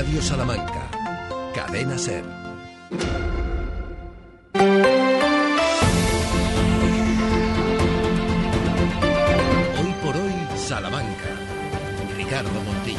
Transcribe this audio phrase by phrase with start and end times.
[0.00, 0.90] Radio Salamanca.
[1.54, 2.24] Cadena Ser.
[9.78, 11.28] Hoy por hoy, Salamanca.
[12.16, 12.98] Ricardo Montilla.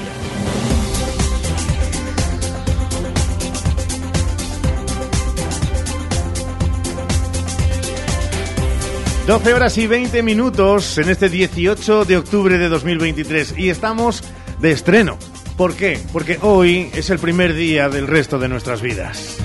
[9.26, 14.24] 12 horas y 20 minutos en este 18 de octubre de 2023 y estamos
[14.60, 15.18] de estreno.
[15.62, 16.00] ¿Por qué?
[16.12, 19.38] Porque hoy es el primer día del resto de nuestras vidas.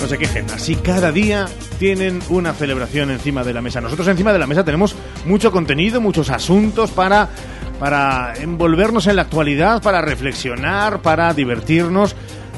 [0.00, 1.46] No se quejen, así cada día
[1.78, 3.82] tienen una celebración encima de la mesa.
[3.82, 4.96] Nosotros encima de la mesa tenemos
[5.26, 7.28] mucho contenido, muchos asuntos para,
[7.78, 12.16] para envolvernos en la actualidad, para reflexionar, para divertirnos,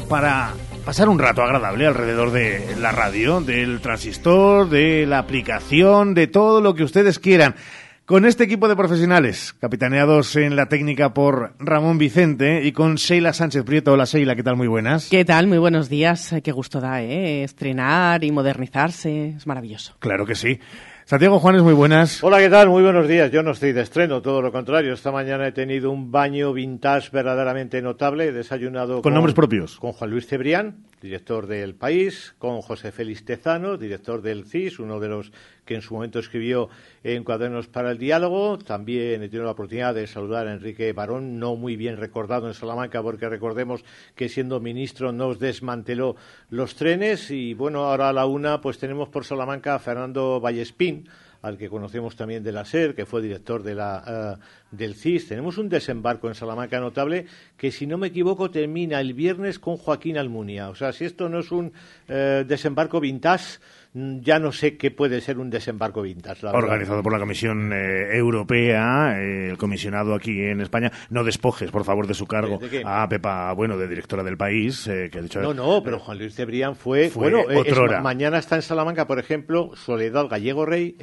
[0.08, 0.52] para
[0.84, 6.60] pasar un rato agradable alrededor de la radio, del transistor, de la aplicación, de todo
[6.60, 7.56] lo que ustedes quieran.
[8.04, 13.32] Con este equipo de profesionales, capitaneados en la técnica por Ramón Vicente y con Sheila
[13.32, 13.92] Sánchez Prieto.
[13.92, 14.56] Hola Sheila, ¿qué tal?
[14.56, 15.08] Muy buenas.
[15.08, 15.46] ¿Qué tal?
[15.46, 16.34] Muy buenos días.
[16.42, 17.44] Qué gusto da, ¿eh?
[17.44, 19.34] Estrenar y modernizarse.
[19.36, 19.94] Es maravilloso.
[20.00, 20.58] Claro que sí.
[21.04, 22.22] Santiago Juanes, muy buenas.
[22.24, 22.70] Hola, ¿qué tal?
[22.70, 23.30] Muy buenos días.
[23.30, 24.94] Yo no estoy de estreno, todo lo contrario.
[24.94, 28.26] Esta mañana he tenido un baño vintage verdaderamente notable.
[28.26, 29.78] He desayunado con, nombres propios.
[29.78, 35.00] Con Juan Luis Cebrián, director del País, con José Félix Tezano, director del CIS, uno
[35.00, 35.32] de los
[35.74, 36.68] en su momento escribió
[37.02, 38.58] en Cuadernos para el Diálogo.
[38.58, 42.54] También he tenido la oportunidad de saludar a Enrique Barón, no muy bien recordado en
[42.54, 46.16] Salamanca, porque recordemos que siendo ministro nos desmanteló
[46.50, 47.30] los trenes.
[47.30, 51.08] Y bueno, ahora a la una, pues tenemos por Salamanca a Fernando Vallespín
[51.42, 55.28] al que conocemos también de la SER, que fue director de la, uh, del CIS.
[55.28, 57.26] Tenemos un desembarco en Salamanca notable
[57.56, 60.70] que, si no me equivoco, termina el viernes con Joaquín Almunia.
[60.70, 63.58] O sea, si esto no es un uh, desembarco vintage,
[63.94, 66.46] ya no sé qué puede ser un desembarco vintage.
[66.46, 70.90] La Organizado por la Comisión eh, Europea, eh, el comisionado aquí en España.
[71.10, 74.86] No despojes, por favor, de su cargo ¿De a Pepa, bueno, de directora del país.
[74.86, 77.10] Eh, que ha dicho, no, no, pero Juan Luis Cebrián fue.
[77.10, 80.96] Fue bueno, es- mañana está en Salamanca, por ejemplo, Soledad Gallego Rey,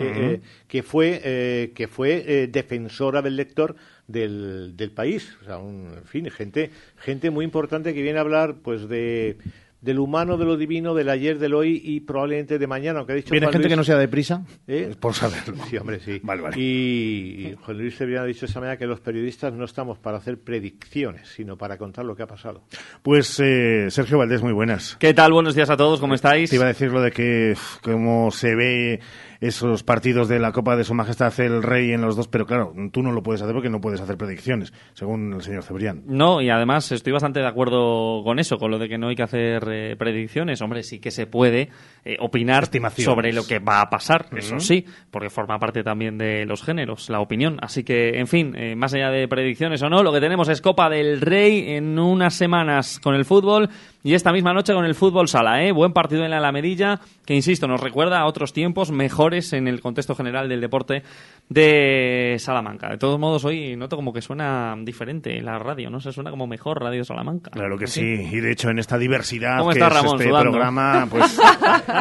[0.67, 3.75] que fue, eh, que fue defensora del lector
[4.07, 5.37] del, del país.
[5.41, 9.37] O sea, un- en fin, gente, gente muy importante que viene a hablar, pues, de
[9.81, 13.15] del humano, de lo divino, del ayer, del hoy y probablemente de mañana, aunque ha
[13.15, 14.43] dicho ¿Viene Juan gente Luis- que no sea deprisa?
[14.67, 14.87] ¿Eh?
[14.91, 15.55] Es Por saberlo.
[15.69, 16.19] Sí, hombre, sí.
[16.21, 16.59] Vale, vale.
[16.59, 20.17] Y, y Juan Luis Cebrián ha dicho esa manera que los periodistas no estamos para
[20.17, 22.63] hacer predicciones, sino para contar lo que ha pasado.
[23.01, 24.97] Pues eh, Sergio Valdés, muy buenas.
[24.99, 25.31] ¿Qué tal?
[25.31, 26.49] Buenos días a todos, ¿cómo estáis?
[26.49, 28.99] Te iba a decir lo de que cómo se ve
[29.41, 32.73] esos partidos de la Copa de Su Majestad el Rey en los dos, pero claro,
[32.91, 36.03] tú no lo puedes hacer porque no puedes hacer predicciones, según el señor Cebrián.
[36.07, 39.15] No, y además estoy bastante de acuerdo con eso, con lo de que no hay
[39.15, 40.61] que hacer eh, predicciones.
[40.61, 41.69] Hombre, sí que se puede
[42.03, 46.45] eh, opinar sobre lo que va a pasar, eso sí, porque forma parte también de
[46.45, 47.57] los géneros, la opinión.
[47.61, 50.61] Así que, en fin, eh, más allá de predicciones o no, lo que tenemos es
[50.61, 53.69] Copa del Rey en unas semanas con el fútbol
[54.01, 55.71] y esta misma noche con el fútbol sala, ¿eh?
[55.73, 59.81] Buen partido en la Alamedilla, que insisto, nos recuerda a otros tiempos mejores en el
[59.81, 61.03] contexto general del deporte
[61.49, 62.89] de Salamanca.
[62.89, 65.99] De todos modos, hoy noto como que suena diferente la radio, ¿no?
[65.99, 67.51] Se suena como mejor Radio Salamanca.
[67.51, 70.51] Claro que sí, y de hecho en esta diversidad ¿Cómo que es Ramón, este sudando?
[70.51, 71.39] programa, pues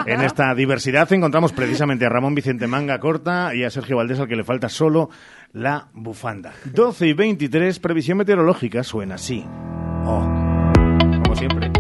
[0.07, 4.29] en esta diversidad encontramos precisamente a Ramón Vicente Manga Corta y a Sergio Valdés al
[4.29, 5.11] que le falta solo
[5.53, 6.53] la bufanda.
[6.67, 9.45] 12 y 23, previsión meteorológica suena así.
[10.05, 10.73] Oh.
[11.25, 11.78] Como siempre.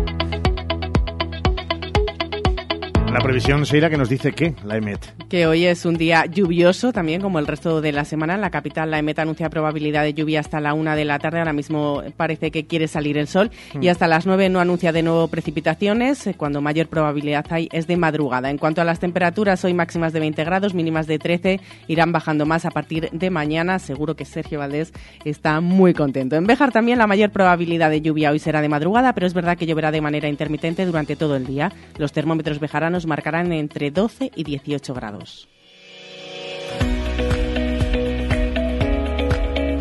[3.12, 5.28] La previsión, Seira, que nos dice que la EMET.
[5.28, 8.34] Que hoy es un día lluvioso también, como el resto de la semana.
[8.34, 11.38] En la capital, la EMET anuncia probabilidad de lluvia hasta la una de la tarde.
[11.38, 13.50] Ahora mismo parece que quiere salir el sol.
[13.80, 16.26] Y hasta las nueve no anuncia de nuevo precipitaciones.
[16.26, 18.50] Eh, Cuando mayor probabilidad hay es de madrugada.
[18.50, 21.60] En cuanto a las temperaturas, hoy máximas de 20 grados, mínimas de 13.
[21.86, 23.78] Irán bajando más a partir de mañana.
[23.78, 24.92] Seguro que Sergio Valdés
[25.24, 26.36] está muy contento.
[26.36, 29.56] En Béjar también la mayor probabilidad de lluvia hoy será de madrugada, pero es verdad
[29.56, 31.72] que lloverá de manera intermitente durante todo el día.
[31.96, 32.60] Los termómetros
[33.06, 35.48] marcarán entre 12 y 18 grados.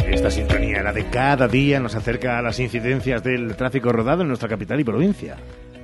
[0.10, 4.30] Esta sintonía, la de cada día, nos acerca a las incidencias del tráfico rodado en
[4.30, 5.38] nuestra capital y provincia.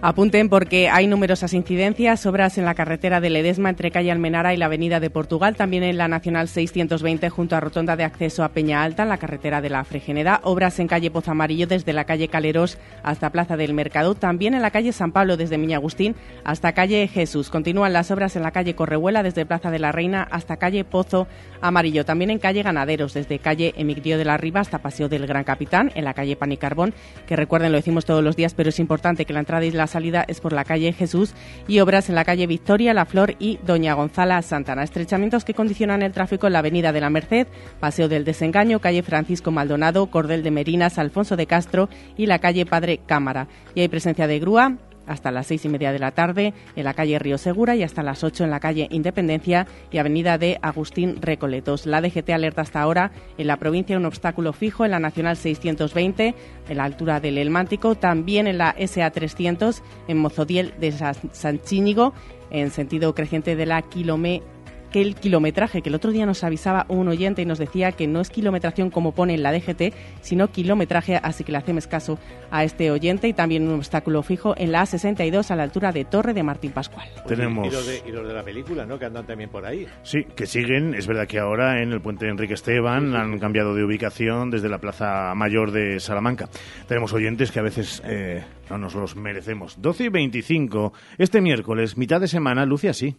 [0.06, 4.58] Apunten porque hay numerosas incidencias, obras en la carretera de Ledesma entre calle Almenara y
[4.58, 8.50] la avenida de Portugal, también en la Nacional 620 junto a Rotonda de Acceso a
[8.50, 12.04] Peña Alta, en la carretera de la Fregeneda, obras en calle Pozo Amarillo desde la
[12.04, 16.18] calle Caleros hasta Plaza del Mercado, también en la calle San Pablo desde Miña Agustín
[16.44, 17.50] hasta calle Jesús.
[17.50, 21.28] Continúan las obras en la calle Correhuela desde Plaza de la Reina hasta calle Pozo
[21.62, 25.46] Amarillo, también en calle Ganaderos desde calle Emigdio de la Riva hasta Paseo del Gran
[25.46, 26.94] Capitán, en la calle Pan y Carbón,
[27.26, 29.93] que recuerden, lo decimos todos los días, pero es importante que la entrada y la
[29.94, 31.34] salida es por la calle Jesús
[31.68, 34.84] y obras en la calle Victoria, La Flor y Doña Gonzala Santana.
[34.84, 37.48] Estrechamientos que condicionan el tráfico en la avenida de la Merced,
[37.80, 42.66] Paseo del Desengaño, calle Francisco Maldonado, Cordel de Merinas, Alfonso de Castro y la calle
[42.66, 43.48] Padre Cámara.
[43.76, 44.78] Y hay presencia de grúa
[45.08, 48.04] hasta las seis y media de la tarde en la calle Río Segura y hasta
[48.04, 51.86] las ocho en la calle Independencia y avenida de Agustín Recoletos.
[51.86, 56.36] La DGT alerta hasta ahora en la provincia un obstáculo fijo en la Nacional 620
[56.70, 62.14] en la altura del Elmántico, también en la SA 300 en Mozodiel de Sanchíñigo
[62.52, 64.53] en sentido creciente de la kilómetro
[64.94, 68.08] que el kilometraje, que el otro día nos avisaba un oyente y nos decía que
[68.08, 72.20] no es kilometración como pone en la DGT, sino kilometraje, así que le hacemos caso
[72.52, 76.06] a este oyente y también un obstáculo fijo en la A62 a la altura de
[76.06, 77.10] Torre de Martín Pascual.
[77.28, 77.68] Tenemos...
[77.68, 79.00] Y los, de, y los de la película, ¿no?
[79.00, 79.88] Que andan también por ahí.
[80.04, 80.94] Sí, que siguen.
[80.94, 84.78] Es verdad que ahora en el puente Enrique Esteban han cambiado de ubicación desde la
[84.78, 86.50] Plaza Mayor de Salamanca.
[86.88, 89.82] Tenemos oyentes que a veces eh, no nos los merecemos.
[89.82, 93.16] 12 y 25, este miércoles, mitad de semana, luce así.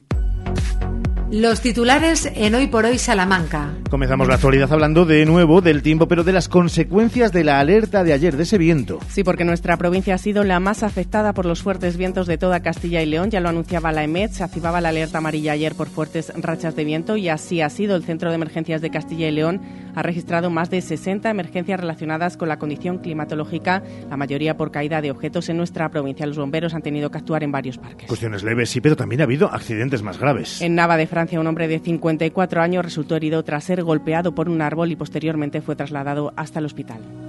[1.37, 3.73] Los titulares en Hoy por Hoy Salamanca.
[3.91, 8.05] Comenzamos la actualidad hablando de nuevo del tiempo, pero de las consecuencias de la alerta
[8.05, 9.01] de ayer, de ese viento.
[9.09, 12.61] Sí, porque nuestra provincia ha sido la más afectada por los fuertes vientos de toda
[12.61, 13.33] Castilla y León.
[13.33, 16.85] Ya lo anunciaba la EMET, se activaba la alerta amarilla ayer por fuertes rachas de
[16.85, 17.97] viento y así ha sido.
[17.97, 19.61] El Centro de Emergencias de Castilla y León
[19.97, 25.01] ha registrado más de 60 emergencias relacionadas con la condición climatológica, la mayoría por caída
[25.01, 26.27] de objetos en nuestra provincia.
[26.27, 28.07] Los bomberos han tenido que actuar en varios parques.
[28.07, 30.61] Cuestiones leves, sí, pero también ha habido accidentes más graves.
[30.61, 34.49] En Nava de Francia, un hombre de 54 años resultó herido tras ser golpeado por
[34.49, 37.24] un árbol y posteriormente fue trasladado hasta el hospital.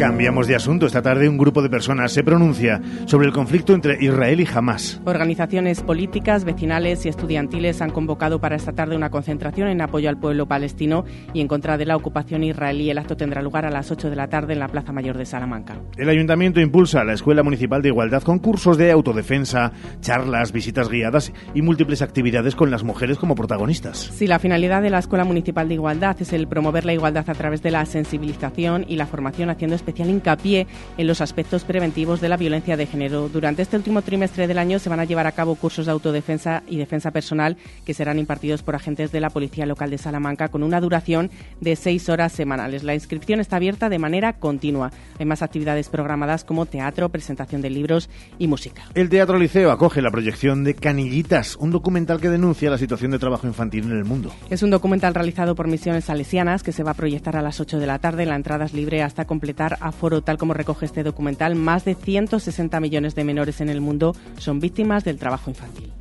[0.00, 0.86] Cambiamos de asunto.
[0.86, 4.98] Esta tarde un grupo de personas se pronuncia sobre el conflicto entre Israel y Hamas.
[5.04, 10.16] Organizaciones políticas, vecinales y estudiantiles han convocado para esta tarde una concentración en apoyo al
[10.16, 11.04] pueblo palestino
[11.34, 12.88] y en contra de la ocupación israelí.
[12.88, 15.26] El acto tendrá lugar a las 8 de la tarde en la Plaza Mayor de
[15.26, 15.78] Salamanca.
[15.98, 20.88] El ayuntamiento impulsa a la Escuela Municipal de Igualdad con cursos de autodefensa, charlas, visitas
[20.88, 23.98] guiadas y múltiples actividades con las mujeres como protagonistas.
[24.14, 27.34] Sí, la finalidad de la Escuela Municipal de Igualdad es el promover la igualdad a
[27.34, 30.66] través de la sensibilización y la formación haciendo especial hincapié
[30.96, 33.28] en los aspectos preventivos de la violencia de género.
[33.28, 36.62] Durante este último trimestre del año se van a llevar a cabo cursos de autodefensa
[36.66, 40.62] y defensa personal que serán impartidos por agentes de la Policía Local de Salamanca con
[40.62, 42.82] una duración de seis horas semanales.
[42.82, 44.90] La inscripción está abierta de manera continua.
[45.18, 48.08] Hay más actividades programadas como teatro, presentación de libros
[48.38, 48.82] y música.
[48.94, 53.18] El Teatro Liceo acoge la proyección de Canillitas, un documental que denuncia la situación de
[53.18, 54.32] trabajo infantil en el mundo.
[54.48, 57.78] Es un documental realizado por Misiones Salesianas que se va a proyectar a las 8
[57.78, 58.26] de la tarde.
[58.26, 61.54] La entrada es libre hasta completar aforo, tal como recoge este documental.
[61.54, 65.92] Más de 160 millones de menores en el mundo son víctimas del trabajo infantil.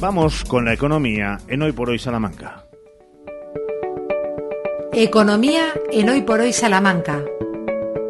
[0.00, 2.64] Vamos con la economía en Hoy por Hoy Salamanca.
[4.92, 7.22] Economía en Hoy por Hoy Salamanca.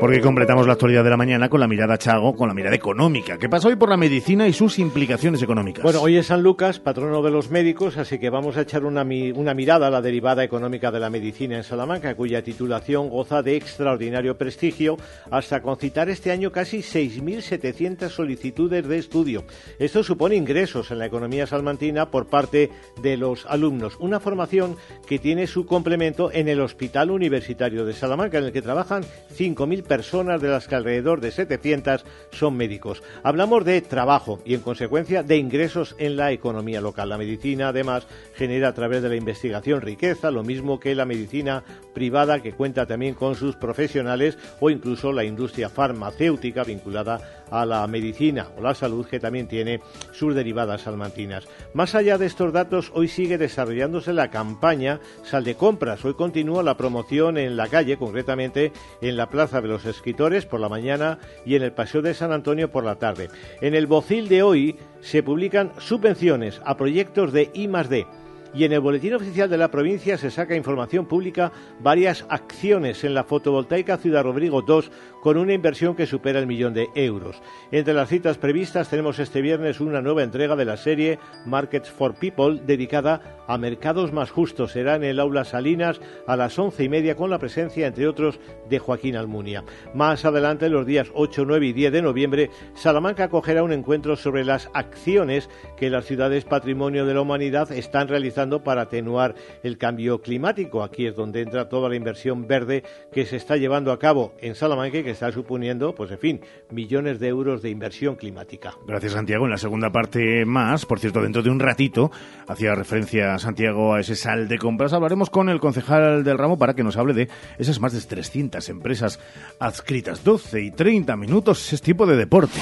[0.01, 3.37] Porque completamos la actualidad de la mañana con la mirada Chago, con la mirada económica.
[3.37, 5.83] ¿Qué pasa hoy por la medicina y sus implicaciones económicas?
[5.83, 9.03] Bueno, hoy es San Lucas, patrono de los médicos, así que vamos a echar una,
[9.03, 13.57] una mirada a la derivada económica de la medicina en Salamanca, cuya titulación goza de
[13.57, 14.97] extraordinario prestigio,
[15.31, 19.45] hasta concitar este año casi 6.700 solicitudes de estudio.
[19.79, 22.71] Esto supone ingresos en la economía salmantina por parte
[23.03, 23.99] de los alumnos.
[24.01, 24.77] Una formación
[25.07, 29.03] que tiene su complemento en el Hospital Universitario de Salamanca, en el que trabajan
[29.37, 33.03] 5.000 personas, de las que alrededor de 700 son médicos.
[33.25, 37.09] Hablamos de trabajo y, en consecuencia, de ingresos en la economía local.
[37.09, 38.07] La medicina, además,
[38.37, 42.87] genera a través de la investigación riqueza, lo mismo que la medicina privada, que cuenta
[42.87, 48.75] también con sus profesionales, o incluso la industria farmacéutica vinculada a la medicina o la
[48.75, 49.81] salud, que también tiene
[50.13, 51.47] sus derivadas salmantinas.
[51.75, 56.05] Más allá de estos datos, hoy sigue desarrollándose la campaña Sal de Compras.
[56.05, 60.61] Hoy continúa la promoción en la calle, concretamente en la Plaza de los Escritores por
[60.61, 63.29] la mañana y en el Paseo de San Antonio por la tarde.
[63.61, 68.07] En el Bocil de hoy se publican subvenciones a proyectos de I D
[68.53, 73.15] y en el Boletín Oficial de la provincia se saca información pública varias acciones en
[73.15, 77.41] la fotovoltaica Ciudad Rodrigo II con una inversión que supera el millón de euros.
[77.71, 82.15] Entre las citas previstas tenemos este viernes una nueva entrega de la serie Markets for
[82.15, 84.73] People dedicada a mercados más justos.
[84.73, 88.41] Será en el aula Salinas a las once y media con la presencia, entre otros,
[88.69, 89.65] de Joaquín Almunia.
[89.95, 94.45] Más adelante, los días 8, 9 y 10 de noviembre, Salamanca acogerá un encuentro sobre
[94.45, 100.21] las acciones que las ciudades patrimonio de la humanidad están realizando para atenuar el cambio
[100.21, 100.83] climático.
[100.83, 104.55] Aquí es donde entra toda la inversión verde que se está llevando a cabo en
[104.55, 106.41] Salamanca y que está suponiendo, pues en fin,
[106.71, 108.75] millones de euros de inversión climática.
[108.87, 109.45] Gracias, Santiago.
[109.45, 112.11] En la segunda parte más, por cierto, dentro de un ratito,
[112.47, 116.75] hacía referencia Santiago a ese sal de compras, hablaremos con el concejal del ramo para
[116.75, 119.21] que nos hable de esas más de 300 empresas
[119.59, 120.25] adscritas.
[120.25, 122.61] 12 y 30 minutos es tipo de deporte.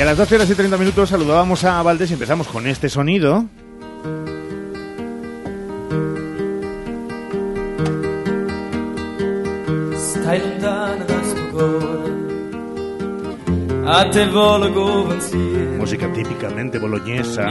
[0.00, 2.88] Y a las 12 horas y 30 minutos saludábamos a Valdés y empezamos con este
[2.88, 3.44] sonido.
[15.90, 17.50] Música típicamente boloñesa,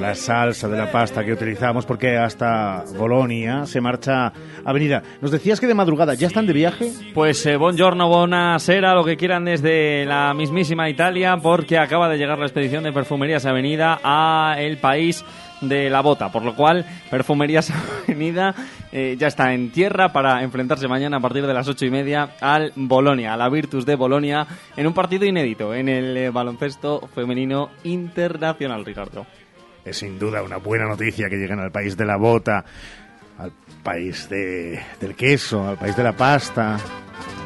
[0.00, 4.32] la salsa de la pasta que utilizamos porque hasta Bolonia se marcha
[4.64, 5.02] Avenida.
[5.20, 6.90] Nos decías que de madrugada ya están de viaje.
[7.12, 12.38] Pues eh, buongiorno, buonasera, lo que quieran desde la mismísima Italia porque acaba de llegar
[12.38, 15.22] la expedición de Perfumerías Avenida a el país
[15.62, 17.72] de la bota, por lo cual Perfumerías
[18.04, 18.54] Avenida
[18.92, 22.34] eh, ya está en tierra para enfrentarse mañana a partir de las ocho y media
[22.40, 27.08] al Bolonia, a la Virtus de Bolonia, en un partido inédito en el eh, baloncesto
[27.14, 29.26] femenino internacional, Ricardo.
[29.84, 32.64] Es sin duda una buena noticia que lleguen al país de la bota,
[33.38, 33.52] al
[33.82, 36.78] país de, del queso, al país de la pasta,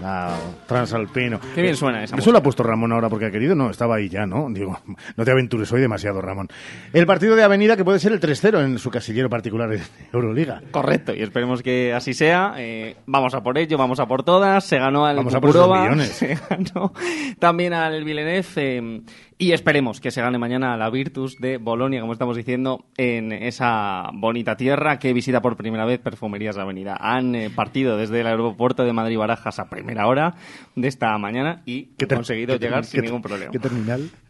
[0.02, 1.40] Ah, transalpino.
[1.54, 3.54] Qué bien suena esa Eso lo ha puesto Ramón ahora porque ha querido.
[3.54, 4.46] No, estaba ahí ya, ¿no?
[4.50, 4.78] Digo,
[5.16, 6.48] no te aventures hoy demasiado, Ramón.
[6.92, 9.80] El partido de Avenida que puede ser el 3-0 en su casillero particular en
[10.12, 10.62] Euroliga.
[10.70, 12.54] Correcto, y esperemos que así sea.
[12.58, 14.64] Eh, vamos a por ello, vamos a por todas.
[14.64, 16.08] Se ganó al Vamos a por esos millones.
[16.10, 16.92] se ganó
[17.38, 18.44] también al Villeneuve.
[18.56, 19.00] eh,
[19.38, 24.10] y esperemos que se gane mañana la Virtus de Bolonia, como estamos diciendo, en esa
[24.14, 26.96] bonita tierra que visita por primera vez Perfumerías Avenida.
[26.98, 30.36] Han eh, partido desde el aeropuerto de Madrid-Barajas a primera hora
[30.74, 33.52] de esta mañana y ¿Qué han conseguido llegar sin ningún problema.
[33.52, 34.10] ¿Qué terminal?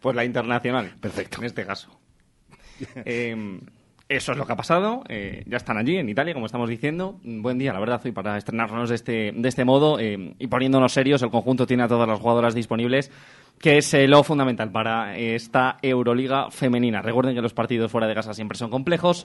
[0.00, 0.94] Pues la internacional.
[0.98, 1.38] Perfecto.
[1.38, 1.96] En este caso.
[3.04, 3.60] Eh,
[4.12, 5.04] eso es lo que ha pasado.
[5.08, 7.18] eh, ya están allí, en Italia, como estamos diciendo.
[7.24, 10.92] Buen día, la verdad, hoy para estrenarnos de este, de este modo eh, y poniéndonos
[10.92, 11.22] serios.
[11.22, 13.10] El conjunto tiene a todas las jugadoras disponibles,
[13.62, 17.00] que es eh, lo fundamental para esta Euroliga femenina.
[17.00, 19.24] Recuerden que los partidos fuera de casa siempre son complejos.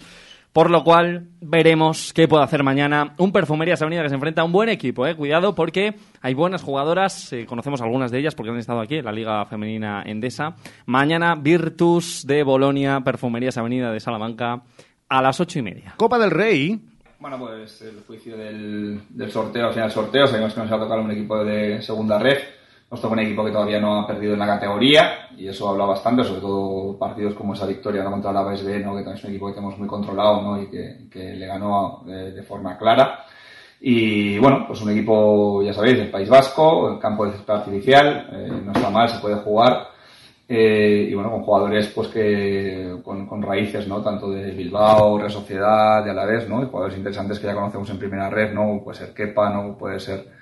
[0.54, 4.46] Por lo cual, veremos qué puede hacer mañana un Perfumerías Avenida que se enfrenta a
[4.46, 5.08] un buen equipo.
[5.08, 5.16] Eh.
[5.16, 7.34] Cuidado, porque hay buenas jugadoras.
[7.34, 10.56] eh, conocemos algunas de ellas porque han estado aquí en la Liga Femenina Endesa.
[10.86, 14.62] Mañana, Virtus de Bolonia, Perfumerías Avenida de Salamanca,
[15.10, 15.96] a las ocho y media.
[15.98, 16.80] Copa del Rey.
[17.20, 20.76] Bueno, pues el juicio del, del sorteo, al final del sorteo, sabemos que nos va
[20.76, 22.38] a tocar un equipo de segunda red.
[22.90, 25.84] Nos toca un equipo que todavía no ha perdido en la categoría y eso habla
[25.84, 28.12] bastante, sobre todo partidos como esa victoria ¿no?
[28.12, 28.96] contra la BSB, ¿no?
[28.96, 30.62] que también es un equipo que tenemos muy controlado ¿no?
[30.62, 33.26] y que, que le ganó de, forma clara.
[33.82, 38.30] Y bueno, pues un equipo, ya sabéis, del País Vasco, el campo de césped artificial,
[38.32, 39.90] eh, no está mal, se puede jugar.
[40.50, 44.02] Eh, y bueno, con jugadores pues que con, con raíces, ¿no?
[44.02, 46.64] Tanto de Bilbao, Real Sociedad, de Alavés, ¿no?
[46.64, 48.82] Y jugadores interesantes que ya conocemos en primera red, ¿no?
[48.82, 49.78] Puede ser Kepa, ¿no?
[49.78, 50.37] Puede ser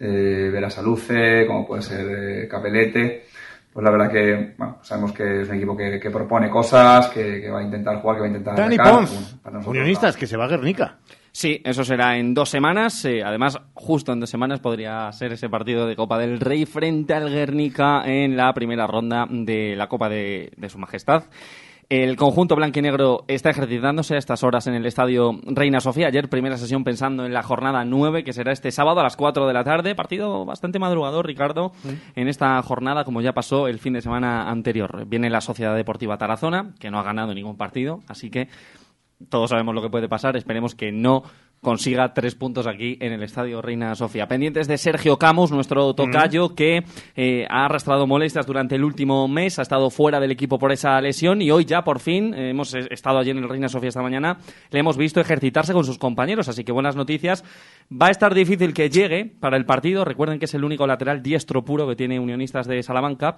[0.00, 2.06] eh, Vera Saluce, como puede ser
[2.44, 3.26] eh, Capelete.
[3.72, 7.40] Pues la verdad que, bueno, sabemos que es un equipo que, que propone cosas, que,
[7.40, 8.94] que va a intentar jugar, que va a intentar Dani atacar.
[8.94, 9.10] Pons.
[9.12, 10.18] Bueno, para nosotros, Unionistas, no.
[10.18, 10.98] que se va a Guernica.
[11.30, 13.04] Sí, eso será en dos semanas.
[13.04, 17.14] eh, además, justo en dos semanas podría ser ese partido de Copa del Rey frente
[17.14, 21.22] al Guernica en la primera ronda de la Copa de, de Su Majestad.
[21.90, 26.06] El conjunto blanquinegro está ejercitándose a estas horas en el estadio Reina Sofía.
[26.06, 29.48] Ayer, primera sesión pensando en la jornada 9, que será este sábado a las 4
[29.48, 29.96] de la tarde.
[29.96, 31.72] Partido bastante madrugador, Ricardo,
[32.14, 35.04] en esta jornada, como ya pasó el fin de semana anterior.
[35.08, 38.46] Viene la Sociedad Deportiva Tarazona, que no ha ganado ningún partido, así que
[39.28, 40.36] todos sabemos lo que puede pasar.
[40.36, 41.24] Esperemos que no
[41.60, 44.26] consiga tres puntos aquí en el Estadio Reina Sofía.
[44.26, 49.58] Pendientes de Sergio Camus, nuestro tocayo, que eh, ha arrastrado molestias durante el último mes,
[49.58, 52.74] ha estado fuera del equipo por esa lesión y hoy ya por fin eh, hemos
[52.74, 54.38] estado allí en el Reina Sofía esta mañana,
[54.70, 57.44] le hemos visto ejercitarse con sus compañeros, así que buenas noticias.
[57.90, 61.22] Va a estar difícil que llegue para el partido, recuerden que es el único lateral
[61.22, 63.36] diestro puro que tiene Unionistas de Salamanca.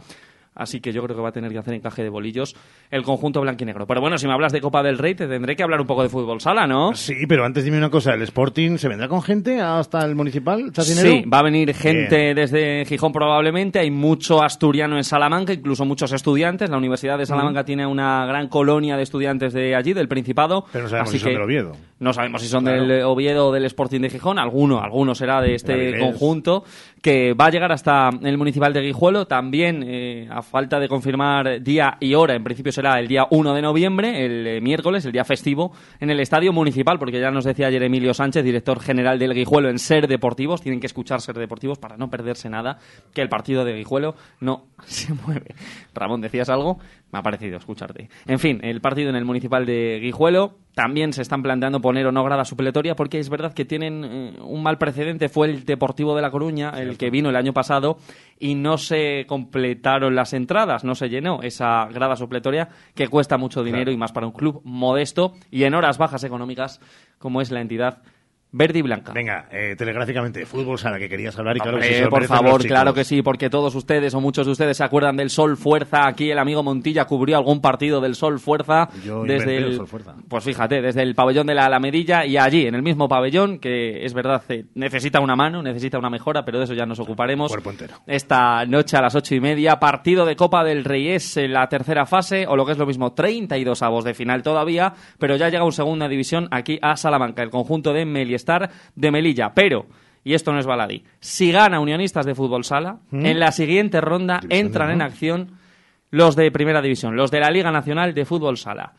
[0.55, 2.55] Así que yo creo que va a tener que hacer encaje de bolillos
[2.91, 3.87] el conjunto blanquinegro.
[3.87, 6.03] Pero bueno, si me hablas de Copa del Rey, te tendré que hablar un poco
[6.03, 6.95] de fútbol sala, ¿no?
[6.95, 8.13] Sí, pero antes dime una cosa.
[8.13, 10.71] ¿El Sporting se vendrá con gente hasta el municipal?
[10.73, 11.09] Chacinero?
[11.09, 12.37] Sí, va a venir gente Bien.
[12.37, 13.79] desde Gijón probablemente.
[13.79, 16.69] Hay mucho asturiano en Salamanca, incluso muchos estudiantes.
[16.69, 20.67] La Universidad de Salamanca tiene una gran colonia de estudiantes de allí, del Principado.
[20.73, 21.73] Pero no sabemos así si son del Oviedo.
[22.01, 25.55] no sabemos si son del Oviedo o del Sporting de Gijón, alguno, alguno será de
[25.55, 26.65] este conjunto,
[27.03, 31.61] que va a llegar hasta el Municipal de Guijuelo, también eh, a falta de confirmar
[31.61, 35.11] día y hora, en principio será el día 1 de noviembre, el eh, miércoles, el
[35.11, 39.19] día festivo, en el Estadio Municipal, porque ya nos decía ayer Emilio Sánchez, director general
[39.19, 42.79] del Guijuelo, en Ser Deportivos, tienen que escuchar Ser Deportivos para no perderse nada,
[43.13, 45.57] que el partido de Guijuelo no se mueve.
[45.95, 46.79] Ramón, ¿decías algo?
[47.13, 48.09] Me ha parecido escucharte.
[48.27, 52.13] En fin, el partido en el Municipal de Guijuelo, también se están planteando poner o
[52.13, 55.29] no grada supletoria porque es verdad que tienen eh, un mal precedente.
[55.29, 57.99] Fue el Deportivo de La Coruña el que vino el año pasado
[58.39, 63.63] y no se completaron las entradas, no se llenó esa grada supletoria que cuesta mucho
[63.63, 66.81] dinero y más para un club modesto y en horas bajas económicas
[67.19, 68.03] como es la entidad
[68.55, 69.13] Verde y blanca.
[69.15, 72.93] Venga, eh, telegráficamente, fútbol sala que querías hablar y claro que sí, Por favor, claro
[72.93, 76.07] que sí, porque todos ustedes o muchos de ustedes se acuerdan del Sol Fuerza.
[76.07, 78.91] Aquí el amigo Montilla cubrió algún partido del Sol Fuerza
[79.27, 80.15] desde el, Sol Fuerza.
[80.29, 84.05] Pues fíjate, desde el pabellón de la Alamedilla y allí, en el mismo pabellón, que
[84.05, 87.51] es verdad, eh, necesita una mano, necesita una mejora, pero de eso ya nos ocuparemos.
[87.51, 87.95] Cuerpo entero.
[88.07, 91.67] Esta noche a las ocho y media, partido de Copa del Rey es en la
[91.71, 95.49] tercera fase, o lo que es lo mismo, 32 avos de final todavía, pero ya
[95.49, 98.05] llega un segunda división aquí a Salamanca, el conjunto de
[98.95, 99.87] De Meliestar pero,
[100.25, 103.27] y esto no es baladí, si gana Unionistas de Fútbol Sala, ¿Mm?
[103.27, 105.59] en la siguiente ronda entran en acción
[106.11, 108.95] los de Primera División, los de la Liga Nacional de Fútbol Sala.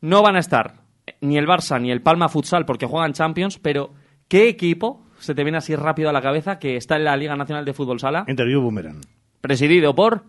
[0.00, 0.74] No van a estar
[1.20, 3.90] ni el Barça ni el Palma Futsal porque juegan Champions, pero
[4.28, 7.36] ¿qué equipo se te viene así rápido a la cabeza que está en la Liga
[7.36, 8.24] Nacional de Fútbol Sala?
[8.26, 9.00] Interview Boomerang.
[9.40, 10.24] Presidido por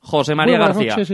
[0.00, 0.96] José María García.
[0.96, 1.10] Noches,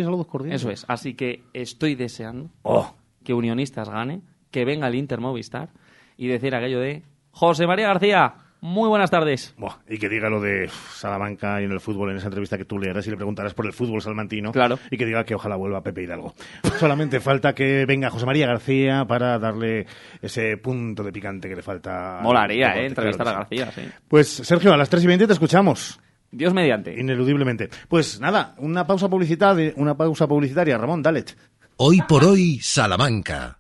[0.51, 0.85] Eso es.
[0.89, 2.95] Así que estoy deseando oh.
[3.25, 5.71] que Unionistas gane, que venga el Inter Movistar
[6.17, 9.55] y decir aquello de José María García, muy buenas tardes.
[9.89, 12.79] y que diga lo de Salamanca y en el fútbol en esa entrevista que tú
[12.79, 14.53] le harás y le preguntarás por el fútbol salmantino.
[14.53, 14.79] Claro.
[14.91, 16.35] Y que diga que ojalá vuelva Pepe Hidalgo.
[16.79, 19.87] Solamente falta que venga José María García para darle
[20.23, 22.21] ese punto de picante que le falta.
[22.23, 22.87] Molaría, ¿eh?
[22.87, 23.83] Entrevistar a García, sí.
[24.09, 26.01] Pues Sergio, a las 3 y 20 te escuchamos.
[26.31, 26.99] Dios mediante.
[26.99, 27.69] Ineludiblemente.
[27.89, 30.77] Pues nada, una pausa publicitaria, una pausa publicitaria.
[30.77, 31.25] Ramón, dale.
[31.77, 33.57] Hoy por hoy, Salamanca.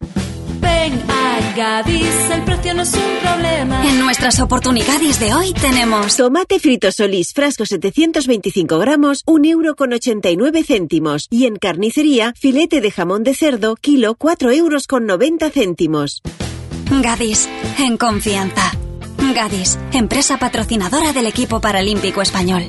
[0.60, 1.15] Ven a
[1.56, 3.88] Gadis, el precio no es un problema.
[3.88, 9.94] En nuestras oportunidades de hoy tenemos tomate frito solís, frasco 725 gramos, 1 euro con
[9.94, 11.28] 89 céntimos.
[11.30, 16.20] Y en carnicería, filete de jamón de cerdo, kilo, 4 euros con 90 céntimos.
[16.90, 17.48] Gadis,
[17.78, 18.72] en confianza.
[19.34, 22.64] Gadis, empresa patrocinadora del equipo paralímpico español.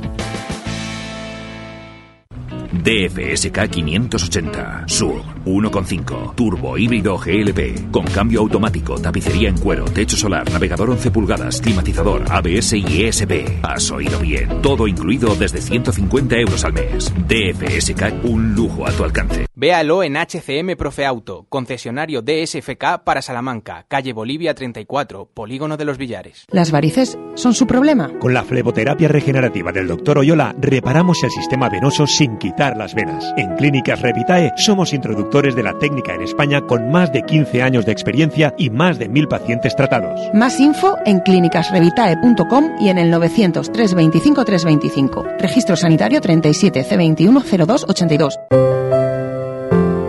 [2.72, 10.52] DFSK 580, Sur, 1.5, turbo híbrido GLP, con cambio automático, tapicería en cuero, techo solar,
[10.52, 13.64] navegador 11 pulgadas, climatizador, ABS y ESP.
[13.64, 17.14] Has oído bien, todo incluido desde 150 euros al mes.
[17.28, 19.46] DFSK, un lujo a tu alcance.
[19.56, 25.98] Véalo en HCM Profe Auto, concesionario DSFK para Salamanca, calle Bolivia 34, Polígono de los
[25.98, 26.46] Villares.
[26.52, 28.12] ¿Las varices son su problema?
[28.20, 30.20] Con la fleboterapia regenerativa del Dr.
[30.20, 33.24] Oyola reparamos el sistema venoso sin quitar las venas.
[33.38, 37.86] En Clínicas Revitae somos introductores de la técnica en España con más de 15 años
[37.86, 40.20] de experiencia y más de mil pacientes tratados.
[40.34, 45.26] Más info en clínicasrevitae.com y en el 900 325 325.
[45.39, 48.39] Registro sanitario 37 C21 0282.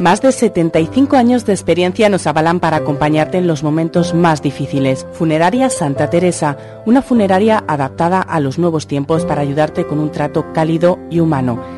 [0.00, 5.04] Más de 75 años de experiencia nos avalan para acompañarte en los momentos más difíciles.
[5.12, 6.56] Funeraria Santa Teresa,
[6.86, 11.77] una funeraria adaptada a los nuevos tiempos para ayudarte con un trato cálido y humano.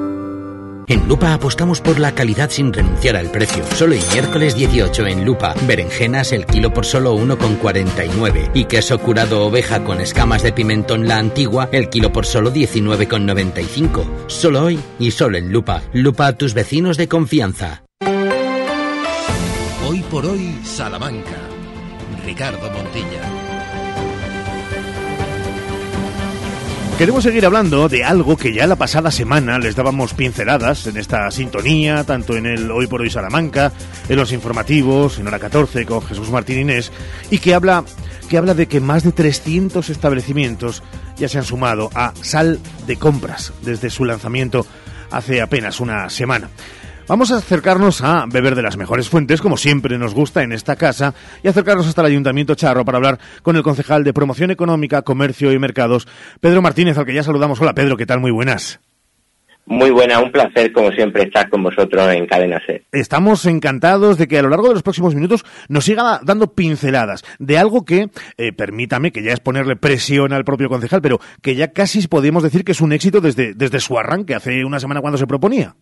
[0.91, 3.63] En Lupa apostamos por la calidad sin renunciar al precio.
[3.75, 5.55] Solo el miércoles 18 en Lupa.
[5.65, 8.51] Berenjenas el kilo por solo 1,49.
[8.53, 14.27] Y queso curado oveja con escamas de pimentón la antigua el kilo por solo 19,95.
[14.27, 15.81] Solo hoy y solo en Lupa.
[15.93, 17.83] Lupa a tus vecinos de confianza.
[19.87, 21.37] Hoy por hoy, Salamanca.
[22.25, 23.50] Ricardo Montilla.
[26.97, 31.31] Queremos seguir hablando de algo que ya la pasada semana les dábamos pinceladas en esta
[31.31, 33.71] sintonía, tanto en el Hoy por Hoy Salamanca,
[34.07, 36.91] en los informativos, en hora 14 con Jesús Martín Inés,
[37.31, 37.83] y que habla,
[38.29, 40.83] que habla de que más de 300 establecimientos
[41.17, 44.67] ya se han sumado a Sal de Compras desde su lanzamiento
[45.09, 46.49] hace apenas una semana.
[47.07, 50.75] Vamos a acercarnos a beber de las mejores fuentes, como siempre nos gusta en esta
[50.75, 55.01] casa, y acercarnos hasta el Ayuntamiento Charro para hablar con el concejal de Promoción Económica,
[55.01, 56.07] Comercio y Mercados,
[56.39, 57.59] Pedro Martínez, al que ya saludamos.
[57.59, 58.19] Hola Pedro, ¿qué tal?
[58.19, 58.79] Muy buenas.
[59.65, 62.83] Muy buena, un placer como siempre estar con vosotros en Cadena C.
[62.91, 67.23] Estamos encantados de que a lo largo de los próximos minutos nos siga dando pinceladas
[67.39, 71.55] de algo que, eh, permítame, que ya es ponerle presión al propio concejal, pero que
[71.55, 75.01] ya casi podemos decir que es un éxito desde, desde su arranque, hace una semana
[75.01, 75.75] cuando se proponía.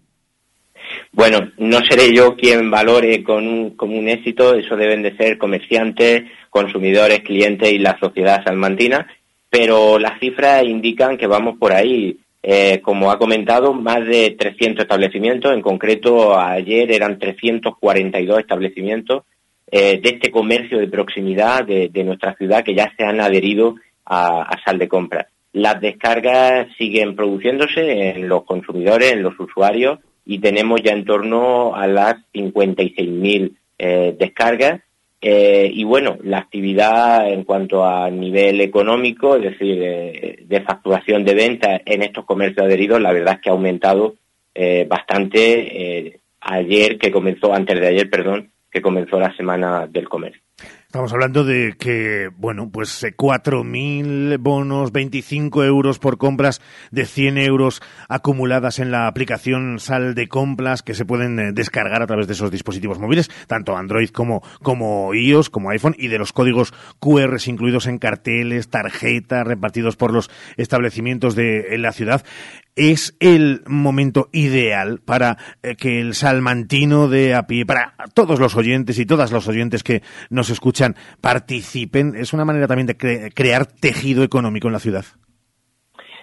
[1.12, 7.22] Bueno, no seré yo quien valore con un, éxito, eso deben de ser comerciantes, consumidores,
[7.22, 9.08] clientes y la sociedad salmantina,
[9.50, 12.17] pero las cifras indican que vamos por ahí.
[12.41, 19.24] Eh, como ha comentado, más de 300 establecimientos, en concreto ayer eran 342 establecimientos
[19.69, 24.58] eh, de este comercio de proximidad de, nuestra ciudad que ya se han adherido a
[24.63, 25.28] Sal de Compra.
[25.54, 31.74] Las descargas siguen produciéndose en los consumidores, en los usuarios, y tenemos ya en torno
[31.74, 34.80] a las 56.000 eh, descargas.
[35.20, 41.26] Eh, y bueno, la actividad en cuanto a nivel económico, es decir, eh, de facturación
[41.26, 44.18] de ventas en estos comercios adheridos, la verdad es que ha aumentado
[44.88, 50.42] bastante ayer que comenzó, antes de ayer, perdón, que comenzó la semana del comercio.
[50.89, 57.38] Estamos hablando de que, bueno, pues 4.000 eh, bonos, 25 euros por compras de 100
[57.38, 62.25] euros acumuladas en la aplicación Sal de Compras que se pueden eh, descargar a través
[62.25, 66.73] de esos dispositivos móviles, tanto Android como, como iOS, como iPhone, y de los códigos
[66.97, 72.25] QR incluidos en carteles, tarjetas repartidos por los establecimientos de en la ciudad
[72.80, 78.56] es el momento ideal para eh, que el salmantino de a pie, para todos los
[78.56, 82.15] oyentes y todas los oyentes que nos escuchan, participen.
[82.15, 85.06] Es una manera también de crear tejido económico en la ciudad.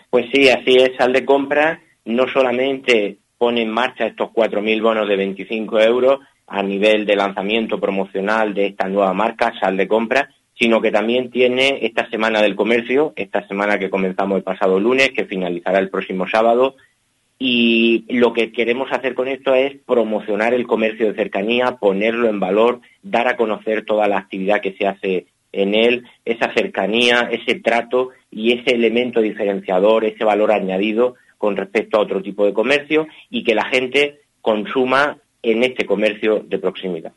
[0.09, 0.97] Pues sí, así es.
[0.97, 6.63] Sal de compra no solamente pone en marcha estos 4.000 bonos de 25 euros a
[6.63, 11.81] nivel de lanzamiento promocional de esta nueva marca, Sal de compra, sino que también tiene
[11.83, 16.27] esta semana del comercio, esta semana que comenzamos el pasado lunes, que finalizará el próximo
[16.27, 16.77] sábado,
[17.39, 22.41] y lo que queremos hacer con esto es promocionar el comercio de cercanía, ponerlo en
[22.41, 27.61] valor, dar a conocer toda la actividad que se hace en él, esa cercanía, ese
[27.61, 33.07] trato y ese elemento diferenciador, ese valor añadido con respecto a otro tipo de comercio
[33.29, 37.13] y que la gente consuma en este comercio de proximidad.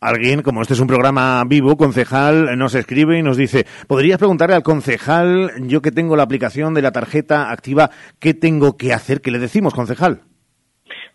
[0.00, 4.56] Alguien, como este es un programa vivo, concejal, nos escribe y nos dice, ¿podrías preguntarle
[4.56, 9.20] al concejal, yo que tengo la aplicación de la tarjeta activa, qué tengo que hacer?
[9.20, 10.22] ¿Qué le decimos, concejal?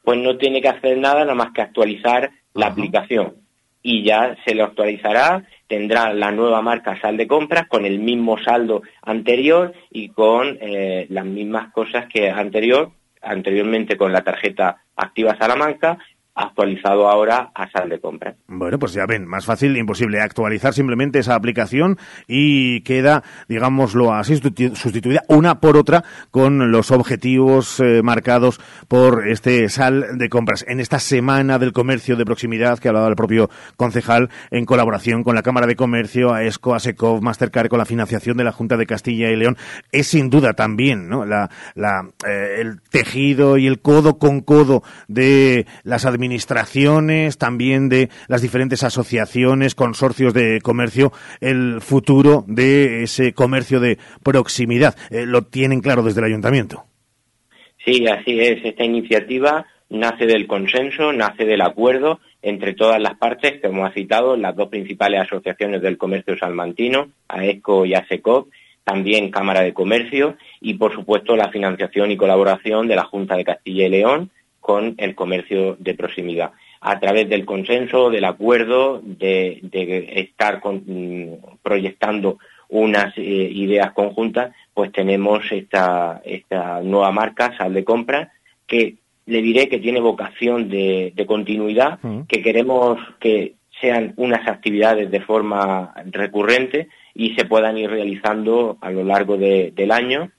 [0.03, 3.35] Pues no tiene que hacer nada, nada más que actualizar la aplicación.
[3.81, 8.37] Y ya se le actualizará, tendrá la nueva marca Sal de Compras con el mismo
[8.39, 12.91] saldo anterior y con eh, las mismas cosas que anterior,
[13.21, 15.97] anteriormente con la tarjeta activa Salamanca
[16.35, 18.35] actualizado ahora a sal de compra.
[18.47, 24.35] Bueno, pues ya ven, más fácil imposible actualizar simplemente esa aplicación y queda, digámoslo así,
[24.35, 30.65] sustituida una por otra con los objetivos eh, marcados por este sal de compras.
[30.67, 35.23] En esta semana del comercio de proximidad que ha hablado el propio concejal en colaboración
[35.23, 38.85] con la Cámara de Comercio, AESCO, ASECOV, Mastercard, con la financiación de la Junta de
[38.85, 39.55] Castilla y León,
[39.91, 41.25] es sin duda también ¿no?
[41.25, 41.49] la,
[42.27, 48.41] eh, el tejido y el codo con codo de las administraciones administraciones, también de las
[48.41, 54.95] diferentes asociaciones, consorcios de comercio, el futuro de ese comercio de proximidad.
[55.11, 56.83] Eh, lo tienen claro desde el ayuntamiento.
[57.85, 58.65] Sí, así es.
[58.65, 64.35] Esta iniciativa nace del consenso, nace del acuerdo entre todas las partes, como ha citado,
[64.35, 68.49] las dos principales asociaciones del comercio salmantino, AESCO y ASECOP,
[68.83, 73.43] también Cámara de Comercio y, por supuesto, la financiación y colaboración de la Junta de
[73.43, 74.31] Castilla y León,
[74.65, 76.53] con el comercio de proximidad.
[76.81, 79.61] A través del consenso, del acuerdo, de,
[80.15, 87.83] estar mm, proyectando unas eh, ideas conjuntas, pues tenemos esta, esta nueva marca, Sal de
[87.83, 88.31] Compra,
[88.65, 88.95] que
[89.27, 95.93] le diré que tiene vocación de, continuidad, que queremos que sean unas actividades de forma
[96.09, 100.31] recurrente y se puedan ir realizando a lo largo del año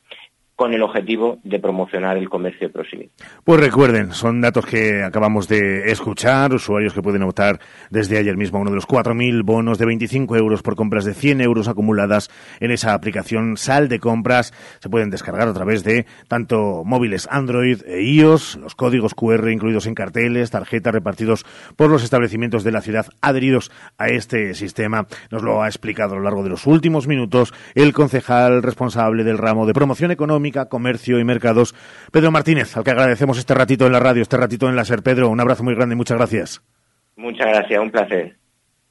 [0.56, 3.04] con el objetivo de promocionar el comercio próximo.
[3.44, 8.56] Pues recuerden, son datos que acabamos de escuchar, usuarios que pueden optar desde ayer mismo
[8.56, 12.30] a uno de los 4.000 bonos de 25 euros por compras de 100 euros acumuladas
[12.58, 14.54] en esa aplicación Sal de Compras.
[14.80, 19.86] Se pueden descargar a través de tanto móviles Android e iOS, los códigos QR incluidos
[19.86, 21.44] en carteles, tarjetas repartidos
[21.76, 25.06] por los establecimientos de la ciudad adheridos a este sistema.
[25.30, 29.36] Nos lo ha explicado a lo largo de los últimos minutos el concejal responsable del
[29.36, 31.74] ramo de promoción económica Comercio y Mercados,
[32.12, 35.02] Pedro Martínez, al que agradecemos este ratito en la radio, este ratito en la SER.
[35.02, 36.62] Pedro, un abrazo muy grande y muchas gracias.
[37.16, 38.36] Muchas gracias, un placer.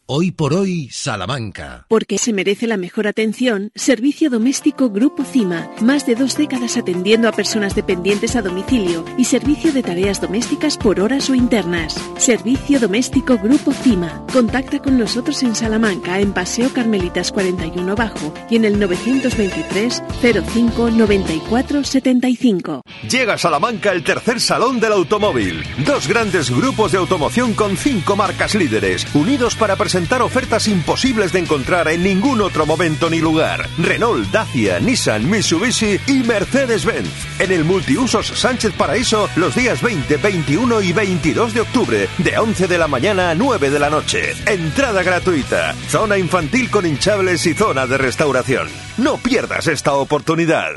[0.08, 1.88] Hoy por hoy, Salamanca.
[1.88, 5.68] Porque se merece la mejor atención, Servicio Doméstico Grupo CIMA.
[5.82, 10.78] Más de dos décadas atendiendo a personas dependientes a domicilio y servicio de tareas domésticas
[10.78, 12.00] por horas o internas.
[12.20, 14.28] Servicio Doméstico Grupo CIMA.
[14.32, 20.92] Contacta con nosotros en Salamanca, en Paseo Carmelitas 41 Bajo y en el 923 05
[20.92, 22.82] 94 75.
[23.10, 25.64] Llega a Salamanca el tercer Salón del Automóvil.
[25.84, 31.32] Dos grandes grupos de automoción con cinco marcas líderes, unidos para presentar presentar ofertas imposibles
[31.32, 33.66] de encontrar en ningún otro momento ni lugar.
[33.78, 37.40] Renault, Dacia, Nissan, Mitsubishi y Mercedes-Benz.
[37.40, 42.68] En el Multiusos Sánchez Paraíso los días 20, 21 y 22 de octubre, de 11
[42.68, 44.34] de la mañana a 9 de la noche.
[44.46, 45.74] Entrada gratuita.
[45.88, 48.68] Zona infantil con hinchables y zona de restauración.
[48.98, 50.74] No pierdas esta oportunidad.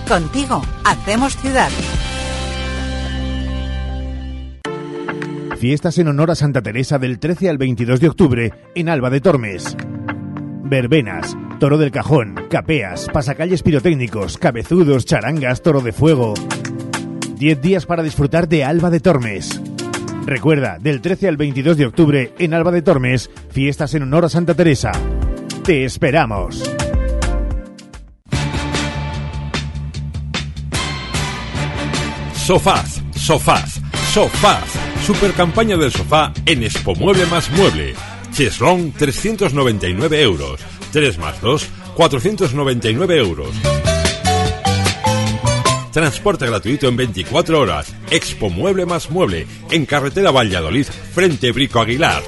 [0.08, 1.70] Contigo hacemos ciudad.
[5.58, 9.20] Fiestas en honor a Santa Teresa del 13 al 22 de octubre en Alba de
[9.20, 9.76] Tormes
[10.64, 16.34] verbenas, toro del cajón, capeas, pasacalles pirotécnicos, cabezudos, charangas, toro de fuego.
[17.36, 19.60] Diez días para disfrutar de Alba de Tormes.
[20.26, 24.28] Recuerda, del 13 al 22 de octubre en Alba de Tormes, fiestas en honor a
[24.28, 24.92] Santa Teresa.
[25.62, 26.62] Te esperamos.
[32.32, 33.80] Sofaz, sofaz,
[34.12, 34.64] sofaz.
[35.02, 37.94] Super campaña del sofá en Expo Mueble más Mueble
[38.34, 40.60] Cheslong 399 euros.
[40.92, 43.54] 3 más 2, 499 euros.
[45.92, 47.94] Transporte gratuito en 24 horas.
[48.10, 49.46] Expo Mueble más Mueble.
[49.70, 52.24] En carretera Valladolid, frente Brico Aguilar.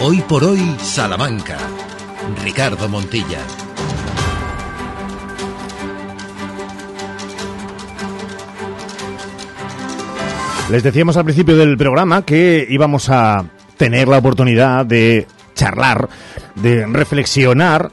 [0.00, 1.58] Hoy por hoy, Salamanca.
[2.42, 3.40] Ricardo Montilla.
[10.72, 13.44] Les decíamos al principio del programa que íbamos a
[13.76, 16.08] tener la oportunidad de charlar,
[16.54, 17.90] de reflexionar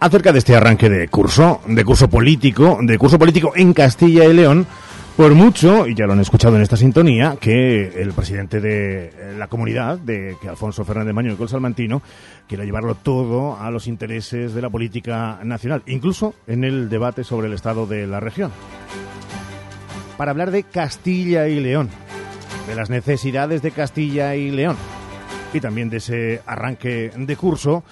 [0.00, 4.32] acerca de este arranque de curso, de curso político, de curso político en Castilla y
[4.32, 4.66] León,
[5.18, 9.48] por mucho, y ya lo han escuchado en esta sintonía, que el presidente de la
[9.48, 12.00] comunidad, de que Alfonso Fernández Maño y Col Salmantino,
[12.48, 17.48] quiera llevarlo todo a los intereses de la política nacional, incluso en el debate sobre
[17.48, 18.50] el estado de la región.
[20.16, 21.90] Para hablar de Castilla y León,
[22.68, 24.76] de las necesidades de Castilla y León
[25.52, 27.82] y también de ese arranque de curso,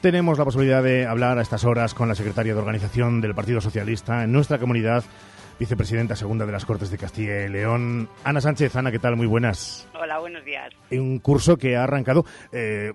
[0.00, 3.60] tenemos la posibilidad de hablar a estas horas con la secretaria de organización del Partido
[3.60, 5.04] Socialista en nuestra comunidad,
[5.58, 8.74] vicepresidenta segunda de las Cortes de Castilla y León, Ana Sánchez.
[8.74, 9.16] Ana, ¿qué tal?
[9.16, 9.88] Muy buenas.
[9.94, 10.72] Hola, buenos días.
[10.90, 12.92] Un curso que ha arrancado, eh,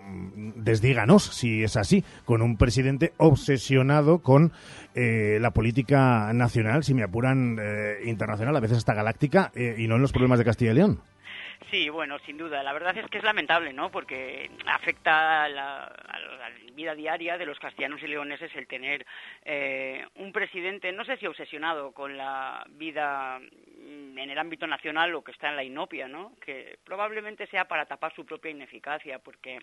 [0.55, 4.51] desdíganos si es así, con un presidente obsesionado con
[4.97, 9.87] eh, la política nacional, si me apuran, eh, internacional, a veces hasta galáctica, eh, y
[9.87, 10.99] no en los problemas de Castilla y León.
[11.69, 12.63] Sí, bueno, sin duda.
[12.63, 13.91] La verdad es que es lamentable, ¿no?
[13.91, 15.91] Porque afecta a la,
[16.73, 19.05] vida diaria de los castellanos y leoneses el tener
[19.43, 23.39] eh, un presidente, no sé si obsesionado con la vida
[24.17, 26.33] en el ámbito nacional o que está en la inopia, ¿no?
[26.41, 29.59] Que probablemente sea para tapar su propia ineficacia, porque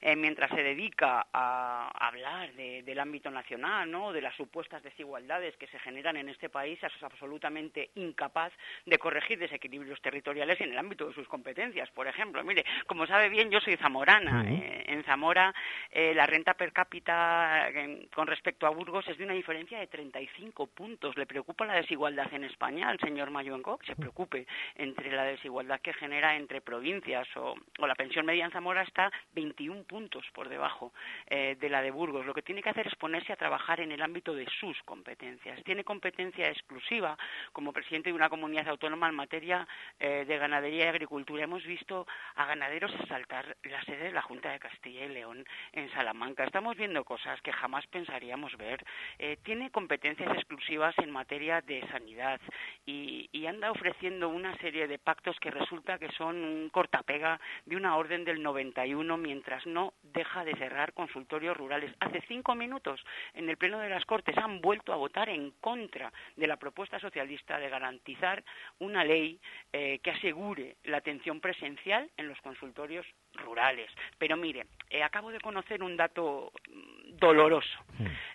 [0.00, 4.12] eh, mientras se dedica a hablar del ámbito nacional, ¿no?
[4.12, 8.52] De las supuestas desigualdades que se generan en este país, es absolutamente incapaz
[8.86, 11.90] de corregir desequilibrios territoriales en el ámbito de sus competencias.
[11.90, 14.44] Por ejemplo, mire, como sabe bien, yo soy zamorana.
[14.48, 15.54] Eh, en Zamora,
[15.90, 17.68] eh, la renta per cápita
[18.14, 21.16] con respecto a Burgos es de una diferencia de 35 puntos.
[21.16, 23.78] ¿Le preocupa la desigualdad en España al señor Mayuenco?
[23.78, 28.50] Que se preocupe entre la desigualdad que genera entre provincias o, la pensión media en
[28.50, 30.92] Zamora está 21 puntos por debajo
[31.28, 32.24] de la de Burgos.
[32.24, 35.62] Lo que tiene que hacer es ponerse a trabajar en el ámbito de sus competencias.
[35.64, 37.18] Tiene competencia exclusiva
[37.52, 39.66] como presidente de una comunidad autónoma en materia
[39.98, 44.58] de ganadería y agricultura hemos visto a ganaderos asaltar la sede de la Junta de
[44.58, 46.44] Castilla y León en Salamanca.
[46.44, 48.84] Estamos viendo cosas que jamás pensaríamos ver.
[49.18, 52.40] Eh, tiene competencias exclusivas en materia de sanidad
[52.86, 57.96] y, anda ofreciendo una serie de pactos que resulta que son un cortapega de una
[57.96, 61.92] orden del 91 mientras no deja de cerrar consultorios rurales.
[61.98, 66.12] Hace cinco minutos en el Pleno de las Cortes han vuelto a votar en contra
[66.36, 68.44] de la propuesta socialista de garantizar
[68.78, 69.40] una ley
[69.72, 73.90] eh, que asegure la atención presencial en los consultorios rurales.
[74.16, 77.78] Pero mire, eh, acabo de conocer un dato mm, doloroso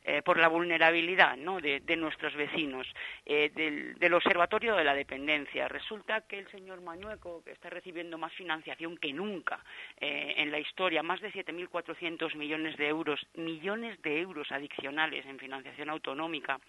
[0.04, 1.60] eh, por la vulnerabilidad ¿no?
[1.60, 2.88] de, nuestros vecinos
[3.26, 5.68] del, del, Observatorio de la Dependencia.
[5.68, 9.60] Resulta que el señor Mañueco, que está recibiendo más financiación que nunca
[10.00, 15.90] en la historia, más de 7.400 millones de euros, millones de euros adicionales en financiación
[15.90, 16.60] autonómica,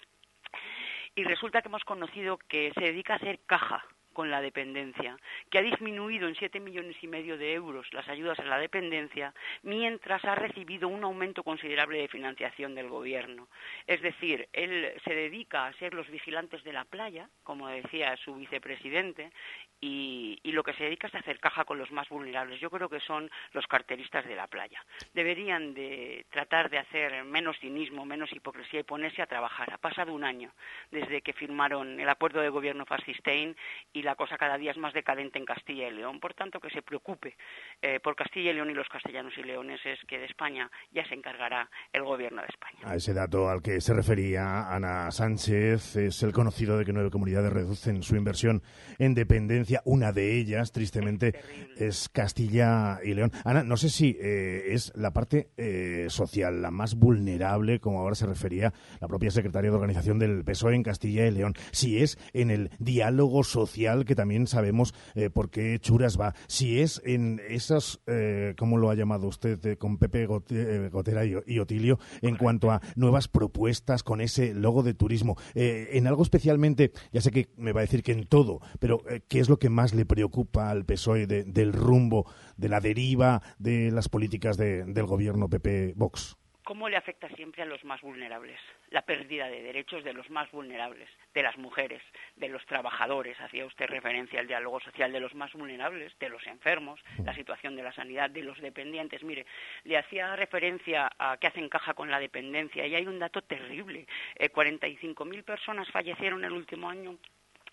[1.15, 3.85] y resulta que hemos conocido que se dedica a hacer caja
[4.19, 5.17] con la dependencia,
[5.49, 9.33] que ha disminuido en siete millones y medio de euros las ayudas a la dependencia,
[9.63, 13.47] mientras ha recibido un aumento considerable de financiación del gobierno.
[13.87, 18.35] Es decir, él se dedica a ser los vigilantes de la playa, como decía su
[18.35, 19.31] vicepresidente,
[19.81, 22.59] y, lo que se dedica es a hacer caja con los más vulnerables.
[22.59, 24.85] Yo creo que son los carteristas de la playa.
[25.15, 29.73] Deberían de tratar de hacer menos cinismo, menos hipocresía y ponerse a trabajar.
[29.73, 30.51] Ha pasado un año
[30.91, 33.55] desde que firmaron el acuerdo de gobierno Fascistein
[33.93, 36.19] y la cosa cada día es más decadente en Castilla y León.
[36.19, 37.37] Por tanto, que se preocupe
[37.81, 41.15] eh, por Castilla y León y los castellanos y leoneses, que de España ya se
[41.15, 42.81] encargará el gobierno de España.
[42.83, 47.11] A ese dato al que se refería Ana Sánchez es el conocido de que nueve
[47.11, 48.63] comunidades reducen su inversión
[48.99, 49.68] en dependencia.
[49.85, 51.35] Una de ellas, tristemente,
[51.77, 53.33] es, Castilla y León.
[53.45, 58.15] Ana, no sé si eh, es la parte eh, social la más vulnerable, como ahora
[58.15, 61.55] se refería la propia secretaria de organización del PSOE en Castilla y León.
[61.73, 66.35] Si es en el diálogo social que también sabemos eh, por qué Churas va.
[66.47, 71.99] Si es en esas, eh, ¿cómo lo ha llamado usted, con Pepe Gotera y, Otilio,
[72.23, 75.37] en cuanto a nuevas propuestas con ese logo de turismo?
[75.55, 79.41] en algo especialmente, ya sé que me va a decir que en todo, pero ¿qué
[79.41, 84.09] es lo que más le preocupa al PSOE del rumbo, de la deriva de las
[84.09, 86.37] políticas del gobierno PP Vox?
[86.69, 88.61] ¿Cómo le afecta siempre a los más vulnerables?
[88.91, 92.03] La pérdida de derechos de los más vulnerables, de las mujeres,
[92.37, 96.47] de los trabajadores, hacía usted referencia al diálogo social de los más vulnerables, de los
[96.47, 99.25] enfermos, la situación de la sanidad, de los dependientes.
[99.25, 99.47] Mire,
[99.85, 104.07] le hacía referencia a que hacen caja con la dependencia y hay un dato terrible.
[104.35, 107.17] Eh, 45.000 personas fallecieron el último año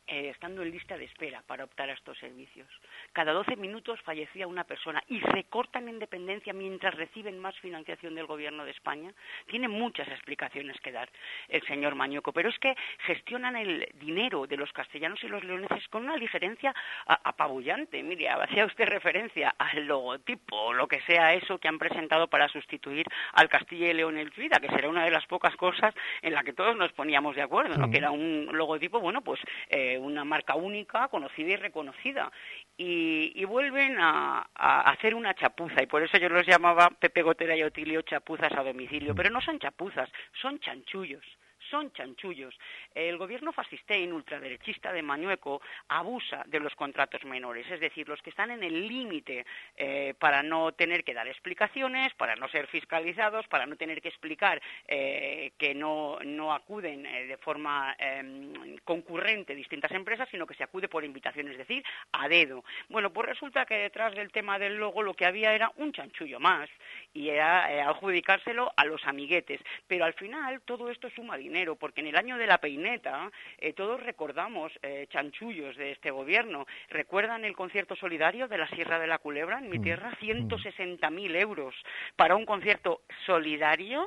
[0.08, 2.68] eh, estando en lista de espera para optar a estos servicios.
[3.12, 8.28] Cada 12 minutos fallecía una persona y recortan en dependencia mientras reciben más financiación del
[8.28, 9.12] Gobierno de España.
[9.48, 11.10] Tiene muchas explicaciones que dar
[11.48, 15.88] el señor Mañoco, pero es que gestionan el dinero de los castellanos y los leoneses
[15.90, 16.76] con una ligerencia
[17.08, 18.04] apabullante.
[18.04, 22.48] Mire, hacía usted referencia al logotipo o lo que sea eso que han presentado para
[22.50, 26.34] sustituir al Castilla y León el Vida, que será una de las pocas cosas en
[26.34, 27.90] la que todos nos poníamos de acuerdo, ¿no?
[27.90, 29.40] que era un logotipo, bueno, pues
[29.70, 32.32] eh, una marca única, conocida y reconocida.
[32.78, 37.64] Y, vuelven a, hacer una chapuza, y por eso yo los llamaba Pepe Gotera y
[37.64, 39.18] Otilio chapuzas a domicilio, mm.
[39.18, 40.10] pero no son chapuzas,
[40.42, 41.24] son chanchullos
[41.76, 42.56] son chanchullos.
[42.94, 48.30] El gobierno fascistein ultraderechista de Mañueco abusa de los contratos menores, es decir, los que
[48.30, 53.46] están en el límite eh, para no tener que dar explicaciones, para no ser fiscalizados,
[53.48, 59.54] para no tener que explicar eh, que no, no acuden eh, de forma em, concurrente
[59.54, 61.84] distintas empresas, sino que se acude por invitación, es decir,
[62.14, 62.64] a dedo.
[62.88, 66.40] Bueno, pues resulta que detrás del tema del logo lo que había era un chanchullo
[66.40, 66.70] más
[67.14, 69.60] y era adjudicárselo a los amiguetes.
[69.88, 73.74] Pero al final todo esto suma dinero porque en el año de la peineta eh,
[73.74, 76.68] todos recordamos eh, chanchullos de este gobierno.
[76.90, 80.12] ¿Recuerdan el concierto solidario de la Sierra de la Culebra en mi mm, tierra?
[80.22, 81.36] 160.000 mm.
[81.36, 81.74] euros
[82.16, 84.06] para un concierto solidario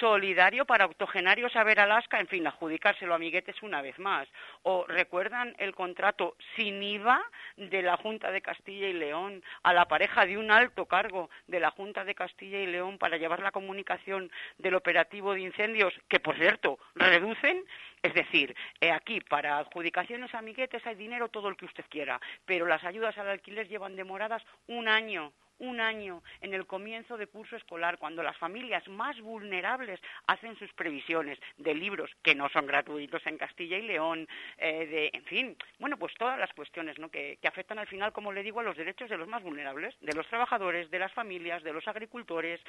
[0.00, 4.28] solidario para octogenarios a ver Alaska, en fin, adjudicárselo a amiguetes una vez más.
[4.62, 7.22] O recuerdan el contrato sin IVA
[7.56, 11.60] de la Junta de Castilla y León a la pareja de un alto cargo de
[11.60, 16.20] la Junta de Castilla y León para llevar la comunicación del operativo de incendios, que
[16.20, 17.64] por cierto reducen.
[18.02, 22.20] Es decir, eh, aquí para adjudicaciones a amiguetes hay dinero todo el que usted quiera,
[22.44, 27.26] pero las ayudas al alquiler llevan demoradas un año un año en el comienzo de
[27.26, 32.66] curso escolar, cuando las familias más vulnerables hacen sus previsiones de libros que no son
[32.66, 37.10] gratuitos en Castilla y León, eh, de, en fin, bueno, pues todas las cuestiones ¿no?
[37.10, 40.14] que, afectan al final, como le digo, a los derechos de los más vulnerables, de
[40.14, 42.60] los trabajadores, de las familias, de los agricultores,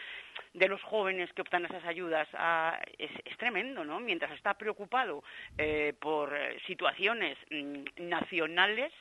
[0.54, 2.28] de los jóvenes que optan a esas ayudas.
[2.34, 4.00] Ah, es, tremendo, ¿no?
[4.00, 5.24] Mientras está preocupado
[5.58, 8.92] eh, por eh, situaciones mm, nacionales,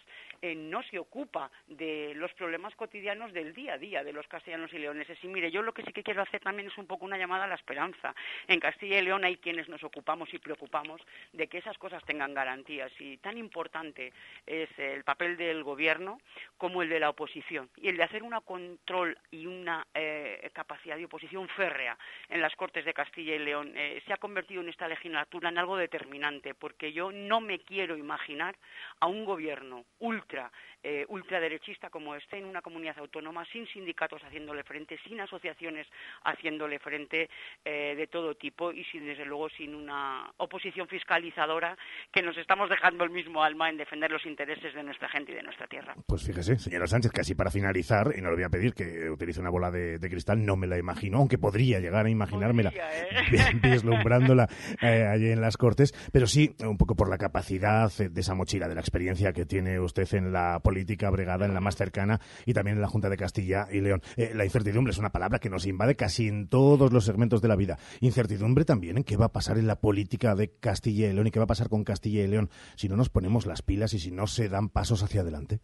[0.42, 4.72] eh, no se ocupa de los problemas cotidianos del día a día de los castellanos
[4.72, 5.18] y leoneses.
[5.22, 7.44] Y mire, yo lo que sí que quiero hacer también es un poco una llamada
[7.44, 8.14] a la esperanza.
[8.46, 11.00] En Castilla y León hay quienes nos ocupamos y preocupamos
[11.32, 12.92] de que esas cosas tengan garantías.
[13.00, 14.12] Y tan importante
[14.46, 16.20] es el papel del gobierno
[16.56, 17.68] como el de la oposición.
[17.76, 21.96] Y el de hacer un control y una eh, capacidad de oposición férrea
[22.28, 25.58] en las Cortes de Castilla y León eh, se ha convertido en esta legislatura en
[25.58, 28.56] algo determinante, porque yo no me quiero imaginar
[29.00, 30.50] a un gobierno ultra involucra
[30.82, 35.84] eh, ultraderechista como este en una comunidad autónoma, sin sindicatos haciéndole frente, sin asociaciones
[36.22, 37.28] haciéndole frente
[37.64, 41.76] eh, de todo tipo y sin, desde luego sin una oposición fiscalizadora
[42.12, 45.34] que nos estamos dejando el mismo alma en defender los intereses de nuestra gente y
[45.34, 45.96] de nuestra tierra.
[46.06, 49.40] Pues fíjese, señora Sánchez, casi para finalizar, y no le voy a pedir que utilice
[49.40, 53.58] una bola de, cristal, no me la imagino, aunque podría llegar a imaginármela ¿eh?
[53.60, 54.46] vislumbrándola
[54.80, 58.76] allí en las Cortes, pero sí un poco por la capacidad de esa mochila, de
[58.76, 62.52] la experiencia que tiene usted en la política política bregada en la más cercana y
[62.52, 64.02] también en la Junta de Castilla y León.
[64.18, 67.48] Eh, la incertidumbre es una palabra que nos invade casi en todos los segmentos de
[67.48, 67.78] la vida.
[68.00, 71.30] Incertidumbre también en qué va a pasar en la política de Castilla y León y
[71.30, 73.98] qué va a pasar con Castilla y León si no nos ponemos las pilas y
[73.98, 75.60] si no se dan pasos hacia adelante.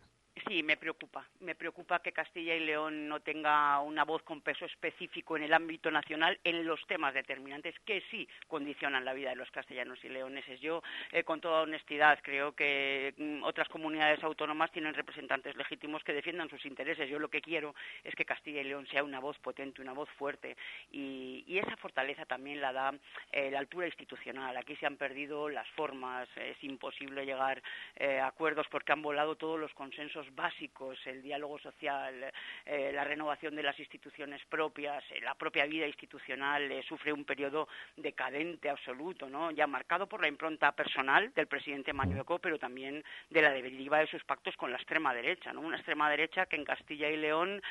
[0.48, 1.26] Sí, me preocupa.
[1.40, 5.52] Me preocupa que Castilla y León no tenga una voz con peso específico en el
[5.52, 10.08] ámbito nacional en los temas determinantes que sí condicionan la vida de los castellanos y
[10.08, 10.58] leoneses.
[10.60, 16.14] Yo, eh, con toda honestidad, creo que mm, otras comunidades autónomas tienen representantes legítimos que
[16.14, 17.10] defiendan sus intereses.
[17.10, 20.08] Yo lo que quiero es que Castilla y León sea una voz potente, una voz
[20.10, 20.56] fuerte
[20.90, 22.92] y, esa fortaleza también la da
[23.30, 24.56] eh, la altura institucional.
[24.56, 27.62] Aquí se han perdido las formas, es imposible llegar
[27.94, 32.32] eh, a acuerdos porque han volado todos los consensos básicos, el diálogo social,
[32.64, 37.24] eh, la renovación de las instituciones propias, eh, la propia vida institucional eh, sufre un
[37.24, 39.50] periodo decadente absoluto, ¿no?
[39.50, 44.06] ya marcado por la impronta personal del presidente Mañueco, pero también de la deriva de
[44.06, 45.60] sus pactos con la extrema derecha, ¿no?
[45.60, 47.62] una extrema derecha que en Castilla y León,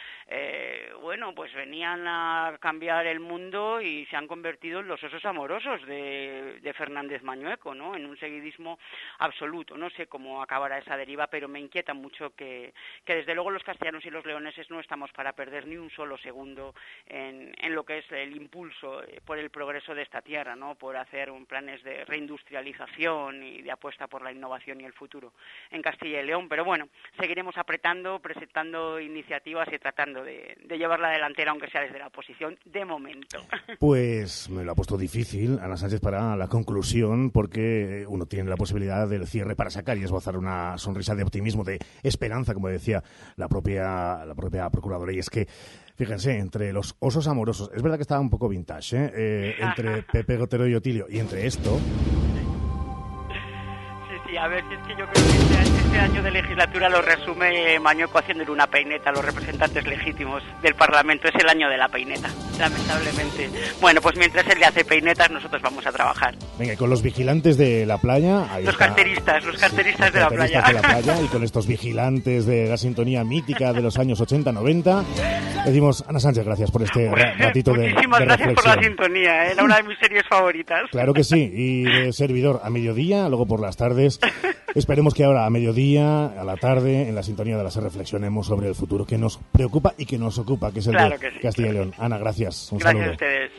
[1.02, 5.86] bueno, pues venían a cambiar el mundo y se han convertido en los osos amorosos
[5.86, 7.96] de, de Fernández Mañueco, ¿no?
[7.96, 8.80] en un seguidismo
[9.20, 9.78] absoluto.
[9.78, 12.74] No sé cómo acabará esa deriva, pero me inquieta mucho que
[13.06, 16.18] que, desde luego los castellanos y los leoneses no estamos para perder ni un solo
[16.18, 16.74] segundo
[17.08, 20.76] en, lo que es el impulso eh, por el progreso de esta tierra, ¿no?
[20.76, 25.34] por hacer un planes de reindustrialización y de apuesta por la innovación y el futuro
[25.70, 26.48] en Castilla y León.
[26.50, 26.90] Pero bueno,
[27.20, 32.58] seguiremos apretando, presentando iniciativas y tratando de, llevar la delantera, aunque sea desde la oposición,
[32.66, 33.40] de momento.
[33.80, 38.56] Pues me lo ha puesto difícil, Ana Sánchez, para la conclusión, porque uno tiene la
[38.56, 43.04] posibilidad del cierre para sacar y esbozar una sonrisa de optimismo, de esperanza como decía
[43.36, 45.14] la propia, la propia procuradora.
[45.14, 45.48] Y es que,
[45.96, 49.12] fíjense, entre los osos amorosos, es verdad que estaba un poco vintage, ¿eh?
[49.16, 51.80] eh entre Pepe Gotero y Otilio, y entre esto,
[54.38, 55.61] a ver, si es que yo creo que
[55.92, 60.74] este, año de legislatura lo resume Mañueco haciéndole una peineta a los representantes legítimos del
[60.76, 61.28] Parlamento.
[61.28, 63.50] Es el año de la peineta, lamentablemente.
[63.82, 66.36] Bueno, pues mientras él le hace peinetas, nosotros vamos a trabajar.
[66.58, 68.60] Venga, y con los vigilantes de la playa...
[68.64, 70.62] los carteristas, los carteristas, de, la playa.
[70.62, 71.22] de la playa.
[71.22, 75.04] Y con estos vigilantes de la sintonía mítica de los años 80-90.
[75.66, 79.52] Decimos, Ana Sánchez, gracias por este ratito de Muchísimas gracias por la sintonía, ¿eh?
[79.52, 80.90] era una de mis series favoritas.
[80.90, 84.20] Claro que sí, y de servidor a mediodía, luego por las tardes
[84.76, 88.68] Esperemos que ahora a mediodía, a la tarde, en la sintonía de las reflexionemos sobre
[88.68, 91.74] el futuro que nos preocupa y que nos ocupa, que es el de Castilla y
[91.74, 91.94] León.
[91.98, 92.72] Ana, gracias.
[92.72, 93.52] Un gracias a ustedes.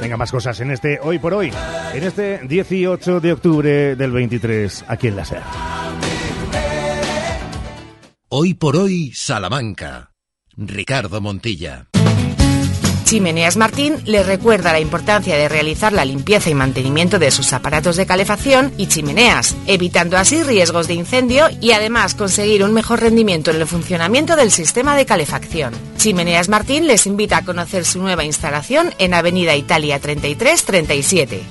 [0.00, 1.50] Venga, más cosas en este Hoy por Hoy,
[1.94, 5.42] en este 18 de octubre del 23, aquí en la SER.
[8.28, 10.10] Hoy por Hoy, Salamanca.
[10.56, 11.86] Ricardo Montilla.
[13.04, 17.96] Chimeneas Martín le recuerda la importancia de realizar la limpieza y mantenimiento de sus aparatos
[17.96, 23.50] de calefacción y chimeneas, evitando así riesgos de incendio y además conseguir un mejor rendimiento
[23.50, 25.74] en el funcionamiento del sistema de calefacción.
[25.98, 31.42] Chimeneas Martín les invita a conocer su nueva instalación en Avenida Italia 3337.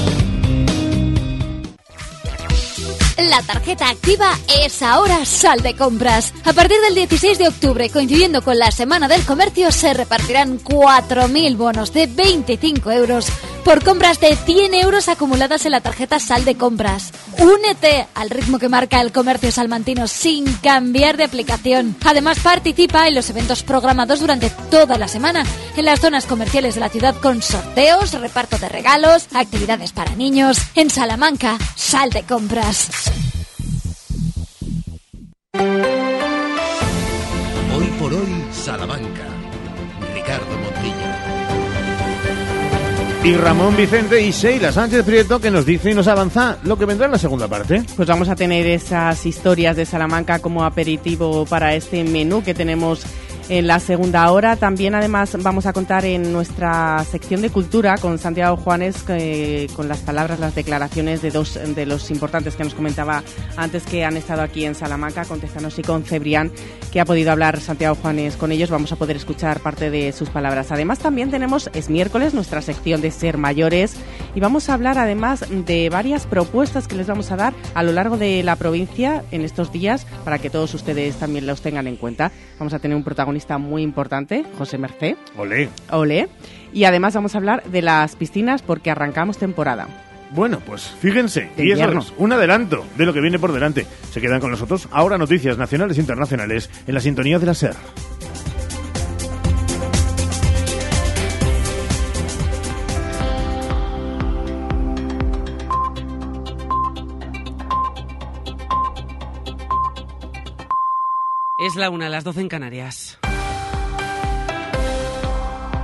[3.19, 6.33] La tarjeta activa es ahora Sal de Compras.
[6.45, 11.57] A partir del 16 de octubre, coincidiendo con la Semana del Comercio, se repartirán 4.000
[11.57, 13.27] bonos de 25 euros
[13.65, 17.13] por compras de 100 euros acumuladas en la tarjeta Sal de Compras.
[17.39, 21.97] Únete al ritmo que marca el comercio salmantino sin cambiar de aplicación.
[22.05, 25.45] Además, participa en los eventos programados durante toda la semana
[25.77, 30.59] en las zonas comerciales de la ciudad con sorteos, reparto de regalos, actividades para niños.
[30.75, 33.02] En Salamanca, Sal de Compras.
[37.75, 39.27] Hoy por hoy, Salamanca.
[40.15, 41.19] Ricardo Montilla.
[43.25, 46.87] Y Ramón Vicente y Sheila Sánchez Prieto que nos dice y nos avanza lo que
[46.87, 47.85] vendrá en la segunda parte.
[47.95, 53.05] Pues vamos a tener esas historias de Salamanca como aperitivo para este menú que tenemos
[53.53, 54.57] en la segunda hora.
[54.57, 59.89] También, además, vamos a contar en nuestra sección de cultura con Santiago Juanes, eh, con
[59.89, 63.23] las palabras, las declaraciones de dos de los importantes que nos comentaba
[63.59, 66.51] antes que han estado aquí en Salamanca, con Tezanos y con Cebrián,
[66.91, 68.71] que ha podido hablar Santiago Juanes con ellos.
[68.71, 70.73] Vamos a poder escuchar parte de sus palabras.
[70.73, 73.97] Además, también tenemos, es miércoles, nuestra sección de ser mayores
[74.35, 77.93] y vamos a hablar además de varias propuestas que les vamos a dar a lo
[77.93, 81.97] largo de la provincia en estos días para que todos ustedes también los tengan en
[81.97, 82.33] cuenta.
[82.59, 85.17] Vamos a tener un protagonista muy importante, José Mercé.
[85.37, 85.69] Olé.
[85.91, 86.29] Olé.
[86.73, 89.89] Y además vamos a hablar de las piscinas porque arrancamos temporada.
[90.31, 93.87] Bueno, pues fíjense, De y eso es un adelanto de lo que viene por delante.
[94.11, 97.77] Se quedan con nosotros ahora noticias nacionales e internacionales en la sintonía de la SER.
[111.65, 113.21] Es la una, las 12 en Canarias.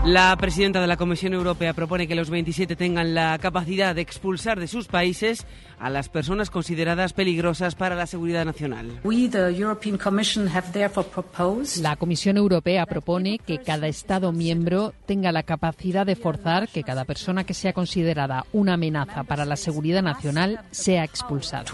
[0.04, 4.58] La presidenta de la Comisión Europea propone que los 27 tengan la capacidad de expulsar
[4.58, 5.44] de sus países
[5.78, 9.00] a las personas consideradas peligrosas para la seguridad nacional.
[11.82, 17.04] La Comisión Europea propone que cada Estado miembro tenga la capacidad de forzar que cada
[17.04, 21.64] persona que sea considerada una amenaza para la seguridad nacional sea expulsada.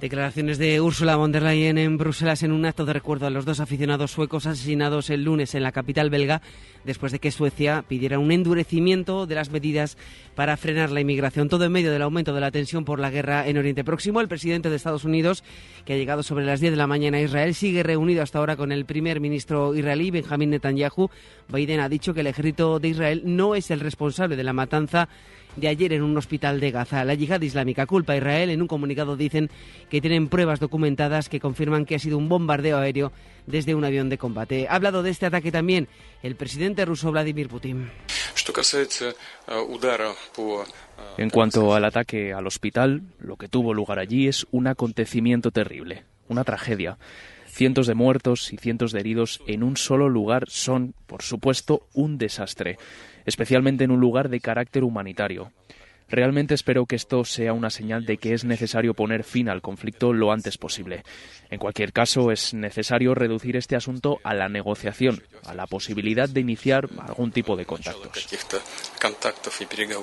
[0.00, 3.44] Declaraciones de Ursula von der Leyen en Bruselas en un acto de recuerdo a los
[3.44, 6.40] dos aficionados suecos asesinados el lunes en la capital belga,
[6.84, 9.98] después de que Suecia pidiera un endurecimiento de las medidas
[10.36, 11.48] para frenar la inmigración.
[11.48, 14.20] Todo en medio del aumento de la tensión por la guerra en Oriente Próximo.
[14.20, 15.42] El presidente de Estados Unidos,
[15.84, 18.54] que ha llegado sobre las 10 de la mañana a Israel, sigue reunido hasta ahora
[18.54, 21.10] con el primer ministro israelí, Benjamín Netanyahu.
[21.48, 25.08] Biden ha dicho que el ejército de Israel no es el responsable de la matanza
[25.58, 27.04] de ayer en un hospital de Gaza.
[27.04, 28.50] La yihad islámica culpa a Israel.
[28.50, 29.50] En un comunicado dicen
[29.90, 33.12] que tienen pruebas documentadas que confirman que ha sido un bombardeo aéreo
[33.46, 34.68] desde un avión de combate.
[34.68, 35.88] Ha hablado de este ataque también
[36.22, 37.90] el presidente ruso Vladimir Putin.
[41.16, 46.04] En cuanto al ataque al hospital, lo que tuvo lugar allí es un acontecimiento terrible,
[46.28, 46.98] una tragedia.
[47.46, 52.16] Cientos de muertos y cientos de heridos en un solo lugar son, por supuesto, un
[52.16, 52.78] desastre,
[53.28, 55.52] especialmente en un lugar de carácter humanitario.
[56.08, 60.12] Realmente espero que esto sea una señal de que es necesario poner fin al conflicto
[60.12, 61.02] lo antes posible.
[61.50, 66.40] En cualquier caso, es necesario reducir este asunto a la negociación, a la posibilidad de
[66.40, 68.26] iniciar algún tipo de contactos.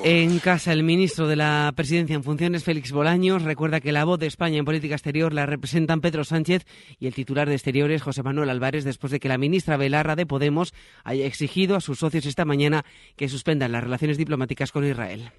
[0.04, 4.20] En casa, el ministro de la Presidencia en funciones, Félix Bolaños, recuerda que la voz
[4.20, 6.66] de España en política exterior la representan Pedro Sánchez
[7.00, 10.26] y el titular de Exteriores, José Manuel Álvarez, después de que la ministra Belarra de
[10.26, 12.86] Podemos haya exigido a sus socios esta mañana
[13.16, 15.32] que suspendan las relaciones diplomáticas con Israel.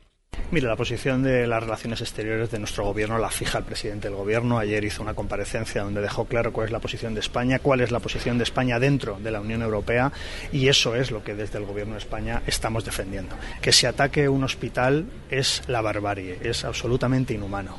[0.50, 4.16] Mire, la posición de las relaciones exteriores de nuestro gobierno la fija el presidente del
[4.16, 4.58] gobierno.
[4.58, 7.90] Ayer hizo una comparecencia donde dejó claro cuál es la posición de España, cuál es
[7.90, 10.12] la posición de España dentro de la Unión Europea
[10.52, 13.34] y eso es lo que desde el gobierno de España estamos defendiendo.
[13.60, 17.76] Que se ataque un hospital es la barbarie, es absolutamente inhumano.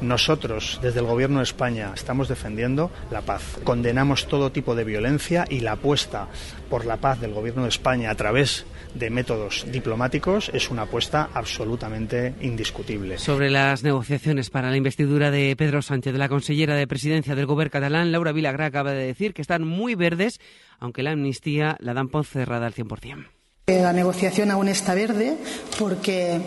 [0.00, 3.58] Nosotros, desde el Gobierno de España, estamos defendiendo la paz.
[3.64, 6.28] Condenamos todo tipo de violencia y la apuesta
[6.68, 11.30] por la paz del Gobierno de España a través de métodos diplomáticos es una apuesta
[11.34, 13.18] absolutamente indiscutible.
[13.18, 17.72] Sobre las negociaciones para la investidura de Pedro Sánchez, la consellera de presidencia del gobierno
[17.72, 20.40] catalán, Laura Vilagrá, acaba de decir que están muy verdes,
[20.78, 23.26] aunque la amnistía la dan por cerrada al 100%.
[23.66, 25.36] La negociación aún está verde
[25.78, 26.40] porque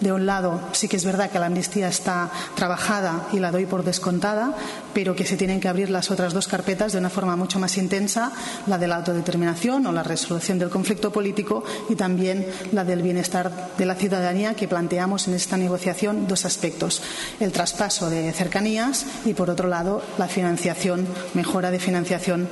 [0.00, 3.66] de un lado, sí que es verdad que la amnistía está trabajada y la doy
[3.66, 4.54] por descontada,
[4.94, 7.76] pero que se tienen que abrir las otras dos carpetas de una forma mucho más
[7.78, 8.32] intensa,
[8.66, 13.72] la de la autodeterminación o la resolución del conflicto político y también la del bienestar
[13.76, 17.02] de la ciudadanía, que planteamos en esta negociación dos aspectos.
[17.40, 22.48] El traspaso de cercanías y, por otro lado, la financiación, mejora de financiación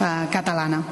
[0.00, 0.82] uh, catalana.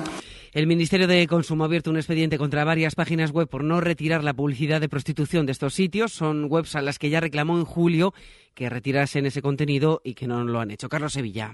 [0.56, 4.24] El Ministerio de Consumo ha abierto un expediente contra varias páginas web por no retirar
[4.24, 6.14] la publicidad de prostitución de estos sitios.
[6.14, 8.14] Son webs a las que ya reclamó en julio
[8.54, 10.88] que retirasen ese contenido y que no lo han hecho.
[10.88, 11.52] Carlos Sevilla.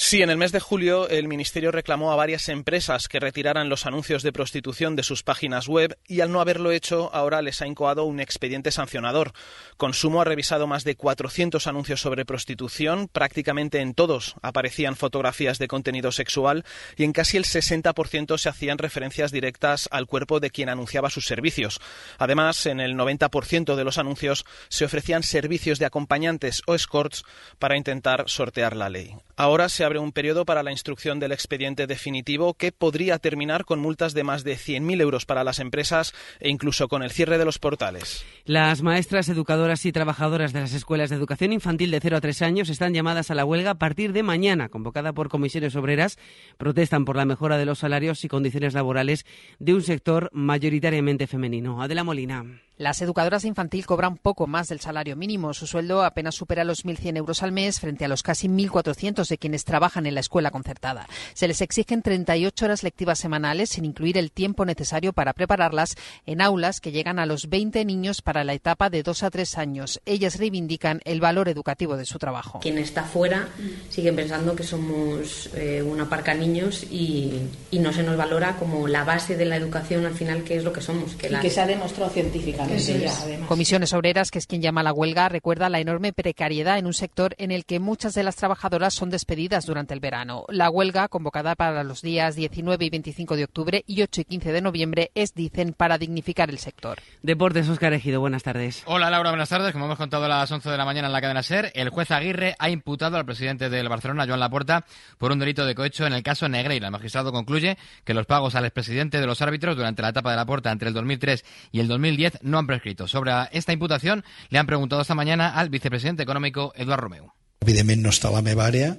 [0.00, 3.84] Sí, en el mes de julio el Ministerio reclamó a varias empresas que retiraran los
[3.84, 7.66] anuncios de prostitución de sus páginas web y al no haberlo hecho ahora les ha
[7.66, 9.32] incoado un expediente sancionador.
[9.76, 15.66] Consumo ha revisado más de 400 anuncios sobre prostitución, prácticamente en todos aparecían fotografías de
[15.66, 16.64] contenido sexual
[16.96, 21.26] y en casi el 60% se hacían referencias directas al cuerpo de quien anunciaba sus
[21.26, 21.80] servicios.
[22.18, 27.24] Además, en el 90% de los anuncios se ofrecían servicios de acompañantes o escorts
[27.58, 29.16] para intentar sortear la ley.
[29.34, 33.80] Ahora se abre un periodo para la instrucción del expediente definitivo que podría terminar con
[33.80, 37.46] multas de más de 100.000 euros para las empresas e incluso con el cierre de
[37.46, 38.24] los portales.
[38.44, 42.42] Las maestras, educadoras y trabajadoras de las escuelas de educación infantil de 0 a 3
[42.42, 46.18] años están llamadas a la huelga a partir de mañana, convocada por comisiones obreras.
[46.58, 49.24] Protestan por la mejora de los salarios y condiciones laborales
[49.58, 51.82] de un sector mayoritariamente femenino.
[51.82, 52.44] Adela Molina.
[52.78, 55.52] Las educadoras de infantil cobran poco más del salario mínimo.
[55.52, 59.36] Su sueldo apenas supera los 1.100 euros al mes frente a los casi 1.400 de
[59.36, 61.06] quienes trabajan en la escuela concertada.
[61.34, 65.94] Se les exigen 38 horas lectivas semanales sin incluir el tiempo necesario para prepararlas
[66.26, 69.58] en aulas que llegan a los 20 niños para la etapa de 2 a 3
[69.58, 70.00] años.
[70.04, 72.58] Ellas reivindican el valor educativo de su trabajo.
[72.58, 73.48] Quien está fuera
[73.88, 78.88] sigue pensando que somos eh, una parca niños y, y, no se nos valora como
[78.88, 81.14] la base de la educación al final que es lo que somos.
[81.14, 83.08] Que, y que se ha demostrado científicamente.
[83.46, 86.94] Comisiones Obreras, que es quien llama a la huelga, recuerda la enorme precariedad en un
[86.94, 90.44] sector en el que muchas de las trabajadoras son despedidas durante el verano.
[90.48, 94.52] La huelga, convocada para los días 19 y 25 de octubre y 8 y 15
[94.52, 96.98] de noviembre, es, dicen, para dignificar el sector.
[97.22, 98.82] Deportes, Oscar Ejido, buenas tardes.
[98.86, 99.72] Hola Laura, buenas tardes.
[99.72, 102.10] Como hemos contado a las 11 de la mañana en la cadena SER, el juez
[102.10, 104.84] Aguirre ha imputado al presidente del Barcelona, Joan Laporta,
[105.18, 106.88] por un delito de cohecho en el caso Negreira.
[106.88, 110.36] El magistrado concluye que los pagos al expresidente de los árbitros durante la etapa de
[110.36, 113.06] Laporta entre el 2003 y el 2010 no han prescrito.
[113.06, 117.32] Sobre esta imputación le han preguntado esta mañana al vicepresidente económico Eduard Romeu.
[117.64, 118.92] Evidentment no està a la meva àrea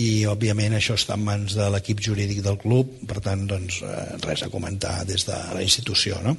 [0.00, 3.82] i òbviament això està en mans de l'equip jurídic del club, per tant doncs
[4.24, 6.36] res a comentar des de la institució, no?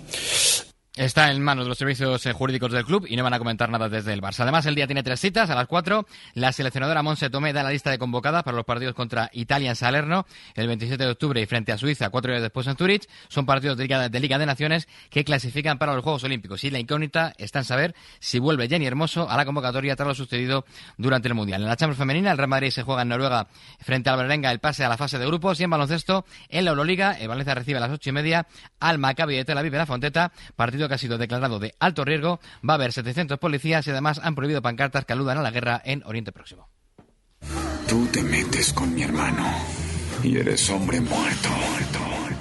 [1.02, 3.72] Está en manos de los servicios eh, jurídicos del club y no van a comentar
[3.72, 4.42] nada desde el Barça.
[4.42, 5.50] Además, el día tiene tres citas.
[5.50, 8.94] A las cuatro, la seleccionadora Monse Tomé da la lista de convocadas para los partidos
[8.94, 12.68] contra Italia en Salerno el 27 de octubre y frente a Suiza cuatro días después
[12.68, 13.10] en Zurich.
[13.30, 13.86] Son partidos de
[14.20, 16.64] Liga, de Naciones que clasifican para los Juegos Olímpicos.
[16.66, 20.14] Y la incógnita está en saber si vuelve Jenny Hermoso a la convocatoria tras lo
[20.14, 20.66] sucedido
[20.98, 21.64] durante el Mundial.
[21.64, 23.48] En la Champions Femenina, el Real Madrid se juega en Noruega
[23.80, 25.60] frente al Berenga el pase a la fase de grupos.
[25.60, 28.46] Y en baloncesto, en la Euroliga, el Valencia recibe a las ocho y media
[28.80, 32.04] al Maccabi de Tel Aviv de la Fonteta, partido que ha sido declarado de alto
[32.04, 32.42] riesgo.
[32.68, 35.82] Va a haber 700 policías y además han prohibido pancartas que aludan a la guerra
[35.86, 36.68] en Oriente Próximo.
[37.88, 39.46] Tú te metes con mi hermano
[40.22, 41.50] y eres hombre muerto.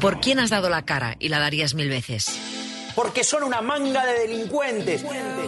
[0.01, 2.38] ¿Por quién has dado la cara y la darías mil veces?
[2.96, 5.05] Porque son una manga de delincuentes.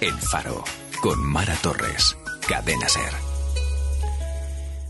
[0.00, 0.64] El faro
[1.00, 2.16] con Mara Torres.
[2.48, 3.12] Cadena SER.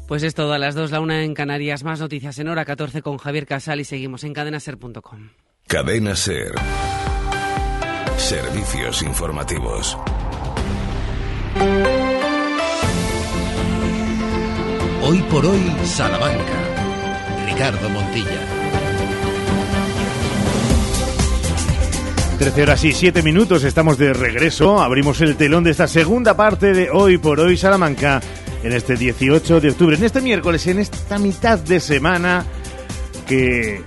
[0.07, 1.85] Pues es todo a las 2, la una en Canarias.
[1.85, 5.29] Más noticias en hora 14 con Javier Casal y seguimos en cadenaser.com.
[5.67, 6.55] Cadena SER.
[8.17, 9.99] Servicios informativos.
[15.03, 16.53] Hoy por hoy, Salamanca.
[17.47, 18.41] Ricardo Montilla.
[22.39, 24.81] 13 horas y 7 minutos, estamos de regreso.
[24.81, 28.21] Abrimos el telón de esta segunda parte de Hoy por Hoy Salamanca
[28.63, 32.45] en este 18 de octubre, en este miércoles, en esta mitad de semana
[33.27, 33.83] que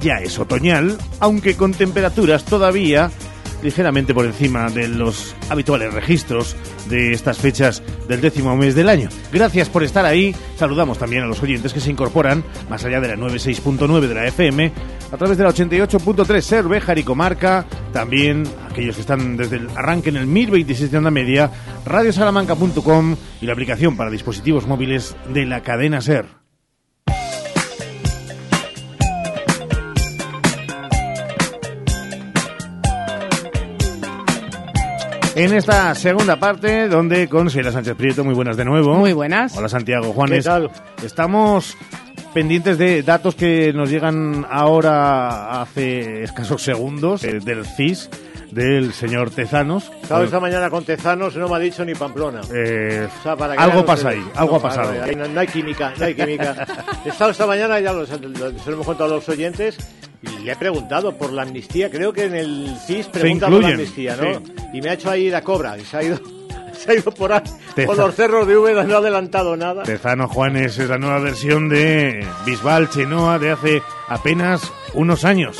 [0.00, 3.10] ya es otoñal, aunque con temperaturas todavía
[3.62, 6.56] ligeramente por encima de los habituales registros
[6.88, 9.08] de estas fechas del décimo mes del año.
[9.32, 10.34] Gracias por estar ahí.
[10.56, 14.26] Saludamos también a los oyentes que se incorporan más allá de la 96.9 de la
[14.26, 14.72] FM
[15.12, 17.66] a través de la 88.3 Ser Béjar y Comarca.
[17.92, 21.50] También aquellos que están desde el arranque en el 1026 de onda media,
[21.84, 26.41] radiosalamanca.com y la aplicación para dispositivos móviles de la cadena Ser.
[35.34, 38.94] En esta segunda parte, donde con Sheila Sánchez Prieto, muy buenas de nuevo.
[38.94, 39.56] Muy buenas.
[39.56, 40.44] Hola Santiago Juanes.
[40.44, 40.70] ¿Qué tal?
[41.02, 41.74] Estamos
[42.34, 48.10] pendientes de datos que nos llegan ahora hace escasos segundos eh, del CIS
[48.50, 49.90] del señor Tezanos.
[50.02, 52.42] Estaba esta mañana con Tezanos, no me ha dicho ni Pamplona.
[52.54, 54.92] Eh, O sea, para que algo pasa ahí, algo No, ha pasado.
[55.16, 56.66] no, no hay química, no hay química.
[57.06, 59.78] He estado esta mañana, ya se lo hemos contado a los oyentes,
[60.22, 61.90] y le he preguntado por la amnistía.
[61.90, 64.34] Creo que en el CIS pregunta por la amnistía, ¿no?
[64.34, 64.52] sí.
[64.74, 66.18] Y me ha hecho ahí la cobra, y se ha ido,
[66.72, 67.40] se ha ido por ahí,
[67.74, 69.82] Teza- por los cerros de Úbeda, no ha adelantado nada.
[69.82, 75.58] Tezano Juanes es la nueva versión de Bisbal Chenoa de hace apenas unos años.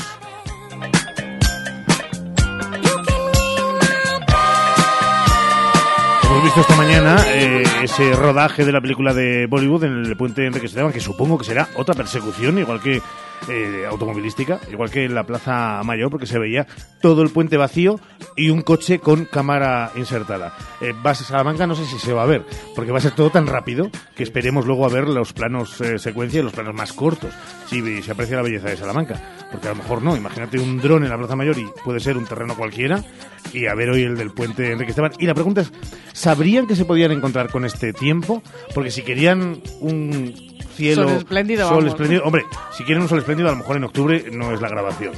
[6.24, 10.46] Hemos visto esta mañana eh, ese rodaje de la película de Bollywood en el puente
[10.46, 13.02] Enrique Esteban, que supongo que será otra persecución, igual que
[13.48, 16.66] eh, automovilística, igual que en la Plaza Mayor, porque se veía
[17.00, 17.98] todo el puente vacío
[18.36, 20.56] y un coche con cámara insertada.
[20.80, 23.12] Eh, vas a Salamanca, no sé si se va a ver, porque va a ser
[23.12, 26.74] todo tan rápido que esperemos luego a ver los planos eh, secuencia y los planos
[26.74, 27.32] más cortos,
[27.66, 29.20] si se aprecia la belleza de Salamanca.
[29.50, 32.16] Porque a lo mejor no, imagínate un dron en la Plaza Mayor y puede ser
[32.16, 33.04] un terreno cualquiera,
[33.52, 35.12] y a ver hoy el del puente Enrique Esteban.
[35.18, 35.72] Y la pregunta es,
[36.12, 38.42] ¿sabrían que se podían encontrar con este tiempo?
[38.74, 41.04] Porque si querían un cielo...
[41.08, 41.90] Sol espléndido, sol vamos.
[41.92, 42.44] espléndido, hombre,
[42.76, 45.12] si quieren un sol espléndido, a lo mejor en octubre no es la grabación,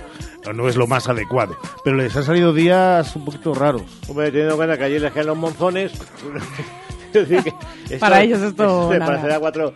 [0.55, 1.57] no es lo más adecuado.
[1.85, 3.83] Pero les han salido días un poquito raros.
[4.09, 5.93] Hombre, teniendo en cuenta que allí les quedan los monzones.
[7.15, 9.73] esto- Para ellos esto esto parecerá cuatro,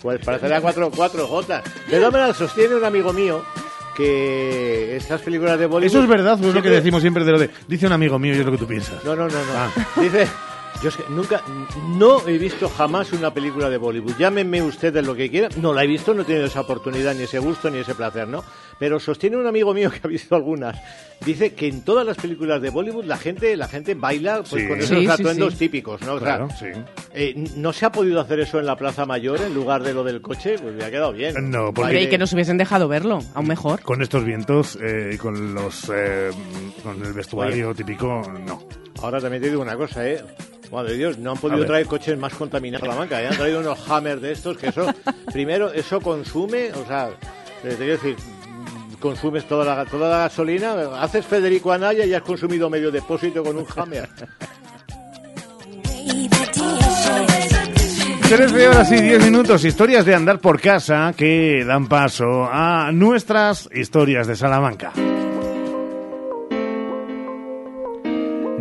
[0.00, 1.62] pues parecerá cuatro, cuatro gotas.
[1.90, 3.42] De todas maneras, sostiene un amigo mío
[3.96, 5.86] que estas películas de Bollywood.
[5.90, 7.50] Eso es verdad, es lo que siempre- decimos siempre de lo de...
[7.68, 9.04] Dice un amigo mío y es lo que tú piensas.
[9.04, 9.52] No, no, no, no.
[9.56, 9.70] Ah.
[10.00, 10.26] Dice,
[10.82, 11.42] yo es que nunca,
[11.96, 14.16] no he visto jamás una película de Bollywood.
[14.18, 15.50] Llámenme ustedes lo que quieran.
[15.60, 18.28] No la he visto, no he tenido esa oportunidad, ni ese gusto, ni ese placer,
[18.28, 18.44] ¿no?
[18.78, 20.76] Pero sostiene un amigo mío que ha visto algunas.
[21.24, 24.68] Dice que en todas las películas de Bollywood la gente, la gente baila pues, Sí.
[24.68, 25.58] con esos sí, atuendos sí.
[25.60, 26.14] típicos, ¿no?
[26.14, 26.66] O sea, Claro, sí.
[27.14, 30.04] eh, ¿No se ha podido hacer eso en la Plaza Mayor en lugar de lo
[30.04, 30.56] del coche?
[30.60, 31.50] Pues me ha quedado bien.
[31.50, 33.80] No, porque- y que nos hubiesen dejado verlo, aún mejor.
[33.82, 36.30] Con estos vientos eh, y con los eh,
[36.82, 38.62] con el vestuario típico, no.
[39.02, 40.22] Ahora también te digo una cosa, ¿eh?
[40.70, 43.28] Madre de Dios, no han podido traer coches más contaminados a la banca, ¿eh?
[43.28, 44.86] Han traído unos Hammer de estos que eso,
[45.32, 47.10] primero, eso consume, o sea,
[47.62, 48.16] te quiero decir,
[49.00, 53.56] consumes toda la, toda la gasolina, haces Federico Anaya y has consumido medio depósito con
[53.56, 54.08] un Hammer.
[58.28, 63.68] 13 horas y 10 minutos, historias de andar por casa que dan paso a nuestras
[63.72, 64.92] historias de Salamanca.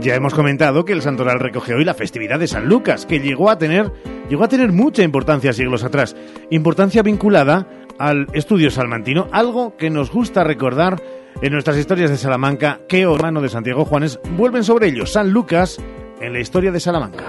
[0.04, 3.50] Ya hemos comentado que el Santoral recoge hoy la festividad de San Lucas, que llegó
[3.50, 3.90] a tener,
[4.30, 6.14] llegó a tener mucha importancia siglos atrás.
[6.50, 11.02] Importancia vinculada al estudio salmantino, algo que nos gusta recordar
[11.42, 15.06] en nuestras historias de Salamanca, que hermano de Santiago Juanes vuelven sobre ello.
[15.06, 15.82] San Lucas
[16.20, 17.24] en la historia de Salamanca.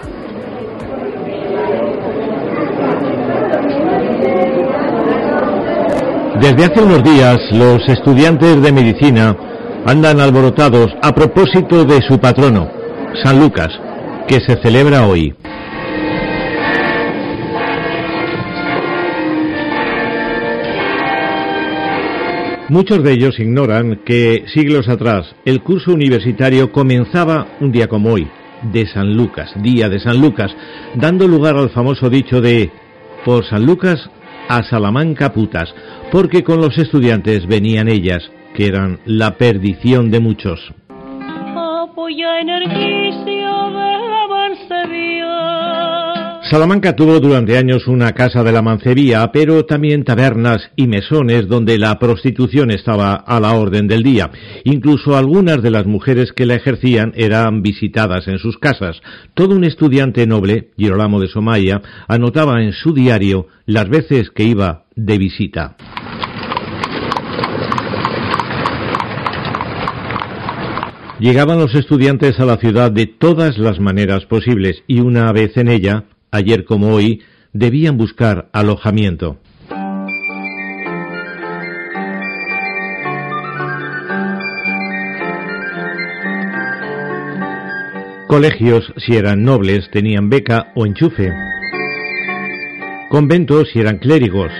[6.40, 9.53] Desde hace unos días, los estudiantes de medicina
[9.86, 12.70] andan alborotados a propósito de su patrono,
[13.22, 13.68] San Lucas,
[14.26, 15.34] que se celebra hoy.
[22.70, 28.26] Muchos de ellos ignoran que siglos atrás el curso universitario comenzaba un día como hoy,
[28.72, 30.50] de San Lucas, día de San Lucas,
[30.94, 32.70] dando lugar al famoso dicho de
[33.24, 34.08] por San Lucas
[34.48, 35.74] a Salamanca putas,
[36.10, 40.60] porque con los estudiantes venían ellas, que eran la perdición de muchos.
[46.50, 51.78] Salamanca tuvo durante años una casa de la mancebía, pero también tabernas y mesones donde
[51.78, 54.30] la prostitución estaba a la orden del día.
[54.62, 59.00] Incluso algunas de las mujeres que la ejercían eran visitadas en sus casas.
[59.32, 64.84] Todo un estudiante noble, Girolamo de Somaya, anotaba en su diario las veces que iba
[64.94, 65.76] de visita.
[71.24, 75.68] Llegaban los estudiantes a la ciudad de todas las maneras posibles y una vez en
[75.68, 77.22] ella, ayer como hoy,
[77.54, 79.38] debían buscar alojamiento.
[88.28, 91.32] Colegios, si eran nobles, tenían beca o enchufe.
[93.08, 94.52] Conventos, si eran clérigos.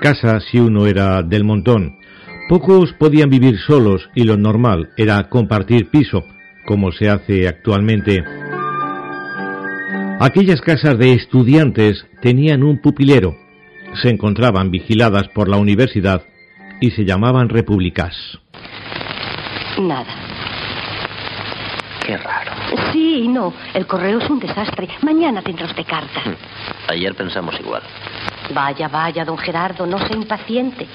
[0.00, 2.01] Casa, si uno era del montón.
[2.52, 6.22] Pocos podían vivir solos y lo normal era compartir piso,
[6.66, 8.22] como se hace actualmente.
[10.20, 13.34] Aquellas casas de estudiantes tenían un pupilero,
[14.02, 16.24] se encontraban vigiladas por la universidad
[16.78, 18.14] y se llamaban repúblicas.
[19.80, 20.14] Nada.
[22.04, 22.52] Qué raro.
[22.92, 23.54] Sí y no.
[23.72, 24.88] El correo es un desastre.
[25.00, 26.20] Mañana tendrá usted carta.
[26.88, 27.82] Ayer pensamos igual.
[28.54, 30.86] Vaya, vaya, don Gerardo, no sea impaciente.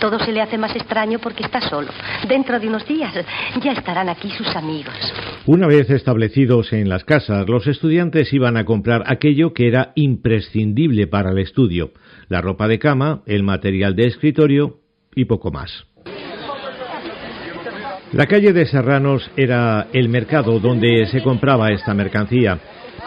[0.00, 1.88] Todo se le hace más extraño porque está solo.
[2.28, 3.14] Dentro de unos días
[3.62, 4.94] ya estarán aquí sus amigos.
[5.46, 11.06] Una vez establecidos en las casas, los estudiantes iban a comprar aquello que era imprescindible
[11.06, 11.92] para el estudio,
[12.28, 14.80] la ropa de cama, el material de escritorio
[15.14, 15.86] y poco más.
[18.12, 22.58] La calle de Serranos era el mercado donde se compraba esta mercancía,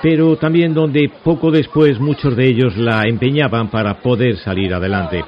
[0.01, 5.23] pero también donde poco después muchos de ellos la empeñaban para poder salir adelante.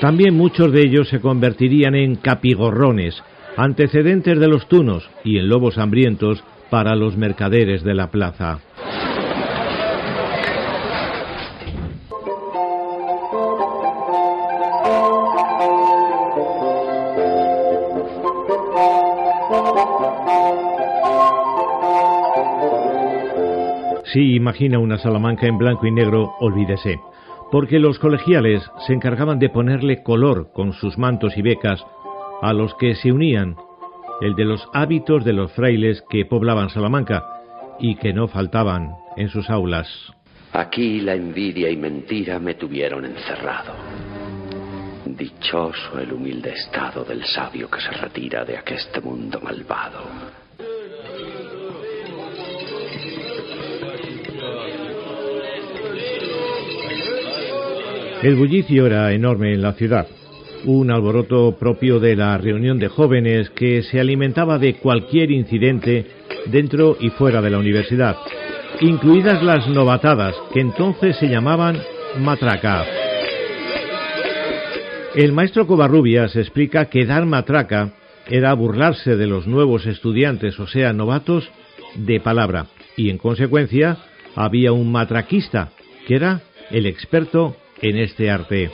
[0.00, 3.22] También muchos de ellos se convertirían en capigorrones,
[3.56, 8.60] antecedentes de los tunos y en lobos hambrientos para los mercaderes de la plaza.
[24.12, 27.00] Si imagina una Salamanca en blanco y negro, olvídese,
[27.50, 31.82] porque los colegiales se encargaban de ponerle color con sus mantos y becas
[32.42, 33.56] a los que se unían
[34.20, 37.24] el de los hábitos de los frailes que poblaban Salamanca
[37.80, 39.88] y que no faltaban en sus aulas.
[40.52, 43.72] Aquí la envidia y mentira me tuvieron encerrado.
[45.06, 50.41] Dichoso el humilde estado del sabio que se retira de aqueste mundo malvado.
[58.22, 60.06] El bullicio era enorme en la ciudad,
[60.64, 66.06] un alboroto propio de la reunión de jóvenes que se alimentaba de cualquier incidente
[66.46, 68.16] dentro y fuera de la universidad,
[68.80, 71.82] incluidas las novatadas, que entonces se llamaban
[72.20, 72.84] matraca.
[75.16, 77.92] El maestro Covarrubias explica que dar matraca
[78.30, 81.50] era burlarse de los nuevos estudiantes, o sea, novatos,
[81.96, 82.66] de palabra,
[82.96, 83.98] y en consecuencia
[84.36, 85.72] había un matraquista,
[86.06, 88.70] que era el experto en este arte.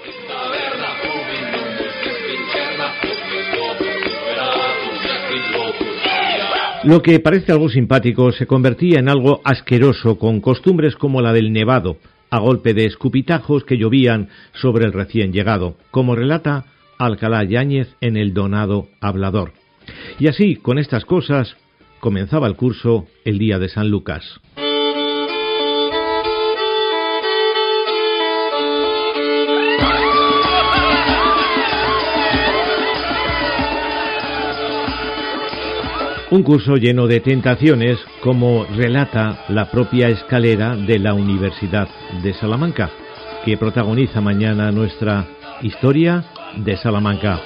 [6.84, 11.52] Lo que parece algo simpático se convertía en algo asqueroso con costumbres como la del
[11.52, 11.98] nevado,
[12.30, 16.66] a golpe de escupitajos que llovían sobre el recién llegado, como relata
[16.98, 19.52] Alcalá Yáñez en El Donado Hablador.
[20.18, 21.56] Y así, con estas cosas,
[22.00, 24.40] comenzaba el curso el día de San Lucas.
[36.30, 41.88] Un curso lleno de tentaciones, como relata la propia escalera de la Universidad
[42.22, 42.90] de Salamanca,
[43.46, 45.24] que protagoniza mañana nuestra
[45.62, 46.24] historia
[46.54, 47.40] de Salamanca.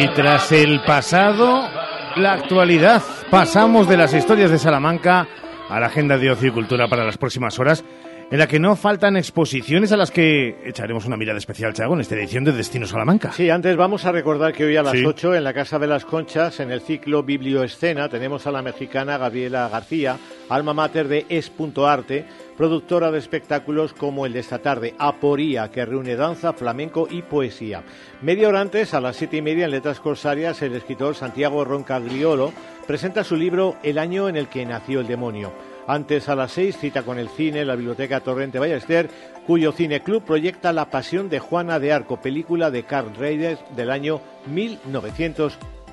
[0.00, 1.68] Y tras el pasado,
[2.16, 3.02] la actualidad.
[3.34, 5.26] Pasamos de las historias de Salamanca
[5.68, 7.84] a la agenda de ocio y cultura para las próximas horas,
[8.30, 12.00] en la que no faltan exposiciones a las que echaremos una mirada especial, Chago, en
[12.02, 13.32] esta edición de Destino Salamanca.
[13.32, 15.04] Sí, antes vamos a recordar que hoy a las Sí.
[15.04, 19.18] 8 en la Casa de las Conchas, en el ciclo Biblioescena, tenemos a la mexicana
[19.18, 20.16] Gabriela García,
[20.48, 22.24] alma mater de Es.arte,
[22.56, 27.82] productora de espectáculos como el de esta tarde, Aporía, que reúne danza, flamenco y poesía.
[28.22, 32.52] Media hora antes, a las siete y media, en Letras Corsarias, el escritor Santiago Roncagliolo
[32.84, 35.52] presenta su libro El año en el que nació el demonio.
[35.86, 39.10] Antes, a las seis, cita con el cine, la Biblioteca Torrente Ballester,
[39.46, 43.90] cuyo Cine Club proyecta La Pasión de Juana de Arco, película de Carl Reiters del
[43.90, 44.20] año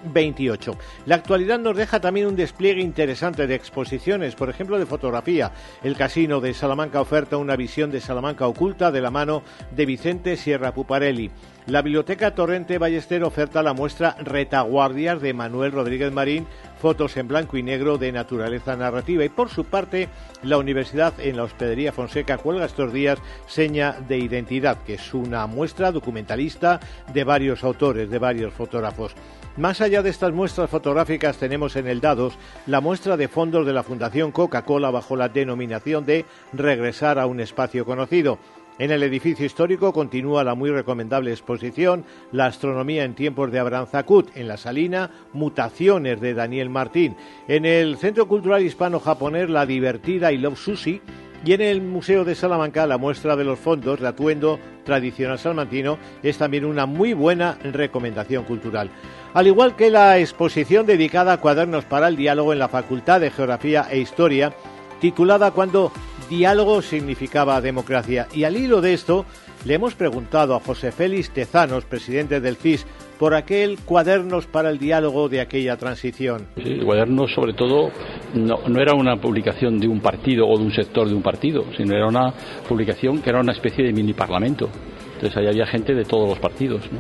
[0.04, 0.78] 1928.
[1.06, 5.52] La actualidad nos deja también un despliegue interesante de exposiciones, por ejemplo, de fotografía.
[5.84, 9.44] El Casino de Salamanca oferta una visión de Salamanca oculta de la mano
[9.76, 11.32] de Vicente Sierra Puparelli.
[11.68, 16.48] La Biblioteca Torrente Ballester oferta la muestra Retaguardias de Manuel Rodríguez Marín,
[16.82, 19.24] fotos en blanco y negro de naturaleza narrativa.
[19.24, 20.10] Y por su parte,
[20.42, 25.46] la Universidad en la Hospedería Fonseca cuelga estos días Seña de Identidad, que es una
[25.46, 26.80] muestra documentalista
[27.14, 29.16] de varios autores, de varios fotógrafos.
[29.58, 32.38] Más allá de estas muestras fotográficas tenemos en el Dados
[32.68, 37.42] la muestra de fondos de la Fundación Coca-Cola bajo la denominación de Regresar a un
[37.42, 38.40] espacio conocido.
[38.80, 43.88] En el edificio histórico continúa la muy recomendable exposición La astronomía en tiempos de Abraham
[43.88, 44.30] Zacut.
[44.36, 47.18] En la Salina, Mutaciones de Daniel Martín.
[47.50, 51.02] En el Centro Cultural Hispano-Japonés, La divertida y Love Sushi.
[51.44, 55.98] Y en el Museo de Salamanca, la muestra de los fondos de atuendo tradicional salmantino
[56.22, 58.92] es también una muy buena recomendación cultural.
[59.34, 63.32] Al igual que la exposición dedicada a cuadernos para el diálogo en la Facultad de
[63.32, 64.54] Geografía e Historia,
[65.00, 65.92] titulada Cuando
[66.30, 68.28] diálogo significaba democracia.
[68.34, 69.26] Y al hilo de esto,
[69.66, 72.86] le hemos preguntado a José Félix Tezanos, presidente del CIS,
[73.22, 76.48] por aquel cuadernos para el diálogo de aquella transición.
[76.56, 77.92] El cuaderno, sobre todo,
[78.34, 81.64] no, no, era una publicación de un partido o de un sector de un partido,
[81.78, 82.34] sino era una
[82.68, 84.70] publicación que era una especie de mini parlamento.
[85.14, 86.82] Entonces ahí había gente de todos los partidos.
[86.92, 86.98] ¿no?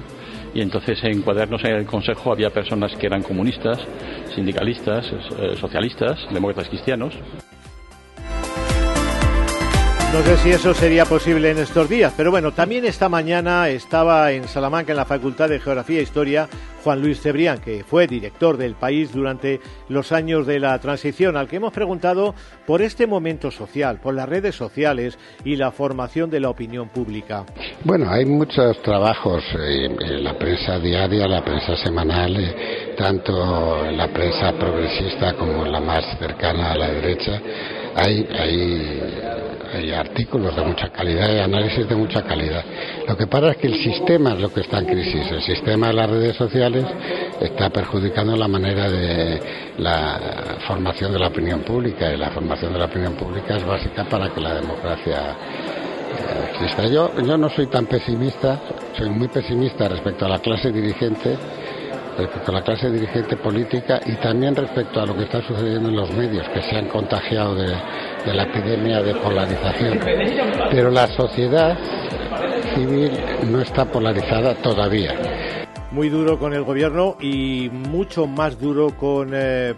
[0.54, 3.80] Y entonces en cuadernos en el Consejo había personas que eran comunistas,
[4.36, 7.16] sindicalistas, eh, socialistas, demócratas cristianos.
[10.14, 14.34] No sé si eso sería posible en estos días, pero bueno, también esta mañana estaba
[14.34, 16.49] en Salamanca, en la Facultad de Geografía e Historia,
[16.84, 21.47] Juan Luis Cebrián, que fue director del país durante los años de la transición, al
[21.47, 22.36] que hemos preguntado
[22.68, 27.45] por este momento social, por las redes sociales y la formación de la opinión pública.
[27.86, 34.12] Bueno, hay muchos trabajos en la prensa diaria, la prensa semanal, eh, tanto en la
[34.12, 37.41] prensa progresista como la más cercana a la derecha.
[37.96, 39.32] Hay, hay
[39.74, 42.64] hay artículos de mucha calidad y análisis de mucha calidad.
[43.08, 45.32] Lo que pasa es que el sistema es lo que está en crisis.
[45.32, 46.86] El sistema de las redes sociales
[47.39, 49.39] está perjudicando la manera de
[49.78, 50.20] la
[50.68, 54.30] formación de la opinión pública y la formación de la opinión pública es básica para
[54.30, 56.88] que la democracia eh, exista.
[56.88, 58.60] Yo, yo no soy tan pesimista,
[58.98, 61.38] soy muy pesimista respecto a la clase dirigente
[62.22, 65.96] respecto a la clase dirigente política y también respecto a lo que está sucediendo en
[65.96, 67.76] los medios, que se han contagiado de,
[68.26, 70.00] de la epidemia de polarización.
[70.70, 71.78] Pero la sociedad
[72.76, 73.12] civil
[73.50, 75.16] no está polarizada todavía
[75.92, 79.76] muy duro con el gobierno y mucho más duro con eh.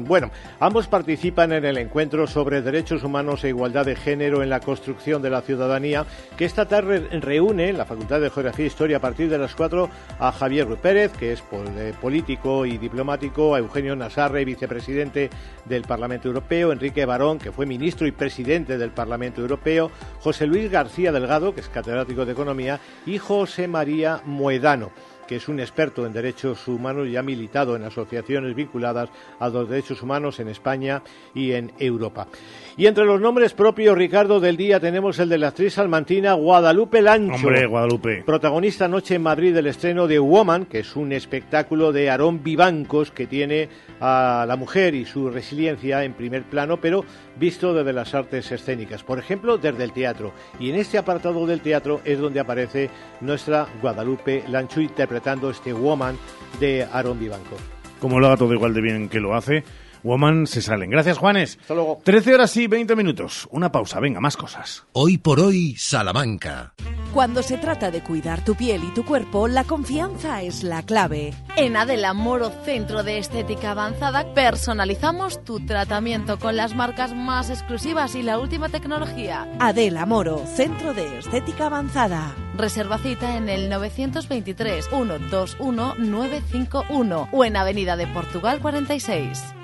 [0.00, 4.60] Bueno, ambos participan en el encuentro sobre derechos humanos e igualdad de género en la
[4.60, 6.04] construcción de la ciudadanía,
[6.36, 9.88] que esta tarde reúne la Facultad de Geografía e Historia a partir de las 4
[10.18, 15.30] a Javier Ruiz Pérez, que es eh, político y diplomático, a Eugenio Nasarre, vicepresidente
[15.64, 19.90] del Parlamento Europeo, Enrique Barón, que fue ministro y presidente del Parlamento Europeo,
[20.20, 24.90] José Luis García Delgado, que es catedrático de Economía, y José María Moedano
[25.26, 29.68] que es un experto en derechos humanos y ha militado en asociaciones vinculadas a los
[29.68, 31.02] derechos humanos en España
[31.34, 32.28] y en Europa.
[32.76, 37.02] Y entre los nombres propios, Ricardo, del día tenemos el de la actriz salmantina Guadalupe
[37.02, 37.46] Lancho.
[37.46, 38.22] Hombre, Guadalupe.
[38.24, 43.10] Protagonista anoche en Madrid del estreno de Woman, que es un espectáculo de Aarón Vivancos
[43.10, 43.68] que tiene
[44.00, 47.04] a la mujer y su resiliencia en primer plano, pero
[47.36, 49.02] visto desde las artes escénicas.
[49.02, 50.32] Por ejemplo, desde el teatro.
[50.58, 54.80] Y en este apartado del teatro es donde aparece nuestra Guadalupe Lancho
[55.14, 56.18] interpretando este Woman
[56.58, 57.60] de Aarón Vivancos.
[58.00, 59.62] Como lo haga todo igual de bien que lo hace,
[60.04, 60.90] Woman se salen.
[60.90, 61.58] Gracias, Juanes.
[61.60, 61.98] Hasta luego.
[62.04, 63.48] 13 horas y 20 minutos.
[63.50, 64.84] Una pausa, venga, más cosas.
[64.92, 66.74] Hoy por hoy, Salamanca.
[67.14, 71.32] Cuando se trata de cuidar tu piel y tu cuerpo, la confianza es la clave.
[71.56, 78.16] En Adela Moro Centro de Estética Avanzada personalizamos tu tratamiento con las marcas más exclusivas
[78.16, 79.48] y la última tecnología.
[79.60, 82.34] Adela Moro, Centro de Estética Avanzada.
[82.56, 89.54] Reserva cita en el 923 121 951 o en Avenida de Portugal 46.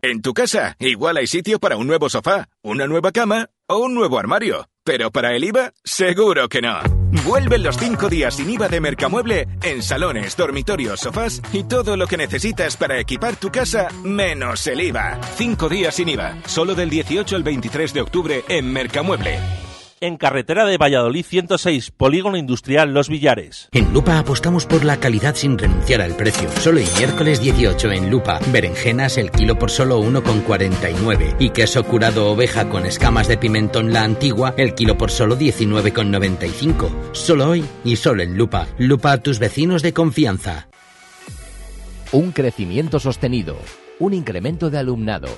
[0.00, 3.94] En tu casa, igual hay sitio para un nuevo sofá, una nueva cama o un
[3.94, 4.68] nuevo armario.
[4.84, 6.78] Pero para el IVA, seguro que no.
[7.24, 12.06] Vuelven los 5 días sin IVA de Mercamueble en salones, dormitorios, sofás y todo lo
[12.06, 15.18] que necesitas para equipar tu casa, menos el IVA.
[15.36, 19.67] 5 días sin IVA, solo del 18 al 23 de octubre en Mercamueble
[20.00, 23.68] en carretera de Valladolid 106, Polígono Industrial Los Villares.
[23.72, 26.48] En Lupa apostamos por la calidad sin renunciar al precio.
[26.60, 28.40] Solo el miércoles 18 en Lupa.
[28.52, 31.36] Berenjenas el kilo por solo 1,49.
[31.38, 37.14] Y queso curado oveja con escamas de pimentón la antigua el kilo por solo 19,95.
[37.14, 38.66] Solo hoy y solo en Lupa.
[38.78, 40.68] Lupa a tus vecinos de confianza.
[42.12, 43.56] Un crecimiento sostenido.
[43.98, 45.28] Un incremento de alumnado.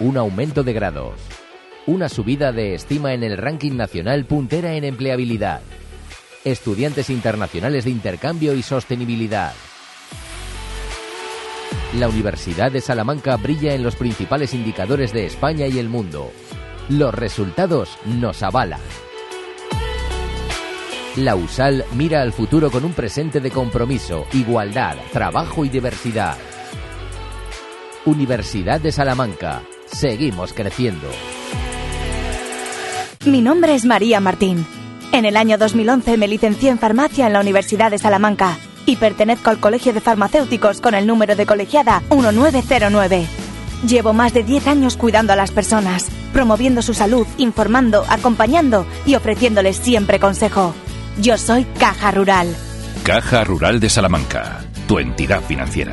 [0.00, 1.41] Un aumento de grados
[1.86, 5.60] una subida de estima en el ranking nacional puntera en empleabilidad.
[6.44, 9.52] Estudiantes internacionales de intercambio y sostenibilidad.
[11.98, 16.30] La Universidad de Salamanca brilla en los principales indicadores de España y el mundo.
[16.88, 18.80] Los resultados nos avalan.
[21.16, 26.38] La USAL mira al futuro con un presente de compromiso, igualdad, trabajo y diversidad.
[28.06, 29.62] Universidad de Salamanca.
[29.86, 31.08] Seguimos creciendo.
[33.24, 34.66] Mi nombre es María Martín.
[35.12, 39.50] En el año 2011 me licencié en farmacia en la Universidad de Salamanca y pertenezco
[39.50, 43.26] al Colegio de Farmacéuticos con el número de colegiada 1909.
[43.86, 49.14] Llevo más de 10 años cuidando a las personas, promoviendo su salud, informando, acompañando y
[49.14, 50.74] ofreciéndoles siempre consejo.
[51.20, 52.48] Yo soy Caja Rural.
[53.04, 55.92] Caja Rural de Salamanca, tu entidad financiera.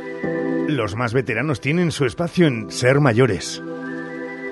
[0.71, 3.61] los más veteranos tienen su espacio en Ser Mayores.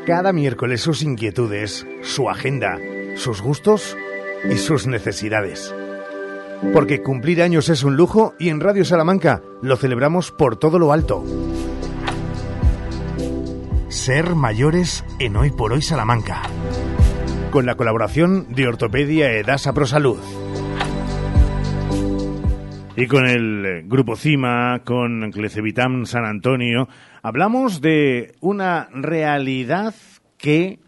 [0.05, 2.78] Cada miércoles sus inquietudes, su agenda,
[3.15, 3.97] sus gustos
[4.49, 5.74] y sus necesidades.
[6.74, 10.91] Porque cumplir años es un lujo y en Radio Salamanca lo celebramos por todo lo
[10.91, 11.24] alto.
[13.88, 16.43] Ser Mayores en Hoy por Hoy Salamanca.
[17.51, 20.20] Con la colaboración de Ortopedia Edasa Prosalud.
[23.00, 26.89] Y con el eh, Grupo CIMA, con Clecevitam San Antonio,
[27.22, 29.95] hablamos de una realidad
[30.38, 30.80] que,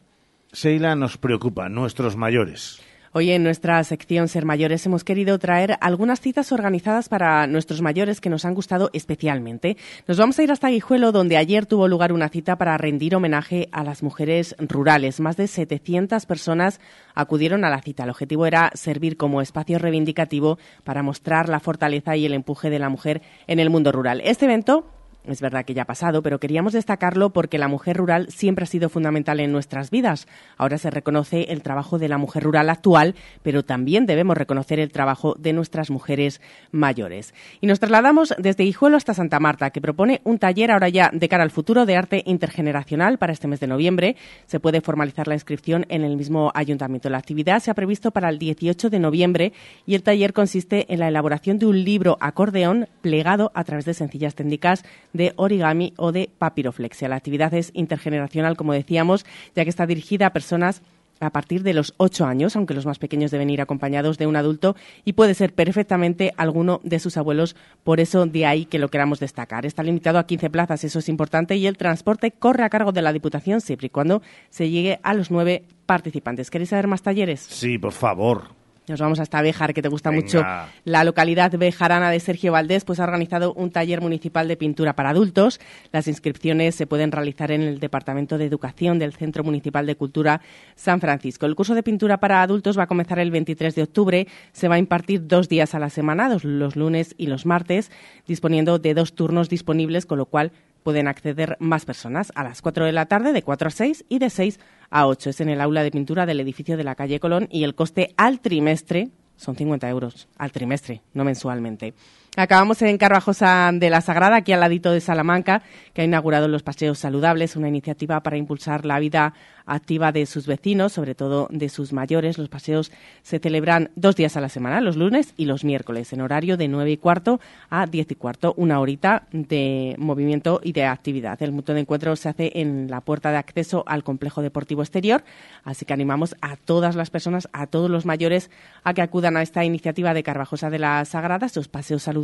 [0.51, 2.84] Seila, nos preocupa, nuestros mayores.
[3.14, 8.22] Hoy en nuestra sección Ser Mayores hemos querido traer algunas citas organizadas para nuestros mayores
[8.22, 9.76] que nos han gustado especialmente.
[10.07, 13.68] Nos vamos a ir hasta Guijuelo, donde ayer tuvo lugar una cita para rendir homenaje
[13.74, 15.20] a las mujeres rurales.
[15.20, 16.80] Más de 700 personas
[17.14, 18.05] acudieron a la cita.
[18.05, 22.80] El objetivo era servir como espacio reivindicativo para mostrar la fortaleza y el empuje de
[22.80, 24.22] la mujer en el mundo rural.
[24.24, 24.86] Este evento
[25.28, 28.67] es verdad que ya ha pasado, pero queríamos destacarlo porque la mujer rural siempre ha
[28.67, 30.28] sido fundamental en nuestras vidas.
[30.57, 34.91] Ahora se reconoce el trabajo de la mujer rural actual, pero también debemos reconocer el
[34.91, 36.41] trabajo de nuestras mujeres
[36.72, 37.34] mayores.
[37.61, 41.30] Y nos trasladamos desde Hijuelo hasta Santa Marta, que propone un taller ahora ya de
[41.30, 44.15] cara al futuro de arte intergeneracional para este mes de noviembre.
[44.47, 47.09] Se puede formalizar la inscripción en el mismo ayuntamiento.
[47.09, 49.53] La actividad se ha previsto para el 18 de noviembre
[49.86, 53.93] y el taller consiste en la elaboración de un libro acordeón plegado a través de
[53.93, 54.84] sencillas técnicas
[55.14, 57.09] de origami o de papiroflexia.
[57.09, 60.82] La actividad es intergeneracional, como decíamos, ya que está dirigida a personas
[61.22, 64.36] a partir de los ocho años, aunque los más pequeños deben ir acompañados de un
[64.36, 68.89] adulto y puede ser perfectamente alguno de sus abuelos, por eso de ahí que lo
[68.89, 69.66] queramos destacar.
[69.66, 73.01] Está limitado a 15 plazas, eso es importante, y el transporte corre a cargo de
[73.01, 76.49] la Diputación siempre y cuando se llegue a los nueve participantes.
[76.49, 77.41] ¿Queréis saber más talleres?
[77.41, 78.61] Sí, por favor.
[78.91, 80.21] Nos vamos hasta Béjar, que te gusta Venga.
[80.21, 80.45] mucho.
[80.83, 85.09] La localidad bejarana de Sergio Valdés pues ha organizado un taller municipal de pintura para
[85.11, 85.59] adultos.
[85.93, 90.41] Las inscripciones se pueden realizar en el Departamento de Educación del Centro Municipal de Cultura
[90.75, 91.45] San Francisco.
[91.45, 94.27] El curso de pintura para adultos va a comenzar el 23 de octubre.
[94.51, 97.91] Se va a impartir dos días a la semana, los, los lunes y los martes,
[98.27, 100.51] disponiendo de dos turnos disponibles, con lo cual
[100.83, 104.19] pueden acceder más personas a las 4 de la tarde, de 4 a 6 y
[104.19, 105.29] de 6 a 8.
[105.29, 108.13] Es en el aula de pintura del edificio de la calle Colón y el coste
[108.17, 111.95] al trimestre son 50 euros al trimestre, no mensualmente.
[112.38, 115.63] Acabamos en Carvajosa de la Sagrada, aquí al ladito de Salamanca,
[115.93, 119.34] que ha inaugurado los Paseos Saludables, una iniciativa para impulsar la vida
[119.65, 122.38] activa de sus vecinos, sobre todo de sus mayores.
[122.38, 126.21] Los paseos se celebran dos días a la semana, los lunes y los miércoles, en
[126.21, 130.86] horario de 9 y cuarto a 10 y cuarto, una horita de movimiento y de
[130.86, 131.41] actividad.
[131.43, 135.23] El punto de encuentro se hace en la puerta de acceso al complejo deportivo exterior,
[135.63, 138.49] así que animamos a todas las personas, a todos los mayores,
[138.84, 142.20] a que acudan a esta iniciativa de Carvajosa de la Sagrada, estos paseos saludables,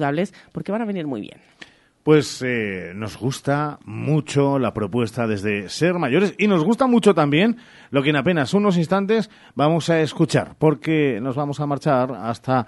[0.52, 1.40] porque van a venir muy bien.
[2.04, 7.58] Pues eh, nos gusta mucho la propuesta desde Ser Mayores y nos gusta mucho también
[7.92, 12.66] lo que en apenas unos instantes vamos a escuchar, porque nos vamos a marchar hasta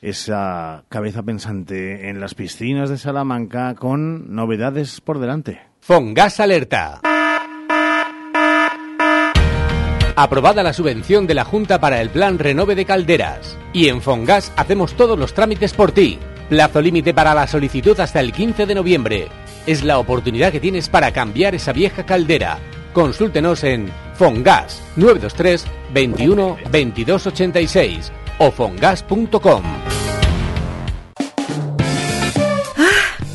[0.00, 5.60] esa cabeza pensante en las piscinas de Salamanca con novedades por delante.
[5.80, 7.00] Fongas Alerta.
[10.14, 13.56] Aprobada la subvención de la Junta para el Plan Renove de Calderas.
[13.72, 16.18] Y en Fongas hacemos todos los trámites por ti.
[16.48, 19.28] Plazo límite para la solicitud hasta el 15 de noviembre.
[19.66, 22.58] Es la oportunidad que tienes para cambiar esa vieja caldera.
[22.94, 29.97] Consúltenos en Fongas 923 21 22 86 o fongas.com.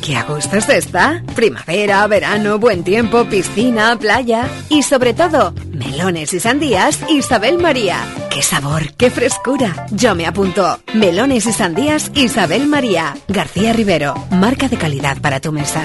[0.04, 1.22] ¡Qué a gusto se está!
[1.34, 7.96] Primavera, verano, buen tiempo, piscina, playa y sobre todo, melones y sandías Isabel María.
[8.28, 9.86] ¡Qué sabor, qué frescura!
[9.92, 10.78] Yo me apunto.
[10.92, 13.16] Melones y sandías Isabel María.
[13.28, 15.80] García Rivero, marca de calidad para tu mesa.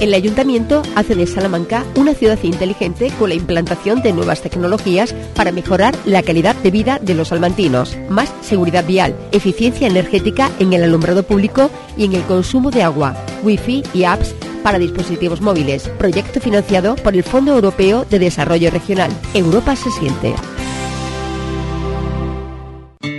[0.00, 5.52] El Ayuntamiento hace de Salamanca una ciudad inteligente con la implantación de nuevas tecnologías para
[5.52, 10.82] mejorar la calidad de vida de los salmantinos, más seguridad vial, eficiencia energética en el
[10.82, 16.40] alumbrado público y en el consumo de agua, wifi y apps para dispositivos móviles, proyecto
[16.40, 19.10] financiado por el Fondo Europeo de Desarrollo Regional.
[19.32, 20.34] Europa se siente.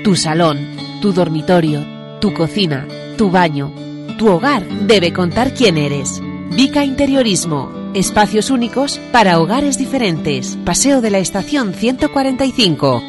[0.04, 1.86] Tu salón, tu dormitorio,
[2.20, 2.88] tu cocina,
[3.18, 3.74] tu baño,
[4.18, 6.22] tu hogar debe contar quién eres.
[6.52, 7.72] Vica Interiorismo.
[7.94, 10.58] Espacios únicos para hogares diferentes.
[10.64, 13.04] Paseo de la Estación 145.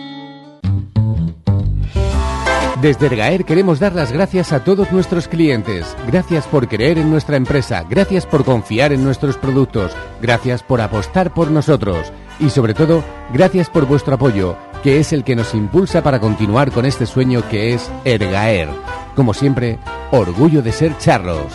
[2.80, 5.96] Desde Ergaer queremos dar las gracias a todos nuestros clientes.
[6.06, 11.32] Gracias por creer en nuestra empresa, gracias por confiar en nuestros productos, gracias por apostar
[11.32, 13.02] por nosotros y sobre todo,
[13.32, 17.48] gracias por vuestro apoyo, que es el que nos impulsa para continuar con este sueño
[17.48, 18.68] que es Ergaer.
[19.14, 19.78] Como siempre,
[20.10, 21.52] orgullo de ser charros.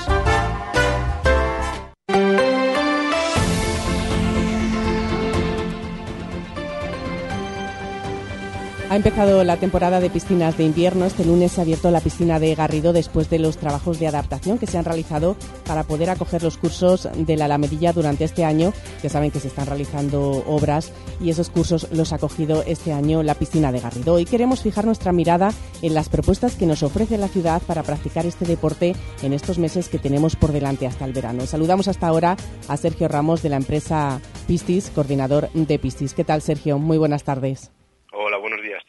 [8.91, 11.05] Ha empezado la temporada de piscinas de invierno.
[11.05, 14.57] Este lunes se ha abierto la piscina de Garrido después de los trabajos de adaptación
[14.57, 18.73] que se han realizado para poder acoger los cursos de la Alamedilla durante este año.
[19.01, 20.91] Ya saben que se están realizando obras
[21.22, 24.15] y esos cursos los ha acogido este año la piscina de Garrido.
[24.15, 28.26] Hoy queremos fijar nuestra mirada en las propuestas que nos ofrece la ciudad para practicar
[28.26, 31.45] este deporte en estos meses que tenemos por delante hasta el verano.
[31.45, 32.35] Saludamos hasta ahora
[32.68, 36.13] a Sergio Ramos de la empresa Pistis, coordinador de Pistis.
[36.13, 36.77] ¿Qué tal, Sergio?
[36.77, 37.72] Muy buenas tardes.
[38.11, 38.83] Hola, buenos días.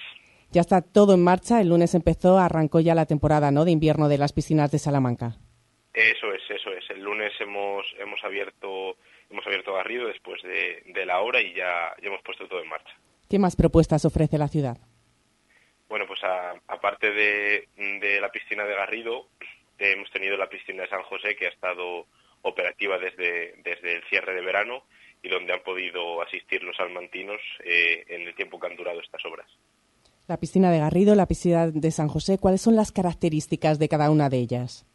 [0.50, 1.60] Ya está todo en marcha.
[1.60, 3.64] El lunes empezó, arrancó ya la temporada ¿no?
[3.64, 5.36] de invierno de las piscinas de Salamanca.
[5.94, 6.88] Eso es, eso es.
[6.90, 8.96] El lunes hemos, hemos abierto
[9.30, 12.68] hemos abierto Garrido después de, de la hora y ya, ya, hemos puesto todo en
[12.68, 12.92] marcha.
[13.30, 14.76] ¿Qué más propuestas ofrece la ciudad?
[15.88, 16.20] Bueno, pues
[16.66, 19.28] aparte de, de, la piscina de Garrido,
[19.78, 22.06] hemos tenido la piscina de San José que ha estado
[22.42, 24.84] operativa desde, desde el cierre de verano
[25.22, 29.24] y donde han podido asistir los salmantinos eh, en el tiempo que han durado estas
[29.24, 29.46] obras.
[30.28, 34.10] La piscina de Garrido, la piscina de San José, ¿cuáles son las características de cada
[34.10, 34.86] una de ellas?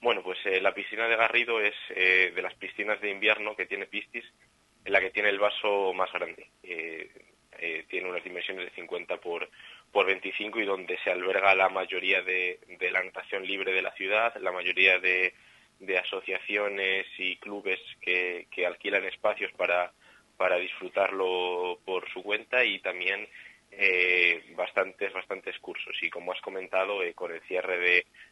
[0.00, 3.66] Bueno, pues eh, la piscina de Garrido es eh, de las piscinas de invierno que
[3.66, 4.24] tiene Pistis,
[4.84, 6.46] en la que tiene el vaso más grande.
[6.62, 7.10] Eh,
[7.88, 9.46] tiene unas dimensiones de 50 por,
[9.92, 13.92] por 25 y donde se alberga la mayoría de, de la natación libre de la
[13.92, 15.34] ciudad, la mayoría de,
[15.80, 19.92] de asociaciones y clubes que, que alquilan espacios para,
[20.36, 23.28] para disfrutarlo por su cuenta y también
[23.72, 25.94] eh, bastantes, bastantes cursos.
[26.02, 27.78] Y como has comentado, eh, con el cierre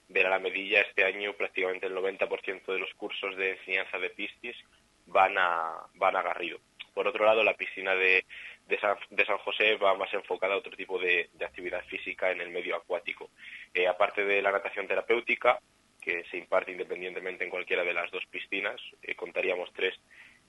[0.09, 4.57] de, la Alamedilla, este año prácticamente el 90% de los cursos de enseñanza de Pistis
[5.07, 6.59] van a, van a Garrido.
[6.93, 8.25] Por otro lado, la piscina de,
[8.67, 12.31] de, San, de San José va más enfocada a otro tipo de, de actividad física
[12.33, 13.31] en el medio acuático.
[13.73, 15.61] Eh, aparte de la natación terapéutica,
[16.09, 19.95] que se imparte independientemente en cualquiera de las dos piscinas, eh, contaríamos tres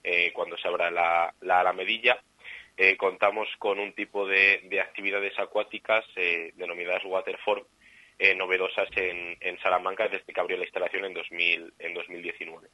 [0.03, 2.17] eh, cuando se abra la, la Alamedilla,
[2.77, 7.65] eh, contamos con un tipo de, de actividades acuáticas eh, denominadas waterform
[8.35, 12.67] novedosas en, en, Salamanca desde que abrió la instalación en, 2000, en 2019.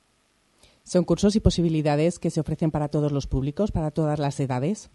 [0.82, 4.90] ¿Son cursos y posibilidades que se ofrecen para todos los públicos, para todas las edades?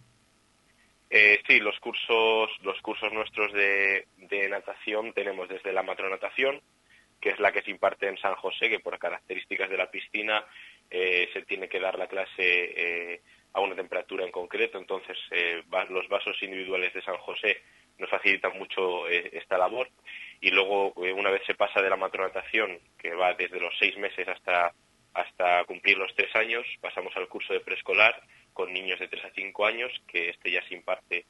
[1.08, 6.60] Eh, sí, los cursos, los cursos nuestros de, de, natación tenemos desde la matronatación,
[7.20, 10.44] que es la que se imparte en San José, que por características de la piscina
[10.90, 13.20] eh, se tiene que dar la clase eh,
[13.52, 17.62] a una temperatura en concreto, entonces eh, los vasos individuales de San José
[17.98, 19.88] nos facilitan mucho eh, esta labor
[20.40, 23.96] y luego eh, una vez se pasa de la matronatación, que va desde los seis
[23.98, 24.72] meses hasta,
[25.14, 28.22] hasta cumplir los tres años, pasamos al curso de preescolar
[28.52, 31.26] con niños de tres a cinco años, que este ya se imparte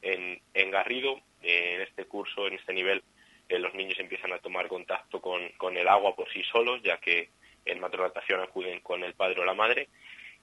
[0.00, 1.20] en, en Garrido.
[1.42, 3.02] en este curso, en este nivel,
[3.48, 7.28] los niños empiezan a tomar contacto con, con el agua por sí solos, ya que
[7.64, 9.88] en matronatación acuden con el padre o la madre.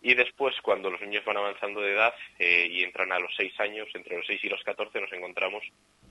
[0.04, 3.60] Y después, cuando los niños van avanzando de edad eh, y entran a los 6
[3.60, 5.64] años, entre los 6 y los 14, nos encontramos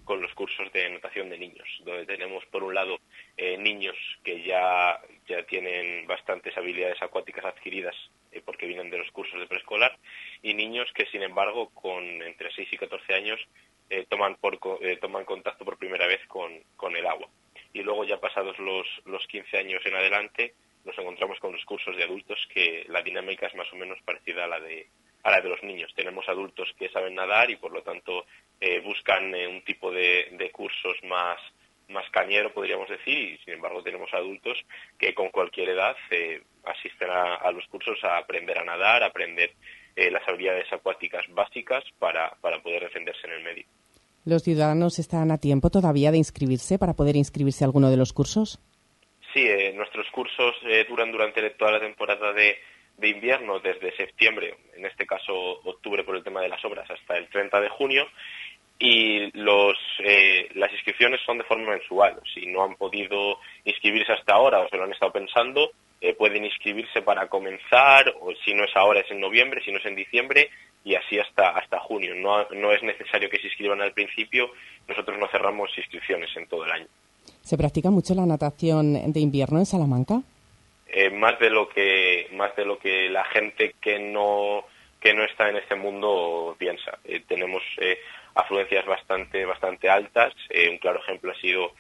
[0.05, 3.01] con los cursos de natación de niños, donde tenemos, por un lado,
[3.37, 7.97] eh, niños que ya, ya tienen bastantes habilidades acuáticas adquiridas
[8.31, 9.99] eh, porque vienen de los cursos de preescolar,
[10.41, 13.41] y niños que, sin embargo, con entre 6 y 14 años,
[14.09, 14.59] toman, por,
[15.01, 17.29] toman contacto por primera vez con, con el agua.
[17.73, 20.55] Y luego, ya pasados los, los 15 años en adelante,
[20.85, 24.45] nos encontramos con los cursos de adultos que la dinámica es más o menos parecida
[24.45, 24.87] a la de
[25.23, 25.93] a la de los niños.
[25.95, 28.25] Tenemos adultos que saben nadar y por lo tanto
[28.61, 31.39] eh, buscan eh, un tipo de, cursos más
[31.89, 34.57] más cañero, podríamos decir, y sin embargo tenemos adultos
[34.97, 39.53] que con cualquier edad eh, asisten a, los cursos a aprender a nadar, a aprender
[39.97, 43.65] las habilidades acuáticas básicas para, para poder defenderse en el medio.
[44.25, 48.13] ¿Los ciudadanos están a tiempo todavía de inscribirse para poder inscribirse a alguno de los
[48.13, 48.61] cursos?
[49.33, 52.59] Sí, eh, nuestros cursos eh, duran durante toda la temporada de,
[53.03, 57.29] invierno, desde septiembre, en este caso octubre por el tema de las obras, hasta el
[57.29, 58.07] 30 de junio.
[58.79, 62.21] Y los, eh, las inscripciones son de forma mensual.
[62.35, 65.71] Si no han podido inscribirse hasta ahora o se lo han estado pensando,
[66.17, 69.87] pueden inscribirse para comenzar, o si no es ahora es en noviembre, si no es
[69.87, 70.51] en diciembre,
[70.85, 72.15] y así hasta, hasta junio.
[72.15, 74.51] No, no es necesario que se inscriban al principio,
[74.89, 76.87] nosotros no cerramos inscripciones en todo el año.
[77.43, 80.23] ¿Se practica mucho la natación de invierno en Salamanca?
[80.93, 84.65] Eh, más de lo que más de lo que la gente que no
[85.01, 86.99] que no está en este mundo piensa.
[87.05, 87.99] Eh, tenemos eh,
[88.35, 90.35] afluencias bastante bastante altas.
[90.71, 91.73] un claro ejemplo ha sido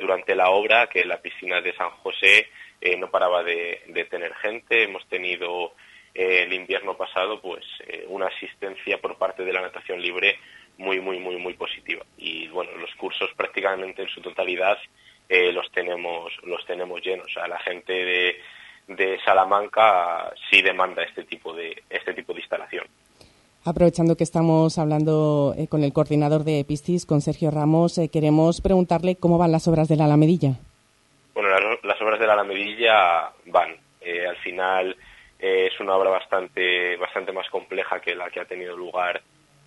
[0.00, 2.48] durante la obra que la piscina de San José
[2.98, 4.84] no paraba de, tener gente.
[4.84, 5.74] Hemos tenido
[6.14, 7.64] el invierno pasado pues
[8.08, 10.38] una asistencia por parte de la natación libre
[10.78, 14.78] muy muy muy muy positiva y bueno los cursos prácticamente en su totalidad
[15.28, 17.34] eh, los tenemos los tenemos llenos.
[17.36, 18.40] O la gente de,
[18.88, 22.86] de Salamanca sí demanda este tipo de este tipo de instalación.
[23.64, 28.60] Aprovechando que estamos hablando eh, con el coordinador de Pistis, con Sergio Ramos, eh, queremos
[28.60, 30.58] preguntarle cómo van las obras de la Alamedilla.
[31.34, 31.48] Bueno,
[31.82, 33.76] las, obras de la Alamedilla van.
[34.28, 34.96] al final
[35.38, 39.20] es una obra bastante bastante más compleja que la que ha tenido lugar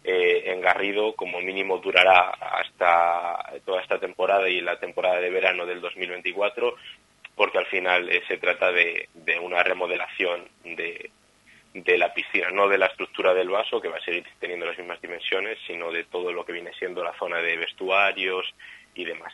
[0.09, 5.65] eh, en Garrido como mínimo durará hasta toda esta temporada y la temporada de verano
[5.65, 6.75] del 2024
[7.35, 9.09] porque al final eh, se trata de,
[9.43, 11.11] una remodelación de,
[11.73, 14.77] de la piscina, no de la estructura del vaso, que va a seguir teniendo las
[14.77, 18.45] mismas dimensiones, sino de todo lo que viene siendo la zona de vestuarios
[18.95, 19.33] y demás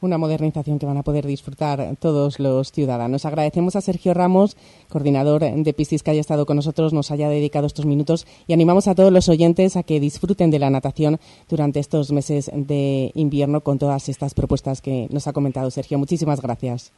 [0.00, 3.24] una modernización que van a poder disfrutar todos los ciudadanos.
[3.24, 4.56] Agradecemos a Sergio Ramos,
[4.88, 8.88] coordinador de Piscis, que haya estado con nosotros, nos haya dedicado estos minutos y animamos
[8.88, 11.18] a todos los oyentes a que disfruten de la natación
[11.48, 15.98] durante estos meses de invierno con todas estas propuestas que nos ha comentado Sergio.
[15.98, 16.92] Muchísimas gracias.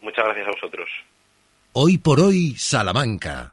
[0.00, 0.88] Muchas gracias a vosotros.
[1.72, 3.52] Hoy por hoy, Salamanca.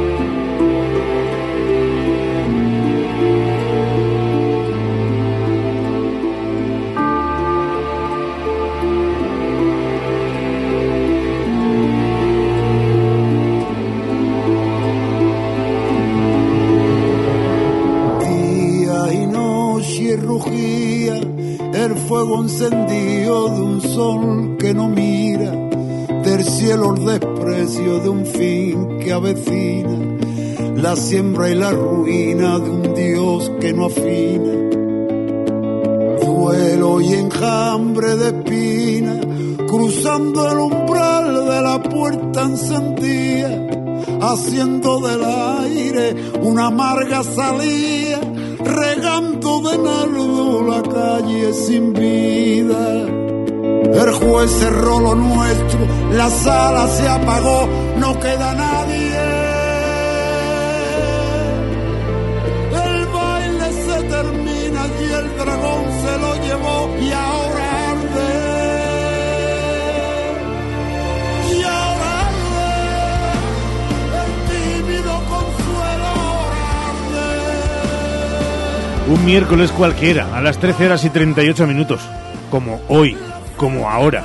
[21.89, 25.51] Fuego encendido de un sol que no mira,
[26.23, 29.97] del cielo el desprecio de un fin que avecina,
[30.75, 34.53] la siembra y la ruina de un Dios que no afina.
[36.23, 39.19] Duelo y enjambre de espina,
[39.67, 43.67] cruzando el umbral de la puerta encendía,
[44.21, 48.19] haciendo del aire una amarga salía,
[48.63, 52.83] regando de nardo la calle sin vida.
[54.03, 55.79] El juez cerró lo nuestro,
[56.13, 57.67] la sala se apagó,
[57.97, 59.11] no queda nadie.
[62.85, 67.50] El baile se termina y el dragón se lo llevó y ahora
[79.11, 81.99] Un miércoles cualquiera, a las 13 horas y 38 minutos,
[82.49, 83.17] como hoy,
[83.57, 84.23] como ahora.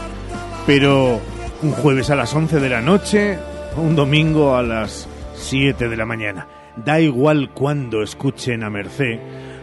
[0.65, 1.21] Pero
[1.61, 3.37] un jueves a las 11 de la noche,
[3.77, 6.47] un domingo a las 7 de la mañana.
[6.77, 9.19] Da igual cuando escuchen a Merced,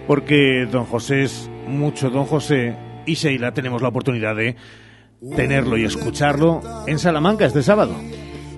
[0.07, 2.75] porque don José es mucho don José
[3.05, 4.57] y Sheila tenemos la oportunidad de
[5.37, 7.95] tenerlo y escucharlo en Salamanca este sábado.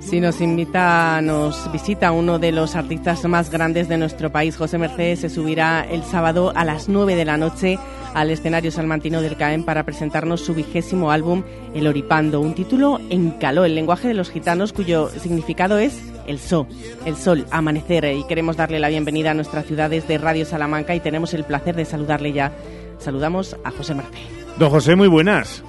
[0.06, 4.78] Si nos invita, nos visita uno de los artistas más grandes de nuestro país, José
[4.78, 7.80] Mercedes, se subirá el sábado a las 9 de la noche
[8.14, 11.42] al escenario salmantino del CAEM para presentarnos su vigésimo álbum
[11.74, 16.38] El Oripando, un título en caló, el lenguaje de los gitanos cuyo significado es el
[16.38, 16.68] sol,
[17.06, 21.00] el sol, amanecer y queremos darle la bienvenida a nuestras ciudades de Radio Salamanca y
[21.00, 22.52] tenemos el placer de saludarle ya.
[23.00, 24.30] Saludamos a José Mercedes.
[24.60, 25.64] Don José, muy buenas.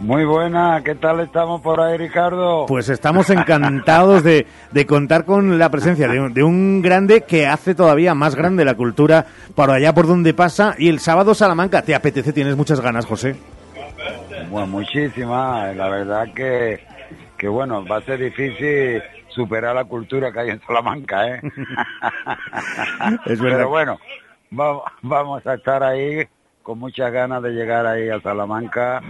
[0.00, 2.64] Muy buena, ¿qué tal estamos por ahí, Ricardo?
[2.66, 7.46] Pues estamos encantados de, de contar con la presencia de un, de un grande que
[7.46, 10.74] hace todavía más grande la cultura por allá por donde pasa.
[10.78, 12.32] Y el sábado Salamanca, ¿te apetece?
[12.32, 13.36] Tienes muchas ganas, José.
[14.50, 15.76] Bueno, muchísimas.
[15.76, 16.80] La verdad que,
[17.36, 21.40] que, bueno, va a ser difícil superar la cultura que hay en Salamanca, ¿eh?
[23.26, 23.58] Es verdad.
[23.58, 23.98] Pero bueno,
[24.58, 26.26] va- vamos a estar ahí
[26.62, 29.02] con muchas ganas de llegar ahí a Salamanca,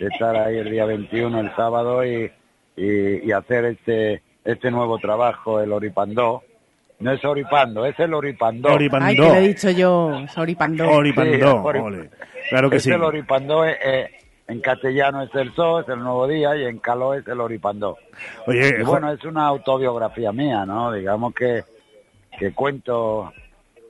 [0.00, 2.30] de estar ahí el día 21, el sábado, y,
[2.76, 6.42] y, y hacer este este nuevo trabajo, el Oripandó.
[7.00, 8.70] No es Oripando, es el Oripandó.
[8.70, 10.88] Ay, que lo he dicho yo, Soripandó.
[10.90, 12.10] Oripandó, Sí, ole.
[12.48, 12.90] Claro que es sí.
[12.90, 14.10] el Oripandó, eh, eh,
[14.48, 17.98] en castellano es el sol, es el nuevo día, y en caló es el Oripandó.
[18.46, 20.90] Oye, Y bueno, es una autobiografía mía, ¿no?
[20.92, 21.62] Digamos que,
[22.38, 23.30] que cuento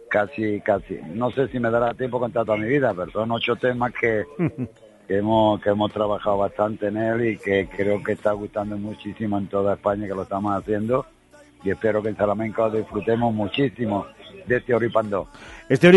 [0.08, 3.56] casi, casi, no sé si me dará tiempo contar toda mi vida, pero son ocho
[3.56, 4.24] temas que,
[5.08, 9.38] que hemos, que hemos trabajado bastante en él y que creo que está gustando muchísimo
[9.38, 11.06] en toda España que lo estamos haciendo
[11.64, 14.06] y espero que en Salamanca lo disfrutemos muchísimo
[14.48, 15.28] de este Oripandó.
[15.68, 15.88] Este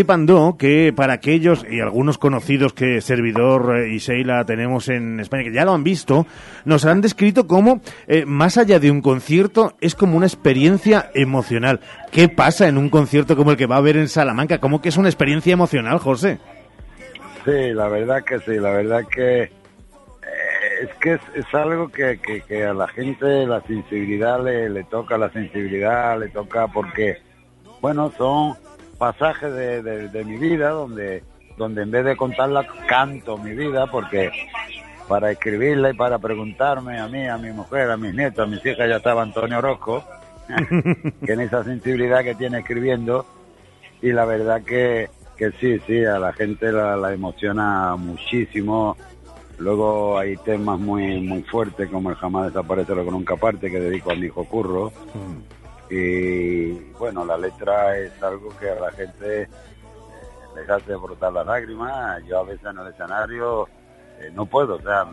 [0.57, 5.53] que para aquellos y algunos conocidos que Servidor eh, y Sheila tenemos en España, que
[5.53, 6.27] ya lo han visto,
[6.65, 11.79] nos han descrito como, eh, más allá de un concierto, es como una experiencia emocional.
[12.11, 14.59] ¿Qué pasa en un concierto como el que va a haber en Salamanca?
[14.59, 16.39] ¿Cómo que es una experiencia emocional, José?
[17.45, 19.49] Sí, la verdad que sí, la verdad que eh,
[20.83, 24.83] es que es, es algo que, que, que a la gente la sensibilidad le, le
[24.83, 27.17] toca, la sensibilidad le toca porque,
[27.81, 28.53] bueno, son
[28.97, 31.23] pasajes de, de- mi vida donde,
[31.57, 34.29] donde en vez de contarla canto mi vida porque
[35.07, 38.63] para escribirla y para preguntarme a mí, a mi mujer, a mis nietos, a mis
[38.65, 40.03] hijas ya estaba Antonio Orozco,
[41.25, 43.25] que en esa sensibilidad que tiene escribiendo
[44.01, 48.95] y la verdad que, que sí, sí, a la gente la, emociona muchísimo.
[49.57, 53.79] Luego hay temas muy muy fuertes como el Jamás desaparece lo que nunca parte que
[53.79, 54.91] dedico a mi hijo Curro.
[55.91, 59.47] Y bueno, la letra es algo que a la gente eh,
[60.55, 62.23] les hace brotar las lágrimas.
[62.25, 63.67] Yo a veces en el escenario
[64.19, 65.05] eh, no puedo, o sea,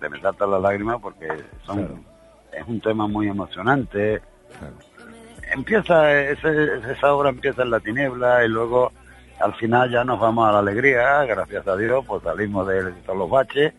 [0.00, 1.28] se me saltan las lágrimas porque
[1.64, 2.04] son,
[2.52, 4.20] es un tema muy emocionante.
[5.52, 8.92] Empieza, ese- esa obra empieza en la tiniebla y luego
[9.40, 13.18] al final ya nos vamos a la alegría, gracias a Dios, pues salimos de todos
[13.18, 13.72] los baches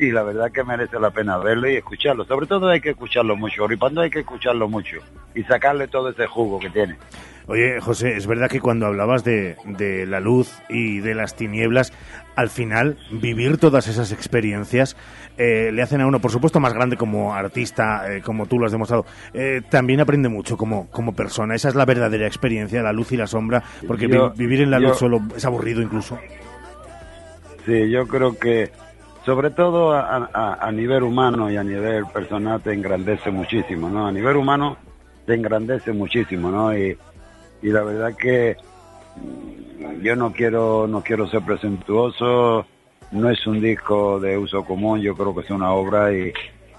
[0.00, 2.24] y la verdad que merece la pena verlo y escucharlo.
[2.24, 4.96] Sobre todo hay que escucharlo mucho, Oripando hay que escucharlo mucho
[5.34, 6.96] y sacarle todo ese jugo que tiene.
[7.46, 11.92] Oye, José, es verdad que cuando hablabas de, de la luz y de las tinieblas,
[12.36, 14.96] al final vivir todas esas experiencias
[15.36, 18.66] eh, le hacen a uno, por supuesto, más grande como artista, eh, como tú lo
[18.66, 19.04] has demostrado.
[19.34, 21.54] Eh, también aprende mucho como, como persona.
[21.56, 24.70] Esa es la verdadera experiencia, la luz y la sombra, porque Yo- vi- vivir en
[24.70, 26.18] la yo- luz solo es aburrido incluso.
[27.66, 28.70] Sí, yo creo que
[29.24, 34.06] sobre todo a, a- a nivel humano y a nivel personal te engrandece muchísimo, ¿no?
[34.06, 34.76] A nivel humano
[35.26, 36.76] te engrandece muchísimo, ¿no?
[36.76, 36.96] Y,
[37.62, 38.56] y la verdad que
[39.16, 42.64] mm, yo no quiero no quiero ser presuntuoso,
[43.12, 46.32] no es un disco de uso común, yo creo que es una obra y,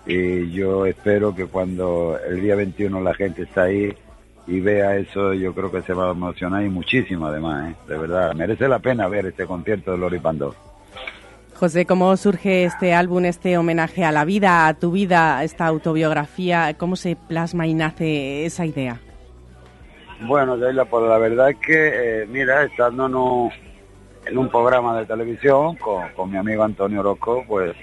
[0.06, 3.94] y yo espero que cuando el día 21 la gente está ahí
[4.48, 7.76] y vea eso, yo creo que se va a emocionar y muchísimo además, ¿eh?
[7.88, 10.56] de verdad, merece la pena ver este concierto de Lori Pandó.
[11.62, 16.74] José, ¿cómo surge este álbum, este homenaje a la vida, a tu vida, esta autobiografía?
[16.76, 19.00] ¿Cómo se plasma y nace esa idea?
[20.22, 25.76] Bueno, Yaila, pues la verdad es que, eh, mira, estando en un, programa de televisión
[25.76, 27.76] con, con mi amigo Antonio Orozco, pues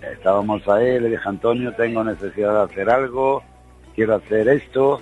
[0.00, 3.44] estábamos ahí, le dije, Antonio, tengo necesidad de hacer algo,
[3.94, 5.00] quiero hacer esto.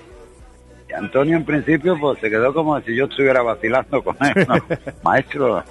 [0.91, 4.57] Y Antonio en principio pues se quedó como si yo estuviera vacilando con él, ¿no?
[5.03, 5.65] maestro.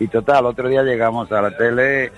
[0.00, 2.10] Y total, otro día llegamos a la tele,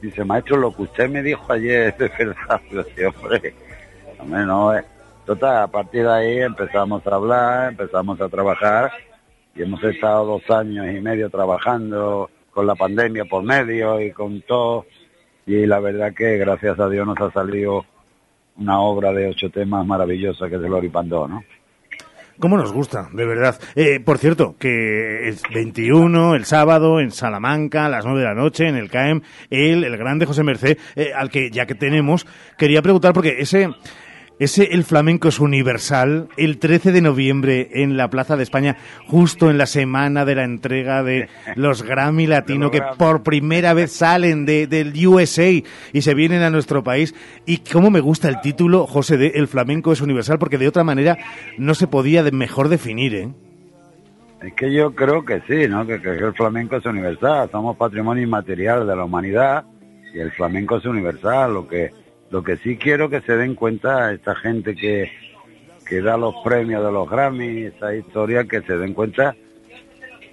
[0.00, 2.60] dice, maestro, lo que usted me dijo ayer es verdad.
[2.70, 3.54] Yo decía, hombre,
[4.20, 4.84] hombre, no, eh".
[5.24, 8.92] Total, a partir de ahí empezamos a hablar, empezamos a trabajar
[9.54, 14.42] y hemos estado dos años y medio trabajando con la pandemia por medio y con
[14.42, 14.86] todo
[15.46, 17.84] y la verdad que gracias a Dios nos ha salido
[18.56, 21.42] una obra de ocho temas maravillosa que es el Oripandó, ¿no?
[22.40, 23.60] ¿Cómo nos gusta, de verdad?
[23.74, 28.34] Eh, por cierto, que es 21, el sábado, en Salamanca, a las 9 de la
[28.34, 32.26] noche, en el CAEM, él, el grande José Merced, eh, al que ya que tenemos,
[32.56, 33.68] quería preguntar, porque ese
[34.40, 39.50] ese El Flamenco es Universal, el 13 de noviembre en la Plaza de España, justo
[39.50, 44.46] en la semana de la entrega de los Grammy Latino, que por primera vez salen
[44.46, 47.14] de, del USA y se vienen a nuestro país.
[47.44, 50.84] Y cómo me gusta el título, José, de El Flamenco es Universal, porque de otra
[50.84, 51.18] manera
[51.58, 53.28] no se podía mejor definir, ¿eh?
[54.42, 55.86] Es que yo creo que sí, ¿no?
[55.86, 59.66] Que, que el flamenco es universal, somos patrimonio inmaterial de la humanidad
[60.14, 61.90] y el flamenco es universal, lo que
[62.30, 65.10] lo que sí quiero que se den cuenta esta gente que,
[65.86, 69.34] que da los premios de los Grammy, esa historia, que se den cuenta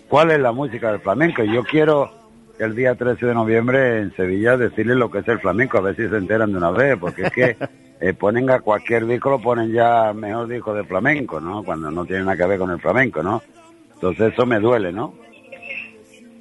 [0.07, 1.43] cuál es la música del flamenco.
[1.43, 2.11] Yo quiero
[2.59, 5.95] el día 13 de noviembre en Sevilla decirles lo que es el flamenco, a ver
[5.95, 7.57] si se enteran de una vez, porque es que
[7.99, 11.63] eh, ponen a cualquier disco, lo ponen ya mejor disco de flamenco, ¿no?
[11.63, 13.41] Cuando no tiene nada que ver con el flamenco, ¿no?
[13.95, 15.15] Entonces eso me duele, ¿no?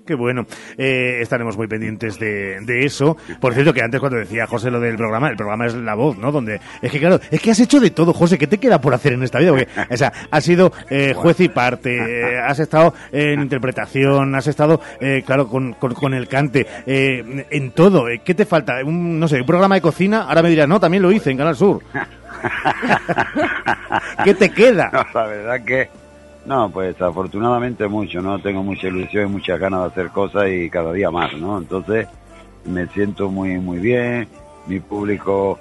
[0.06, 0.46] Qué bueno.
[0.78, 3.16] Eh, estaremos muy pendientes de, eso.
[3.40, 6.16] Por cierto, que antes cuando decía José lo del programa, el programa es la voz,
[6.16, 6.30] ¿no?
[6.30, 8.38] Donde es que claro, es que has hecho de todo, José.
[8.38, 9.50] ¿Qué te queda por hacer en esta vida?
[9.50, 14.46] Porque, o sea, has sido eh, juez y parte, eh, has estado en interpretación, has
[14.46, 14.80] estado,
[15.24, 18.04] claro, con, con, el cante, en todo.
[18.24, 18.76] ¿Qué te falta?
[18.84, 20.22] Un, no sé, un programa de cocina.
[20.22, 21.82] Ahora me dirás, no, también lo hice en Canal Sur.
[24.24, 24.90] ¿Qué te queda?
[25.12, 25.88] la verdad que
[26.46, 28.38] no, pues afortunadamente mucho, ¿no?
[28.38, 31.58] Tengo mucha ilusión y muchas ganas de hacer cosas y cada día más, ¿no?
[31.58, 32.06] Entonces
[32.64, 34.28] me siento muy, muy bien,
[34.66, 35.58] mi público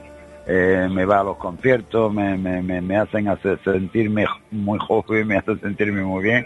[0.48, 5.38] eh, me va a los conciertos, me, me, me, hacen hacer sentirme muy joven, me
[5.38, 6.46] hacen sentirme muy bien.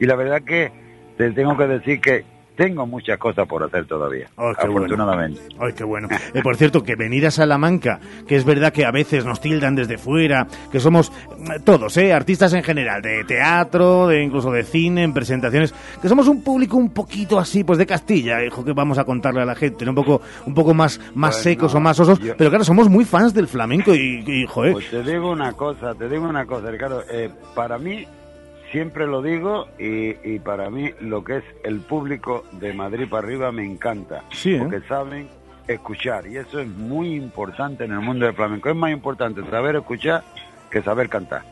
[0.00, 0.72] Y la verdad que
[1.16, 2.24] te tengo que decir que
[2.56, 5.40] tengo muchas cosas por hacer todavía, afortunadamente.
[5.58, 6.08] Ay, qué bueno.
[6.34, 9.74] Eh, por cierto, que venir a Salamanca, que es verdad que a veces nos tildan
[9.74, 12.12] desde fuera, que somos eh, todos, ¿eh?
[12.12, 16.76] artistas en general, de teatro, de incluso de cine, en presentaciones, que somos un público
[16.76, 19.94] un poquito así, pues de Castilla, hijo, que vamos a contarle a la gente, un
[19.94, 23.32] poco un poco más, más pues secos o más osos, pero claro, somos muy fans
[23.32, 24.72] del flamenco y, y joder.
[24.72, 28.06] Pues te digo una cosa, te digo una cosa, Ricardo, eh, para mí
[28.70, 33.52] siempre lo digo y, para mí lo que es el público de Madrid para arriba
[33.52, 34.24] me encanta.
[34.44, 34.58] ¿eh?
[34.58, 35.28] Porque saben
[35.66, 38.68] escuchar y eso es muy importante en el mundo del flamenco.
[38.68, 40.22] Es más importante saber escuchar
[40.70, 41.42] que saber cantar.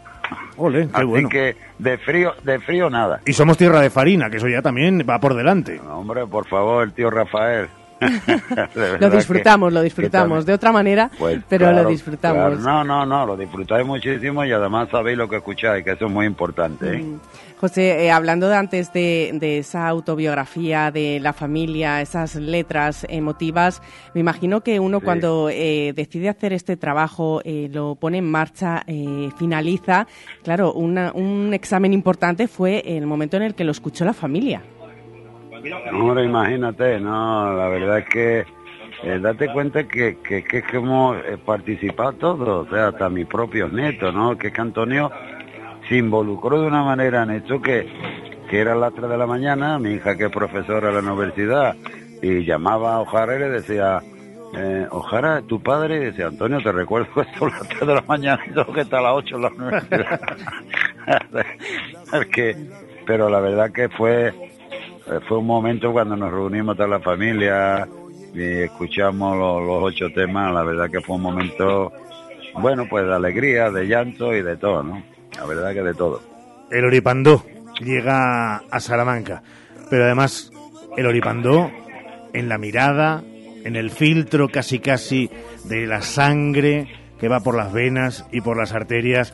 [0.57, 3.20] Ole, qué Así que de frío, de frío nada.
[3.27, 5.81] Y somos tierra de farina, que eso ya también va por delante.
[5.81, 7.69] hombre, por favor, el tío Rafael.
[9.01, 10.47] lo disfrutamos, lo disfrutamos.
[10.47, 12.60] De otra manera, pues pero lo disfrutamos.
[12.60, 16.12] No, no, no, lo disfrutáis muchísimo y además sabéis lo que escucháis, que eso es
[16.12, 16.94] muy importante.
[16.94, 16.98] ¿eh?
[16.98, 17.20] Mm.
[17.59, 23.81] José, eh, hablando de antes de, esa autobiografía de la familia, esas letras emotivas,
[24.12, 28.85] me imagino que uno cuando eh, decide hacer este trabajo, lo pone en marcha,
[29.39, 30.06] finaliza,
[30.43, 34.62] claro, un examen importante fue el momento en el que lo escuchó la familia.
[35.93, 38.45] Ahora imagínate, no, la verdad es que
[39.03, 43.27] eh, date cuenta que, que, que, que hemos eh, participado todos, o sea, hasta mis
[43.27, 44.36] propios nietos, ¿no?
[44.36, 45.11] Que que Antonio
[45.89, 47.86] se involucró de una manera en esto que,
[48.49, 51.77] que era las 3 de la mañana, mi hija que es profesora de la universidad,
[52.23, 54.01] y llamaba a Ojara y le decía,
[54.57, 58.05] eh, Ojara, tu padre, y decía, Antonio, te recuerdo esto a las 3 de la
[58.07, 60.20] mañana y todo que está a las 8 en la universidad.
[62.32, 62.57] que,
[63.07, 64.32] pero la verdad que fue
[65.28, 67.86] fue un momento cuando nos reunimos toda la familia
[68.35, 71.93] y escuchamos los, ocho temas, la verdad que fue un momento,
[72.55, 75.02] bueno, pues de alegría, de llanto y de todo, ¿no?
[75.36, 76.20] La verdad que de todo.
[76.70, 77.44] El Oripandó
[77.81, 79.43] llega a Salamanca,
[79.90, 80.51] pero además
[80.97, 81.70] el Oripandó
[82.32, 83.22] en la mirada,
[83.64, 85.31] en el filtro casi casi
[85.64, 86.89] de la sangre,
[87.24, 89.32] que va por las venas y por las arterias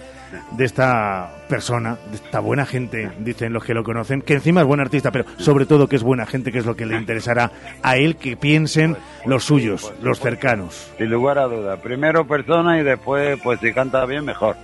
[0.52, 4.66] de esta persona, de esta buena gente, dicen los que lo conocen, que encima es
[4.68, 7.50] buen artista, pero sobre todo que es buena gente, que es lo que le interesará
[7.82, 8.96] a él que piensen
[9.26, 10.92] los suyos, los cercanos.
[10.98, 11.78] Sin lugar a duda.
[11.78, 14.54] Primero persona y después, pues si canta bien, mejor.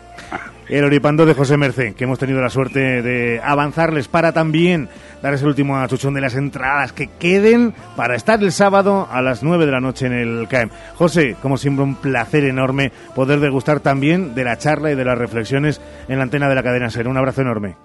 [0.69, 4.89] El Oripando de José Mercé, que hemos tenido la suerte de avanzarles para también
[5.23, 9.45] dar ese último achuchón de las entradas que queden para estar el sábado a las
[9.45, 10.71] 9 de la noche en el CAEM.
[10.97, 15.17] José, como siempre, un placer enorme poder degustar también de la charla y de las
[15.17, 17.07] reflexiones en la antena de la cadena SER.
[17.07, 17.77] Un abrazo enorme.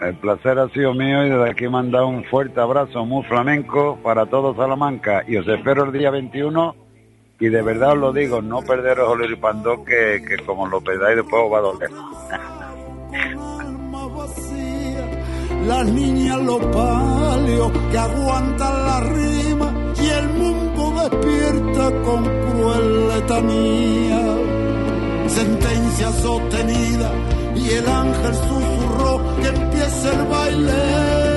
[0.00, 4.26] El placer ha sido mío y desde aquí manda un fuerte abrazo muy flamenco para
[4.26, 6.83] todos Salamanca y os espero el día 21
[7.40, 11.42] y de verdad os lo digo, no perderos Oliripandó que, que como lo perdáis después
[11.44, 11.90] os va a doler.
[15.66, 24.20] Las niñas los palios que aguantan la rima y el mundo despierta con cruel letanía.
[25.28, 27.10] Sentencia sostenida
[27.56, 31.33] y el ángel susurró que empiece el baile.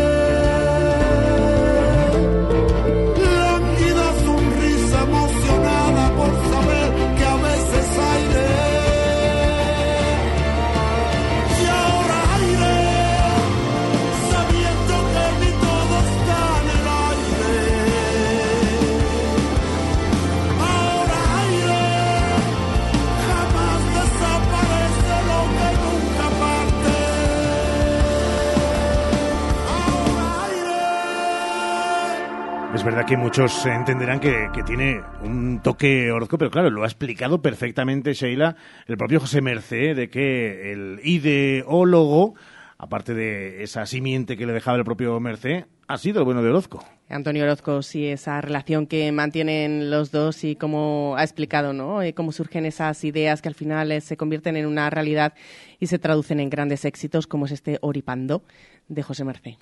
[32.77, 36.85] Es verdad que muchos entenderán que, que tiene un toque Orozco, pero claro, lo ha
[36.85, 38.55] explicado perfectamente Sheila,
[38.85, 42.35] el propio José Mercé, de que el ideólogo,
[42.77, 46.49] aparte de esa simiente que le dejaba el propio Mercé, ha sido el bueno de
[46.51, 46.85] Orozco.
[47.09, 52.03] Antonio Orozco, sí, esa relación que mantienen los dos y cómo ha explicado, ¿no?
[52.03, 55.33] Eh, cómo surgen esas ideas que al final eh, se convierten en una realidad
[55.79, 58.43] y se traducen en grandes éxitos, como es este Oripando
[58.87, 59.57] de José Mercé.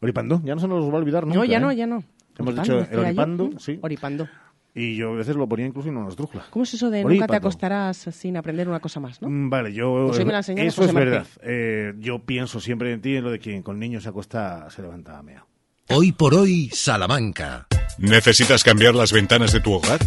[0.00, 1.38] Oripando, ya no se nos va a olvidar nunca.
[1.38, 1.60] No, ya ¿eh?
[1.60, 2.02] no, ya no.
[2.40, 2.98] Hemos Oripando, dicho el.
[2.98, 3.78] Oripando, sí.
[3.80, 4.28] Oripando.
[4.74, 6.46] Y yo a veces lo ponía incluso y no nos trujla.
[6.50, 9.28] ¿Cómo es eso de nunca te acostarás sin aprender una cosa más, no?
[9.28, 10.06] Mm, Vale, yo.
[10.08, 11.26] Pues eso José es verdad.
[11.42, 14.82] Eh, yo pienso siempre en ti en lo de quien con niños se acuesta, se
[14.82, 15.44] levanta a mea.
[15.88, 17.66] Hoy por hoy, Salamanca.
[17.98, 19.98] ¿Necesitas cambiar las ventanas de tu hogar?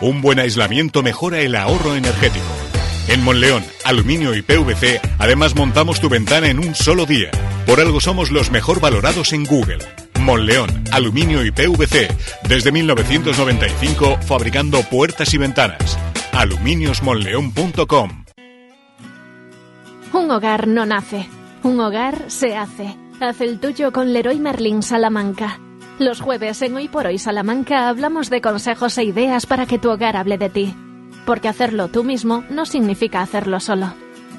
[0.00, 2.46] Un buen aislamiento mejora el ahorro energético.
[3.08, 7.30] En Monleón, Aluminio y PVC, además montamos tu ventana en un solo día.
[7.66, 9.78] Por algo somos los mejor valorados en Google.
[10.20, 12.08] Monleón, Aluminio y PVC,
[12.48, 15.98] desde 1995 fabricando puertas y ventanas.
[16.32, 18.24] aluminiosmonleón.com
[20.12, 21.28] Un hogar no nace,
[21.62, 22.96] un hogar se hace.
[23.20, 25.58] Haz el tuyo con Leroy Merlin Salamanca.
[25.98, 29.90] Los jueves en Hoy por Hoy Salamanca hablamos de consejos e ideas para que tu
[29.90, 30.74] hogar hable de ti.
[31.26, 33.92] Porque hacerlo tú mismo no significa hacerlo solo.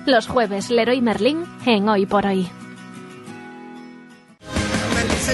[0.05, 2.47] Los jueves Leroy Merlin en Hoy por Hoy.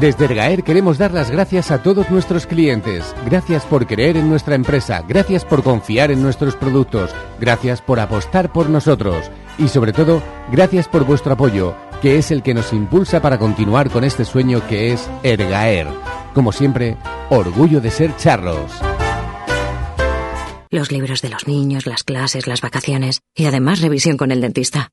[0.00, 3.12] Desde Ergaer queremos dar las gracias a todos nuestros clientes.
[3.26, 7.10] Gracias por creer en nuestra empresa, gracias por confiar en nuestros productos,
[7.40, 10.22] gracias por apostar por nosotros y sobre todo,
[10.52, 14.64] gracias por vuestro apoyo, que es el que nos impulsa para continuar con este sueño
[14.68, 15.88] que es Ergaer.
[16.32, 16.96] Como siempre,
[17.28, 18.70] orgullo de ser charros.
[20.70, 24.92] Los libros de los niños, las clases, las vacaciones y además revisión con el dentista.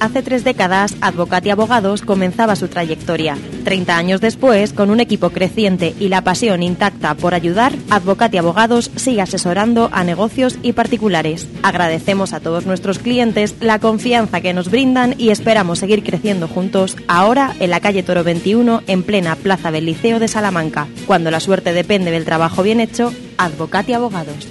[0.00, 3.36] Hace tres décadas, Advocati Abogados comenzaba su trayectoria.
[3.64, 8.90] Treinta años después, con un equipo creciente y la pasión intacta por ayudar, Advocati Abogados
[8.96, 11.46] sigue asesorando a negocios y particulares.
[11.62, 16.96] Agradecemos a todos nuestros clientes la confianza que nos brindan y esperamos seguir creciendo juntos
[17.06, 20.88] ahora en la calle Toro 21, en plena plaza del Liceo de Salamanca.
[21.06, 24.48] Cuando la suerte depende del trabajo bien hecho, Advocati Abogados.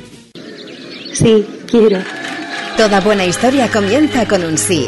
[1.11, 1.97] Sí, quiero.
[2.77, 4.87] Toda buena historia comienza con un sí.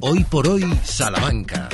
[0.00, 1.68] Hoy por hoy, Salamanca.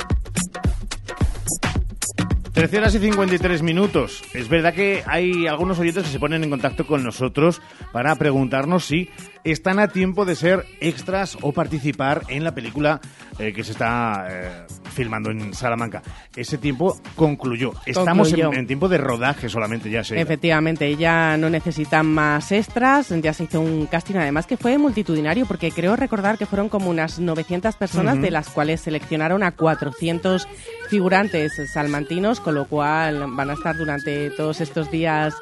[2.53, 4.23] 13 horas y 53 minutos.
[4.33, 7.61] Es verdad que hay algunos oyentes que se ponen en contacto con nosotros
[7.91, 9.09] para preguntarnos si
[9.43, 12.99] están a tiempo de ser extras o participar en la película
[13.37, 14.65] eh, que se está eh,
[14.95, 16.01] filmando en Salamanca.
[16.35, 17.73] Ese tiempo concluyó.
[17.85, 18.59] Estamos en, Concluyó.
[18.59, 23.43] en tiempo de rodaje solamente ya, se Efectivamente, ya no necesitan más extras, ya se
[23.43, 27.75] hizo un casting además que fue multitudinario porque creo recordar que fueron como unas 900
[27.75, 30.47] personas de las cuales seleccionaron a 400
[30.89, 35.35] figurantes salmantinos, con lo cual van a estar durante todos estos días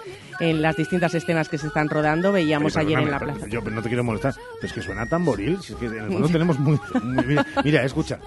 [0.49, 2.31] en las distintas escenas que se están rodando.
[2.31, 3.47] Veíamos ayer en la plaza.
[3.47, 5.61] Yo no te quiero molestar, pero es que suena tamboril.
[5.61, 8.19] Si es que en el fondo tenemos muy, muy- mira, mira, escucha.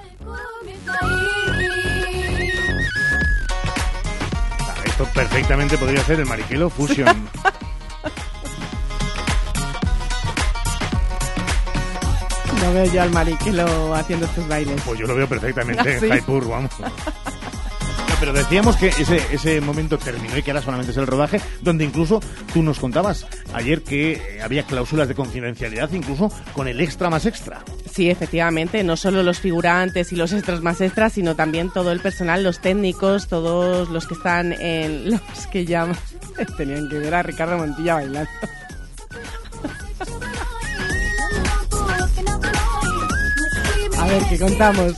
[4.85, 7.29] Esto perfectamente podría ser el Mariquelo Fusion.
[12.63, 14.81] No veo yo al mariquelo haciendo estos bailes.
[14.85, 16.09] Pues yo lo veo perfectamente, ¿Ah, sí?
[16.09, 16.71] Jaipur, vamos.
[18.19, 21.85] Pero decíamos que ese, ese momento terminó y que ahora solamente es el rodaje, donde
[21.85, 22.21] incluso
[22.53, 27.27] tú nos contabas ayer que eh, había cláusulas de confidencialidad, incluso con el extra más
[27.27, 27.63] extra.
[27.91, 32.01] Sí, efectivamente, no solo los figurantes y los extras más extras, sino también todo el
[32.01, 35.21] personal, los técnicos, todos los que están en los
[35.53, 35.97] que llaman.
[36.57, 38.31] Tenían que ver a Ricardo Montilla bailando.
[43.99, 44.95] A ver, ¿qué contamos?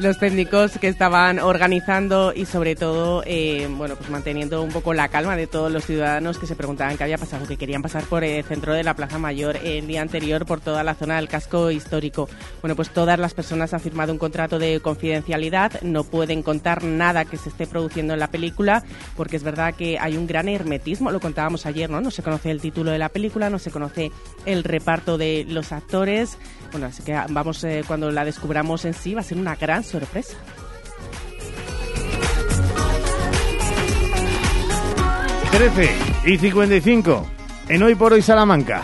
[0.00, 5.08] Los técnicos que estaban organizando y sobre todo, eh, bueno, pues manteniendo un poco la
[5.08, 8.24] calma de todos los ciudadanos que se preguntaban qué había pasado, que querían pasar por
[8.24, 11.70] el centro de la Plaza Mayor el día anterior por toda la zona del casco
[11.70, 12.30] histórico.
[12.62, 17.26] Bueno, pues todas las personas han firmado un contrato de confidencialidad, no pueden contar nada
[17.26, 18.82] que se esté produciendo en la película,
[19.18, 22.00] porque es verdad que hay un gran hermetismo, lo contábamos ayer, ¿no?
[22.00, 24.12] No se conoce el título de la película, no se conoce
[24.46, 26.38] el reparto de los actores.
[26.72, 29.82] Bueno, así que vamos, eh, cuando la descubramos en sí, va a ser una gran
[29.82, 30.36] sorpresa.
[35.50, 35.90] Trece
[36.24, 37.26] y 55
[37.68, 38.82] en Hoy por Hoy Salamanca.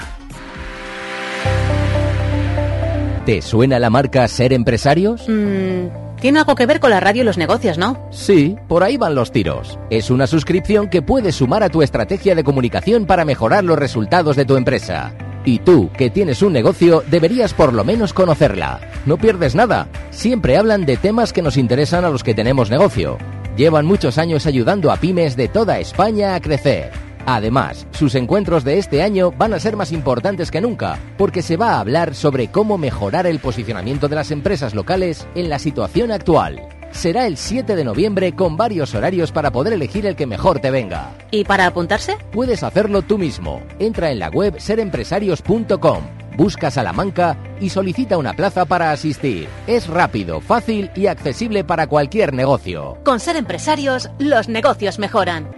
[3.25, 5.29] ¿Te suena la marca Ser Empresarios?
[5.29, 8.09] Mm, tiene algo que ver con la radio y los negocios, ¿no?
[8.11, 9.79] Sí, por ahí van los tiros.
[9.91, 14.37] Es una suscripción que puedes sumar a tu estrategia de comunicación para mejorar los resultados
[14.37, 15.13] de tu empresa.
[15.47, 18.81] Y tú, que tienes un negocio, deberías por lo menos conocerla.
[19.07, 19.87] No pierdes nada.
[20.11, 23.17] Siempre hablan de temas que nos interesan a los que tenemos negocio.
[23.57, 26.91] Llevan muchos años ayudando a pymes de toda España a crecer.
[27.27, 31.57] Además, sus encuentros de este año van a ser más importantes que nunca, porque se
[31.57, 36.11] va a hablar sobre cómo mejorar el posicionamiento de las empresas locales en la situación
[36.11, 36.76] actual.
[36.97, 40.71] Será el 7 de noviembre con varios horarios para poder elegir el que mejor te
[40.71, 41.13] venga.
[41.31, 42.17] ¿Y para apuntarse?
[42.33, 43.61] Puedes hacerlo tú mismo.
[43.79, 46.05] Entra en la web serempresarios.com,
[46.39, 49.47] busca Salamanca y solicita una plaza para asistir.
[49.67, 52.97] Es rápido, fácil y accesible para cualquier negocio.
[53.05, 55.55] Con ser empresarios, los negocios mejoran.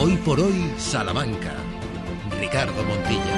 [0.00, 1.54] Hoy por hoy, Salamanca.
[2.38, 3.35] Ricardo Montilla.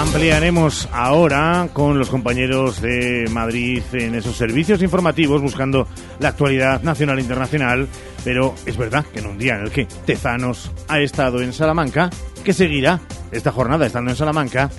[0.00, 5.86] Ampliaremos ahora con los compañeros de Madrid en esos servicios informativos buscando
[6.18, 7.86] la actualidad nacional e internacional,
[8.24, 12.08] pero es verdad que en un día en el que Tezanos ha estado en Salamanca,
[12.42, 12.98] que seguirá
[13.30, 14.70] esta jornada estando en Salamanca,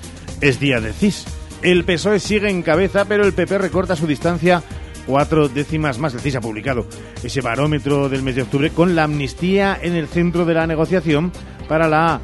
[0.41, 1.25] es día de CIS.
[1.61, 4.63] El PSOE sigue en cabeza, pero el PP recorta su distancia
[5.05, 6.15] cuatro décimas más.
[6.15, 6.87] El CIS ha publicado
[7.21, 11.31] ese barómetro del mes de octubre con la amnistía en el centro de la negociación
[11.69, 12.19] para la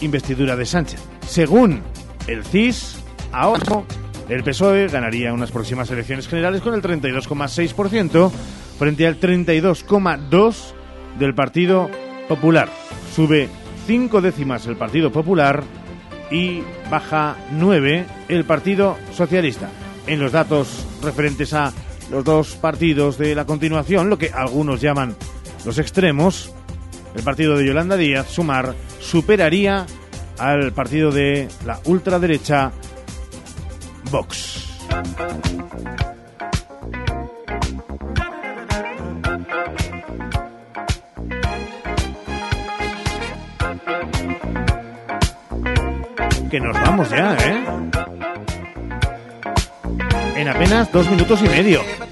[0.00, 1.00] investidura de Sánchez.
[1.26, 1.82] Según
[2.28, 2.96] el CIS,
[3.32, 3.84] ahora
[4.28, 8.30] el PSOE ganaría unas próximas elecciones generales con el 32,6%
[8.78, 10.54] frente al 32,2%
[11.18, 11.90] del Partido
[12.28, 12.68] Popular.
[13.14, 13.48] Sube
[13.86, 15.64] cinco décimas el Partido Popular
[16.30, 19.70] y baja nueve el Partido Socialista.
[20.06, 21.72] En los datos referentes a
[22.10, 25.16] los dos partidos de la continuación, lo que algunos llaman
[25.64, 26.52] los extremos,
[27.14, 29.86] el partido de Yolanda Díaz, Sumar, superaría
[30.38, 32.72] al partido de la ultraderecha
[34.10, 34.66] Vox.
[46.50, 47.64] Que nos vamos ya, ¿eh?
[50.36, 52.07] En apenas dos minutos y medio.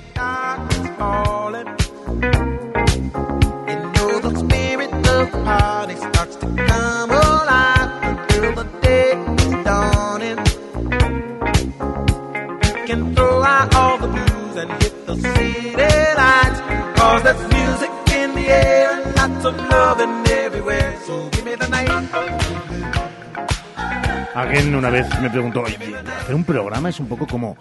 [24.46, 25.76] Alguien una vez me preguntó, "Oye,
[26.20, 27.56] hacer un programa es un poco como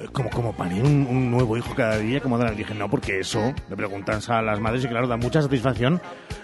[0.00, 2.56] eh, como, como parir un, un nuevo hijo cada día, como dan.
[2.56, 6.00] Dije, no, porque eso, le preguntan a las madres y claro, da mucha satisfacción,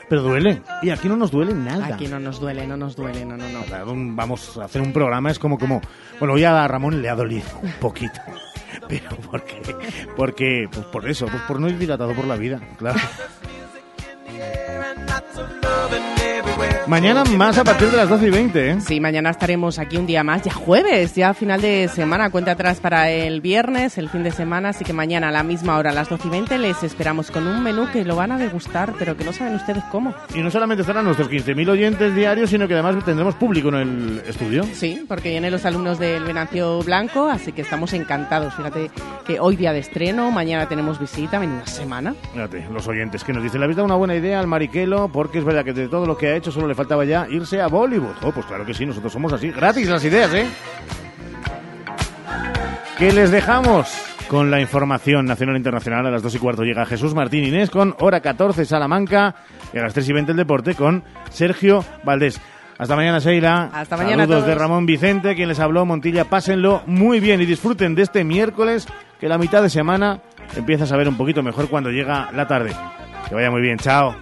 [0.09, 0.63] pero duele.
[0.83, 1.87] Y aquí no nos duele nada.
[1.87, 4.15] Aquí no nos duele, no nos duele, no, no, no.
[4.15, 5.81] Vamos a hacer un programa, es como, como,
[6.19, 8.21] bueno, hoy a Ramón le ha dolido un poquito.
[8.89, 9.63] Pero ¿por qué?
[10.17, 13.01] Porque, pues por eso, pues por no ir dilatado por la vida, claro.
[16.89, 18.81] Mañana más a partir de las 12 y 20, ¿eh?
[18.81, 22.79] Sí, mañana estaremos aquí un día más, ya jueves, ya final de semana, cuenta atrás
[22.79, 25.93] para el viernes, el fin de semana, así que mañana a la misma hora, a
[25.93, 29.17] las 12 y 20, les esperamos con un menú que lo van a degustar, pero
[29.17, 30.15] que no saben ustedes cómo.
[30.33, 34.23] Y no solamente estarán nuestros 15.000 oyentes diarios, sino que además tendremos público en el
[34.25, 34.63] estudio.
[34.73, 38.55] Sí, porque vienen los alumnos del Venancio Blanco, así que estamos encantados.
[38.55, 38.93] Fíjate
[39.27, 42.15] que hoy día de estreno, mañana tenemos visita, en una semana.
[42.33, 45.39] Fíjate, los oyentes que nos dicen, le habéis dado una buena idea al Mariquelo, porque
[45.39, 47.67] es verdad que de todo lo que ha hecho solo le faltaba ya irse a
[47.67, 48.15] Bollywood.
[48.23, 49.51] Oh, pues claro que sí, nosotros somos así.
[49.51, 50.47] Gratis las ideas, ¿eh?
[52.99, 53.93] Que les dejamos
[54.29, 56.07] con la información nacional e internacional.
[56.07, 59.35] A las 2 y cuarto llega Jesús Martín Inés con hora 14 Salamanca.
[59.73, 62.41] Y a las 3 y 20 el deporte con Sergio Valdés.
[62.79, 63.71] Hasta mañana, Sheila.
[63.73, 64.49] Hasta mañana a Saludos todos.
[64.49, 66.25] de Ramón Vicente, quien les habló, Montilla.
[66.25, 68.87] Pásenlo muy bien y disfruten de este miércoles,
[69.19, 70.21] que la mitad de semana
[70.57, 72.73] empieza a saber un poquito mejor cuando llega la tarde.
[73.29, 74.15] Que vaya muy bien, chao.